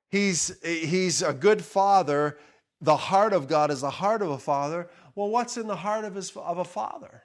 He's, 0.09 0.55
he's 0.63 1.21
a 1.21 1.33
good 1.33 1.63
father. 1.63 2.37
The 2.81 2.95
heart 2.95 3.33
of 3.33 3.47
God 3.47 3.71
is 3.71 3.81
the 3.81 3.89
heart 3.89 4.21
of 4.21 4.29
a 4.29 4.37
father. 4.37 4.89
Well, 5.15 5.29
what's 5.29 5.57
in 5.57 5.67
the 5.67 5.75
heart 5.75 6.05
of, 6.05 6.15
his, 6.15 6.31
of 6.35 6.57
a 6.57 6.65
father? 6.65 7.23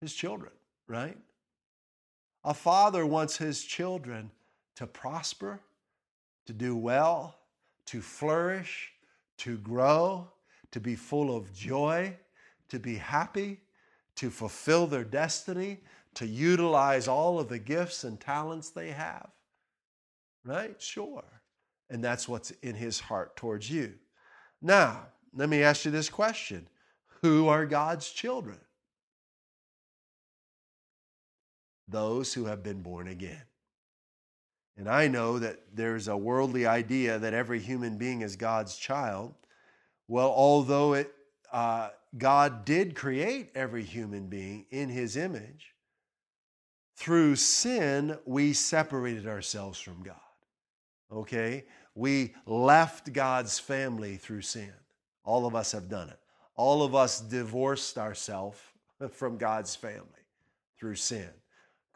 His 0.00 0.14
children, 0.14 0.52
right? 0.88 1.18
A 2.44 2.54
father 2.54 3.04
wants 3.04 3.36
his 3.36 3.62
children 3.62 4.30
to 4.76 4.86
prosper, 4.86 5.60
to 6.46 6.52
do 6.52 6.76
well, 6.76 7.36
to 7.86 8.00
flourish, 8.00 8.92
to 9.38 9.56
grow, 9.58 10.28
to 10.70 10.80
be 10.80 10.94
full 10.94 11.36
of 11.36 11.52
joy, 11.52 12.16
to 12.68 12.78
be 12.78 12.96
happy, 12.96 13.60
to 14.16 14.30
fulfill 14.30 14.86
their 14.86 15.04
destiny, 15.04 15.78
to 16.14 16.26
utilize 16.26 17.08
all 17.08 17.38
of 17.38 17.48
the 17.48 17.58
gifts 17.58 18.04
and 18.04 18.20
talents 18.20 18.70
they 18.70 18.90
have. 18.90 19.30
Right? 20.44 20.80
Sure. 20.80 21.24
And 21.88 22.02
that's 22.02 22.28
what's 22.28 22.50
in 22.62 22.74
his 22.74 23.00
heart 23.00 23.36
towards 23.36 23.70
you. 23.70 23.94
Now, 24.62 25.06
let 25.34 25.48
me 25.48 25.62
ask 25.62 25.84
you 25.84 25.90
this 25.90 26.08
question 26.08 26.68
Who 27.22 27.48
are 27.48 27.66
God's 27.66 28.10
children? 28.10 28.58
Those 31.88 32.32
who 32.32 32.44
have 32.44 32.62
been 32.62 32.82
born 32.82 33.08
again. 33.08 33.42
And 34.80 34.88
I 34.88 35.08
know 35.08 35.38
that 35.38 35.60
there's 35.74 36.08
a 36.08 36.16
worldly 36.16 36.64
idea 36.64 37.18
that 37.18 37.34
every 37.34 37.60
human 37.60 37.98
being 37.98 38.22
is 38.22 38.34
God's 38.34 38.78
child. 38.78 39.34
Well, 40.08 40.30
although 40.30 40.94
it, 40.94 41.12
uh, 41.52 41.90
God 42.16 42.64
did 42.64 42.94
create 42.94 43.50
every 43.54 43.84
human 43.84 44.28
being 44.28 44.64
in 44.70 44.88
his 44.88 45.18
image, 45.18 45.74
through 46.96 47.36
sin, 47.36 48.16
we 48.24 48.54
separated 48.54 49.26
ourselves 49.26 49.78
from 49.78 50.02
God. 50.02 50.16
Okay? 51.12 51.66
We 51.94 52.32
left 52.46 53.12
God's 53.12 53.58
family 53.58 54.16
through 54.16 54.40
sin. 54.40 54.72
All 55.24 55.44
of 55.44 55.54
us 55.54 55.72
have 55.72 55.90
done 55.90 56.08
it. 56.08 56.18
All 56.56 56.82
of 56.82 56.94
us 56.94 57.20
divorced 57.20 57.98
ourselves 57.98 58.58
from 59.12 59.36
God's 59.36 59.76
family 59.76 60.24
through 60.78 60.94
sin. 60.94 61.28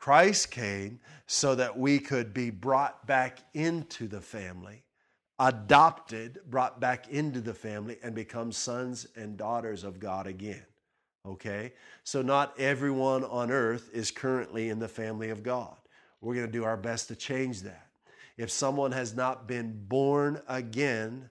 Christ 0.04 0.50
came 0.50 1.00
so 1.26 1.54
that 1.54 1.78
we 1.78 1.98
could 1.98 2.34
be 2.34 2.50
brought 2.50 3.06
back 3.06 3.38
into 3.54 4.06
the 4.06 4.20
family, 4.20 4.84
adopted, 5.38 6.40
brought 6.50 6.78
back 6.78 7.08
into 7.08 7.40
the 7.40 7.54
family, 7.54 7.96
and 8.02 8.14
become 8.14 8.52
sons 8.52 9.06
and 9.16 9.38
daughters 9.38 9.82
of 9.82 9.98
God 9.98 10.26
again. 10.26 10.66
Okay? 11.24 11.72
So, 12.02 12.20
not 12.20 12.60
everyone 12.60 13.24
on 13.24 13.50
earth 13.50 13.88
is 13.94 14.10
currently 14.10 14.68
in 14.68 14.78
the 14.78 14.88
family 14.88 15.30
of 15.30 15.42
God. 15.42 15.74
We're 16.20 16.34
going 16.34 16.48
to 16.48 16.52
do 16.52 16.64
our 16.64 16.76
best 16.76 17.08
to 17.08 17.16
change 17.16 17.62
that. 17.62 17.86
If 18.36 18.50
someone 18.50 18.92
has 18.92 19.14
not 19.14 19.48
been 19.48 19.86
born 19.88 20.38
again, 20.48 21.30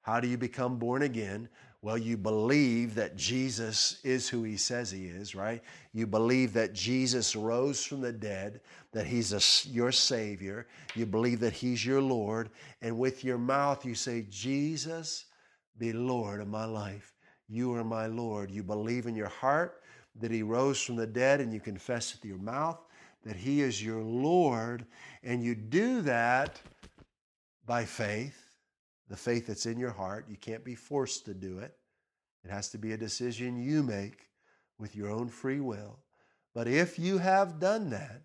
how 0.00 0.20
do 0.20 0.28
you 0.28 0.38
become 0.38 0.78
born 0.78 1.02
again? 1.02 1.50
Well, 1.84 1.98
you 1.98 2.16
believe 2.16 2.94
that 2.94 3.14
Jesus 3.14 4.00
is 4.02 4.26
who 4.26 4.42
he 4.42 4.56
says 4.56 4.90
he 4.90 5.04
is, 5.04 5.34
right? 5.34 5.62
You 5.92 6.06
believe 6.06 6.54
that 6.54 6.72
Jesus 6.72 7.36
rose 7.36 7.84
from 7.84 8.00
the 8.00 8.10
dead, 8.10 8.62
that 8.92 9.06
he's 9.06 9.34
a, 9.34 9.68
your 9.68 9.92
Savior. 9.92 10.66
You 10.94 11.04
believe 11.04 11.40
that 11.40 11.52
he's 11.52 11.84
your 11.84 12.00
Lord. 12.00 12.48
And 12.80 12.98
with 12.98 13.22
your 13.22 13.36
mouth, 13.36 13.84
you 13.84 13.94
say, 13.94 14.24
Jesus, 14.30 15.26
be 15.76 15.92
Lord 15.92 16.40
of 16.40 16.48
my 16.48 16.64
life. 16.64 17.12
You 17.50 17.74
are 17.74 17.84
my 17.84 18.06
Lord. 18.06 18.50
You 18.50 18.62
believe 18.62 19.04
in 19.04 19.14
your 19.14 19.28
heart 19.28 19.82
that 20.22 20.30
he 20.30 20.42
rose 20.42 20.80
from 20.80 20.96
the 20.96 21.06
dead, 21.06 21.42
and 21.42 21.52
you 21.52 21.60
confess 21.60 22.14
with 22.14 22.24
your 22.24 22.38
mouth 22.38 22.78
that 23.24 23.36
He 23.36 23.62
is 23.62 23.82
your 23.82 24.02
Lord, 24.02 24.86
and 25.22 25.42
you 25.42 25.54
do 25.54 26.02
that 26.02 26.60
by 27.66 27.84
faith, 27.84 28.43
the 29.08 29.16
faith 29.16 29.46
that's 29.46 29.66
in 29.66 29.78
your 29.78 29.92
heart. 29.92 30.26
You 30.28 30.36
can't 30.36 30.64
be 30.64 30.74
forced 30.74 31.24
to 31.26 31.34
do 31.34 31.58
it, 31.58 31.76
it 32.44 32.50
has 32.50 32.68
to 32.70 32.78
be 32.78 32.92
a 32.92 32.98
decision 32.98 33.62
you 33.62 33.82
make 33.82 34.28
with 34.78 34.96
your 34.96 35.10
own 35.10 35.28
free 35.28 35.60
will. 35.60 35.98
But 36.54 36.68
if 36.68 36.98
you 36.98 37.18
have 37.18 37.58
done 37.58 37.90
that, 37.90 38.22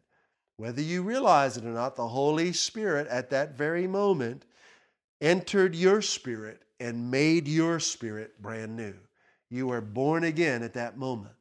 whether 0.58 0.82
you 0.82 1.04
realize 1.04 1.58
it 1.58 1.66
or 1.66 1.70
not, 1.70 1.96
the 1.96 2.08
Holy 2.08 2.52
Spirit 2.52 3.08
at 3.08 3.30
that 3.30 3.58
very 3.58 3.88
moment 3.88 4.46
entered 5.22 5.76
your 5.76 6.02
spirit 6.02 6.62
and 6.80 7.10
made 7.10 7.48
your 7.48 7.80
spirit 7.80 8.42
brand 8.42 8.76
new. 8.76 8.94
You 9.50 9.68
were 9.68 9.82
born 9.82 10.24
again 10.24 10.62
at 10.62 10.74
that 10.74 10.98
moment. 10.98 11.34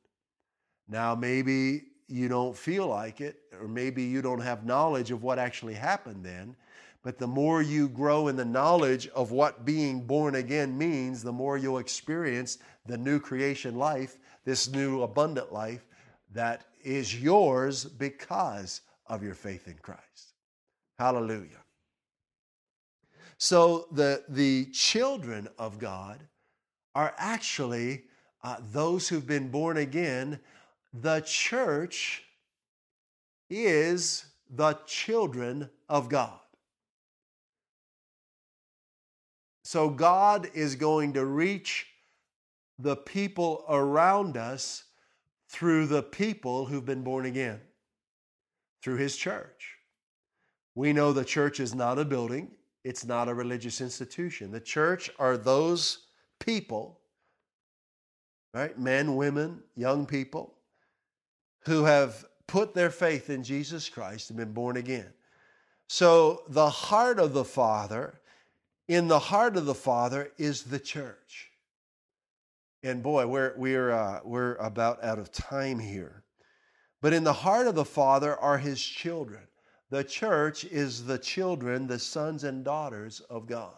Now, 0.88 1.14
maybe 1.14 1.82
you 2.08 2.28
don't 2.28 2.56
feel 2.56 2.86
like 2.86 3.20
it, 3.20 3.40
or 3.60 3.68
maybe 3.68 4.02
you 4.02 4.22
don't 4.22 4.40
have 4.40 4.64
knowledge 4.64 5.10
of 5.10 5.22
what 5.22 5.38
actually 5.38 5.74
happened 5.74 6.24
then. 6.24 6.56
But 7.02 7.18
the 7.18 7.26
more 7.26 7.62
you 7.62 7.88
grow 7.88 8.28
in 8.28 8.36
the 8.36 8.44
knowledge 8.44 9.08
of 9.08 9.30
what 9.30 9.64
being 9.64 10.06
born 10.06 10.34
again 10.34 10.76
means, 10.76 11.22
the 11.22 11.32
more 11.32 11.56
you'll 11.56 11.78
experience 11.78 12.58
the 12.86 12.98
new 12.98 13.20
creation 13.20 13.76
life, 13.76 14.18
this 14.44 14.68
new 14.68 15.02
abundant 15.02 15.52
life 15.52 15.86
that 16.32 16.64
is 16.82 17.20
yours 17.20 17.84
because 17.84 18.80
of 19.06 19.22
your 19.22 19.34
faith 19.34 19.68
in 19.68 19.76
Christ. 19.80 20.34
Hallelujah. 20.98 21.62
So 23.38 23.86
the, 23.92 24.24
the 24.28 24.66
children 24.72 25.48
of 25.58 25.78
God 25.78 26.18
are 26.94 27.14
actually 27.16 28.04
uh, 28.42 28.56
those 28.72 29.08
who've 29.08 29.26
been 29.26 29.50
born 29.50 29.76
again 29.76 30.40
the 30.92 31.20
church 31.20 32.24
is 33.50 34.24
the 34.50 34.78
children 34.86 35.68
of 35.88 36.08
God. 36.08 36.38
So 39.64 39.90
God 39.90 40.48
is 40.54 40.76
going 40.76 41.12
to 41.14 41.24
reach 41.24 41.86
the 42.78 42.96
people 42.96 43.64
around 43.68 44.36
us 44.36 44.84
through 45.50 45.86
the 45.86 46.02
people 46.02 46.64
who've 46.66 46.84
been 46.84 47.02
born 47.02 47.26
again, 47.26 47.60
through 48.82 48.96
His 48.96 49.16
church. 49.16 49.76
We 50.74 50.92
know 50.92 51.12
the 51.12 51.24
church 51.24 51.60
is 51.60 51.74
not 51.74 51.98
a 51.98 52.04
building, 52.04 52.52
it's 52.84 53.04
not 53.04 53.28
a 53.28 53.34
religious 53.34 53.80
institution. 53.80 54.52
The 54.52 54.60
church 54.60 55.10
are 55.18 55.36
those 55.36 56.06
people, 56.38 57.00
right? 58.54 58.78
Men, 58.78 59.16
women, 59.16 59.62
young 59.74 60.06
people 60.06 60.57
who 61.68 61.84
have 61.84 62.24
put 62.46 62.74
their 62.74 62.90
faith 62.90 63.30
in 63.30 63.44
Jesus 63.44 63.88
Christ 63.88 64.30
and 64.30 64.38
been 64.38 64.52
born 64.52 64.76
again. 64.76 65.12
So, 65.88 66.42
the 66.48 66.68
heart 66.68 67.18
of 67.18 67.32
the 67.32 67.44
Father, 67.44 68.20
in 68.88 69.06
the 69.06 69.18
heart 69.18 69.56
of 69.56 69.66
the 69.66 69.74
Father 69.74 70.32
is 70.38 70.64
the 70.64 70.78
church. 70.78 71.50
And 72.82 73.02
boy, 73.02 73.26
we're, 73.26 73.54
we're, 73.56 73.90
uh, 73.90 74.20
we're 74.24 74.54
about 74.56 75.02
out 75.02 75.18
of 75.18 75.32
time 75.32 75.78
here. 75.78 76.24
But 77.00 77.12
in 77.12 77.24
the 77.24 77.32
heart 77.32 77.66
of 77.66 77.74
the 77.74 77.84
Father 77.84 78.36
are 78.36 78.58
his 78.58 78.82
children. 78.82 79.42
The 79.90 80.04
church 80.04 80.64
is 80.64 81.04
the 81.04 81.18
children, 81.18 81.86
the 81.86 81.98
sons 81.98 82.44
and 82.44 82.64
daughters 82.64 83.20
of 83.30 83.46
God. 83.46 83.76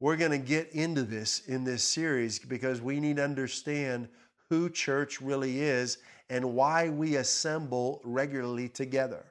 We're 0.00 0.16
going 0.16 0.32
to 0.32 0.38
get 0.38 0.70
into 0.72 1.02
this 1.02 1.46
in 1.46 1.64
this 1.64 1.84
series 1.84 2.38
because 2.38 2.80
we 2.82 3.00
need 3.00 3.16
to 3.16 3.24
understand 3.24 4.08
who 4.50 4.68
church 4.68 5.20
really 5.20 5.60
is 5.60 5.98
and 6.32 6.54
why 6.54 6.88
we 6.88 7.16
assemble 7.16 8.00
regularly 8.04 8.66
together. 8.66 9.22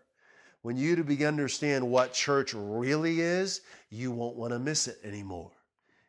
When 0.62 0.78
you 0.78 0.96
begin 0.98 1.18
to 1.18 1.30
understand 1.30 1.90
what 1.90 2.14
church 2.14 2.54
really 2.54 3.22
is, 3.22 3.62
you 3.90 4.12
won't 4.12 4.36
want 4.36 4.54
to 4.54 4.60
miss 4.60 4.88
it 4.88 5.00
anymore. 5.04 5.50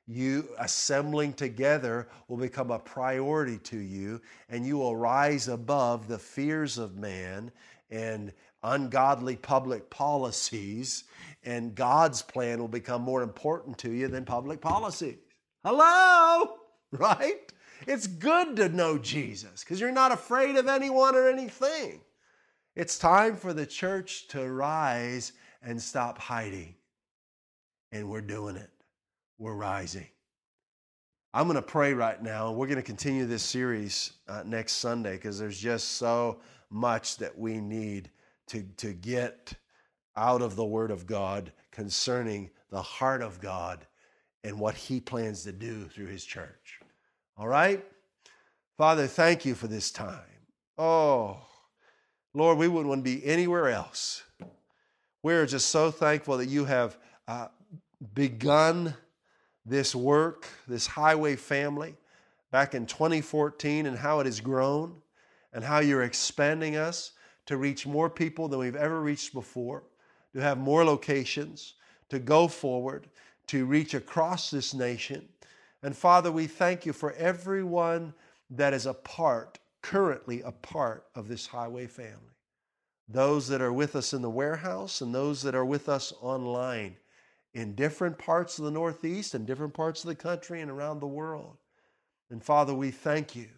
You 0.07 0.51
assembling 0.59 1.33
together 1.33 2.09
will 2.29 2.37
become 2.37 2.71
a 2.71 2.79
priority 2.79 3.57
to 3.57 3.79
you, 3.79 4.21
and 4.51 4.67
you 4.67 4.77
will 4.77 4.95
rise 4.95 5.49
above 5.49 6.09
the 6.09 6.19
fears 6.19 6.77
of 6.77 6.99
man 6.99 7.51
and 7.91 8.31
ungodly 8.63 9.37
public 9.37 9.89
policies, 9.89 11.05
and 11.43 11.75
God's 11.75 12.21
plan 12.21 12.61
will 12.61 12.69
become 12.69 13.01
more 13.01 13.23
important 13.23 13.79
to 13.79 13.91
you 13.91 14.09
than 14.09 14.27
public 14.27 14.61
policies. 14.61 15.17
Hello? 15.65 16.59
Right? 16.95 17.51
It's 17.87 18.07
good 18.07 18.57
to 18.57 18.69
know 18.69 18.99
Jesus 18.99 19.65
because 19.65 19.81
you're 19.81 19.93
not 19.93 20.13
afraid 20.13 20.57
of 20.57 20.69
anyone 20.69 21.15
or 21.15 21.29
anything. 21.29 22.01
It's 22.75 22.99
time 22.99 23.37
for 23.37 23.53
the 23.53 23.67
church 23.67 24.29
to 24.29 24.51
rise 24.51 25.33
and 25.63 25.81
stop 25.81 26.19
hiding. 26.19 26.75
And 27.91 28.09
we're 28.09 28.23
doing 28.23 28.57
it. 28.57 28.71
We're 29.39 29.55
rising. 29.55 30.07
I'm 31.35 31.47
going 31.47 31.57
to 31.57 31.63
pray 31.63 31.95
right 31.95 32.23
now. 32.23 32.49
And 32.49 32.57
we're 32.57 32.67
going 32.67 32.77
to 32.77 32.83
continue 32.83 33.27
this 33.27 33.43
series 33.43 34.13
uh, 34.29 34.43
next 34.47 34.75
Sunday 34.75 35.17
because 35.17 35.39
there's 35.39 35.59
just 35.59 35.93
so 35.93 36.41
much 36.71 37.19
that 37.19 37.37
we 37.37 37.61
need 37.61 38.11
to, 38.49 38.63
to 38.79 38.93
get 38.93 39.55
out 40.17 40.43
of 40.43 40.57
the 40.57 40.65
Word 40.65 40.91
of 40.91 41.07
God 41.07 41.53
concerning 41.71 42.51
the 42.71 42.83
heart 42.83 43.23
of 43.23 43.41
God 43.41 43.87
and 44.45 44.59
what 44.59 44.75
He 44.75 45.01
plans 45.01 45.43
to 45.45 45.53
do 45.53 45.85
through 45.85 46.07
His 46.07 46.25
church. 46.25 46.81
All 47.37 47.49
right? 47.49 47.85
Father, 48.77 49.07
thank 49.07 49.45
you 49.45 49.55
for 49.55 49.67
this 49.67 49.91
time. 49.91 50.19
Oh, 50.79 51.39
Lord, 52.35 52.59
we 52.59 52.69
wouldn't 52.69 52.89
want 52.89 53.05
to 53.05 53.11
be 53.11 53.25
anywhere 53.25 53.69
else. 53.69 54.23
We're 55.23 55.47
just 55.47 55.69
so 55.69 55.91
thankful 55.91 56.39
that 56.39 56.49
you 56.49 56.65
have 56.65 56.97
uh, 57.29 57.49
begun 58.15 58.95
this 59.65 59.95
work, 59.95 60.47
this 60.67 60.87
highway 60.87 61.37
family, 61.37 61.95
back 62.51 62.75
in 62.75 62.87
2014 62.87 63.87
and 63.87 63.97
how 63.97 64.21
it 64.21 64.27
has 64.27 64.41
grown 64.41 64.95
and 65.53 65.63
how 65.65 65.79
you're 65.81 66.03
expanding 66.03 66.77
us 66.77 67.13
to 67.47 67.57
reach 67.57 67.87
more 67.87 68.09
people 68.09 68.49
than 68.49 68.59
we've 68.59 68.77
ever 68.77 69.01
reached 69.01 69.33
before, 69.33 69.83
to 70.35 70.41
have 70.41 70.59
more 70.59 70.85
locations, 70.85 71.75
to 72.09 72.19
go 72.19 72.49
forward, 72.49 73.09
to 73.49 73.67
reach 73.67 73.95
across 73.95 74.51
this 74.51 74.75
nation. 74.75 75.29
And 75.83 75.97
Father, 75.97 76.31
we 76.31 76.47
thank 76.47 76.87
you 76.87 76.93
for 76.93 77.13
everyone 77.13 78.15
that 78.51 78.73
is 78.73 78.87
a 78.87 78.95
part, 78.95 79.59
currently 79.83 80.43
a 80.43 80.53
part 80.53 81.07
of 81.15 81.29
this 81.29 81.47
highway 81.47 81.87
family. 81.87 82.37
Those 83.09 83.49
that 83.49 83.61
are 83.61 83.73
with 83.73 83.97
us 83.97 84.13
in 84.13 84.23
the 84.23 84.31
warehouse 84.31 85.01
and 85.01 85.15
those 85.15 85.43
that 85.43 85.55
are 85.55 85.65
with 85.65 85.89
us 85.89 86.13
online 86.21 86.97
in 87.55 87.75
different 87.75 88.17
parts 88.19 88.59
of 88.59 88.65
the 88.65 88.71
Northeast 88.71 89.35
and 89.35 89.47
different 89.47 89.75
parts 89.75 90.05
of 90.05 90.09
the 90.09 90.15
country 90.15 90.61
and 90.61 90.71
around 90.71 91.01
the 91.01 91.07
world. 91.07 91.57
And 92.31 92.43
Father, 92.43 92.73
we 92.73 92.91
thank 92.91 93.37
you. 93.37 93.49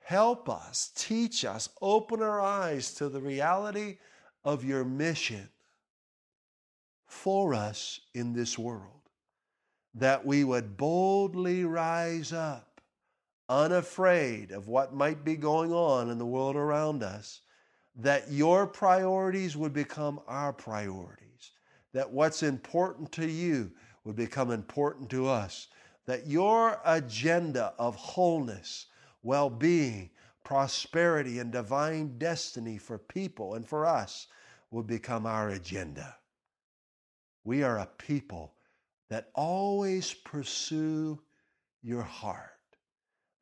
Help 0.00 0.48
us, 0.48 0.90
teach 0.96 1.44
us, 1.44 1.68
open 1.80 2.22
our 2.22 2.40
eyes 2.40 2.94
to 2.94 3.08
the 3.08 3.20
reality 3.20 3.98
of 4.44 4.64
your 4.64 4.84
mission 4.84 5.48
for 7.06 7.54
us 7.54 8.00
in 8.14 8.32
this 8.32 8.58
world, 8.58 9.01
that 9.94 10.24
we 10.24 10.44
would 10.44 10.76
boldly 10.76 11.64
rise 11.64 12.32
up, 12.32 12.80
unafraid 13.48 14.50
of 14.50 14.68
what 14.68 14.94
might 14.94 15.24
be 15.24 15.36
going 15.36 15.72
on 15.72 16.10
in 16.10 16.18
the 16.18 16.26
world 16.26 16.56
around 16.56 17.02
us, 17.02 17.40
that 17.96 18.30
your 18.30 18.66
priorities 18.66 19.56
would 19.56 19.72
become 19.72 20.20
our 20.26 20.52
priorities, 20.52 21.50
that 21.92 22.10
what's 22.10 22.42
important 22.42 23.12
to 23.12 23.26
you 23.26 23.70
would 24.04 24.16
become 24.16 24.50
important 24.50 25.10
to 25.10 25.28
us, 25.28 25.68
that 26.06 26.26
your 26.26 26.80
agenda 26.84 27.74
of 27.78 27.94
wholeness, 27.94 28.86
well 29.22 29.50
being, 29.50 30.10
prosperity, 30.42 31.38
and 31.38 31.52
divine 31.52 32.18
destiny 32.18 32.78
for 32.78 32.98
people 32.98 33.54
and 33.54 33.68
for 33.68 33.86
us 33.86 34.26
would 34.70 34.86
become 34.86 35.26
our 35.26 35.50
agenda. 35.50 36.16
We 37.44 37.62
are 37.62 37.78
a 37.78 37.86
people 37.98 38.54
that 39.12 39.28
always 39.34 40.14
pursue 40.14 41.20
your 41.82 42.00
heart, 42.00 42.48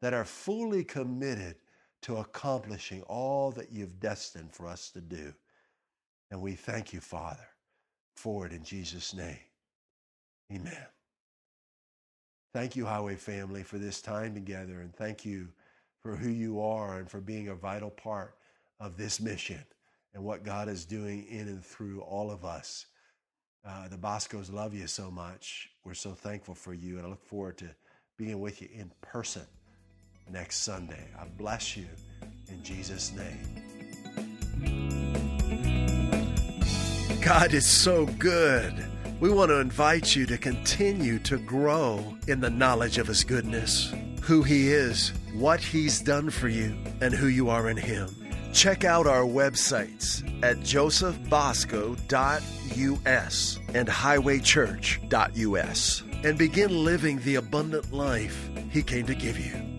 that 0.03 0.13
are 0.13 0.25
fully 0.25 0.83
committed 0.83 1.55
to 2.03 2.17
accomplishing 2.17 3.03
all 3.03 3.53
that 3.53 3.71
you've 3.71 4.01
destined 4.01 4.53
for 4.53 4.67
us 4.67 4.91
to 4.91 5.01
do. 5.01 5.33
And 6.33 6.43
we 6.43 6.55
thank 6.55 6.93
you, 6.93 6.99
Father, 6.99 7.47
for 8.17 8.47
it 8.47 8.53
in 8.53 8.65
Jesus' 8.65 9.15
name. 9.15 9.39
Amen. 10.53 10.87
Thank 12.53 12.75
you, 12.75 12.85
Highway 12.85 13.15
family, 13.15 13.63
for 13.63 13.79
this 13.79 14.03
time 14.03 14.35
together, 14.35 14.81
and 14.81 14.93
thank 14.93 15.25
you 15.25 15.47
for 16.03 16.17
who 16.17 16.31
you 16.31 16.61
are 16.61 16.99
and 16.99 17.09
for 17.09 17.21
being 17.21 17.47
a 17.47 17.55
vital 17.55 17.91
part 17.91 18.35
of 18.81 18.97
this 18.97 19.21
mission 19.21 19.65
and 20.15 20.25
what 20.25 20.43
God 20.43 20.69
is 20.69 20.85
doing 20.85 21.29
in 21.29 21.47
and 21.47 21.65
through 21.65 22.01
all 22.01 22.33
of 22.33 22.45
us. 22.45 22.87
Uh, 23.67 23.89
the 23.89 23.97
Boscos 23.97 24.51
love 24.51 24.73
you 24.73 24.87
so 24.87 25.11
much. 25.11 25.71
We're 25.85 25.95
so 25.95 26.13
thankful 26.13 26.55
for 26.55 26.73
you, 26.73 26.97
and 26.97 27.07
I 27.07 27.11
look 27.11 27.23
forward 27.23 27.59
to 27.59 27.69
being 28.17 28.41
with 28.41 28.63
you 28.63 28.69
in 28.73 28.91
person 29.03 29.43
next 30.31 30.63
Sunday. 30.63 31.05
I 31.19 31.27
bless 31.27 31.77
you 31.77 31.87
in 32.49 32.63
Jesus' 32.63 33.13
name. 33.13 33.39
God 37.21 37.53
is 37.53 37.67
so 37.67 38.07
good. 38.07 38.87
We 39.21 39.31
want 39.31 39.51
to 39.51 39.61
invite 39.61 40.17
you 40.17 40.25
to 40.27 40.39
continue 40.39 41.19
to 41.21 41.37
grow 41.37 42.17
in 42.29 42.41
the 42.41 42.49
knowledge 42.49 42.97
of 42.97 43.07
His 43.07 43.25
goodness, 43.25 43.93
who 44.23 44.43
He 44.43 44.71
is, 44.71 45.13
what 45.35 45.61
He's 45.61 46.01
done 46.01 46.31
for 46.31 46.49
you, 46.49 46.75
and 47.03 47.13
who 47.13 47.27
you 47.27 47.51
are 47.51 47.69
in 47.69 47.77
Him. 47.77 48.20
Check 48.53 48.85
out 48.85 49.07
our 49.07 49.23
websites 49.23 50.23
at 50.43 50.59
josephbosco.us 50.59 53.59
and 53.75 53.89
highwaychurch.us 53.89 56.03
and 56.23 56.39
begin 56.39 56.85
living 56.85 57.19
the 57.21 57.37
abundant 57.37 57.91
life 57.93 58.51
He 58.71 58.83
came 58.83 59.07
to 59.07 59.15
give 59.15 59.39
you. 59.39 59.70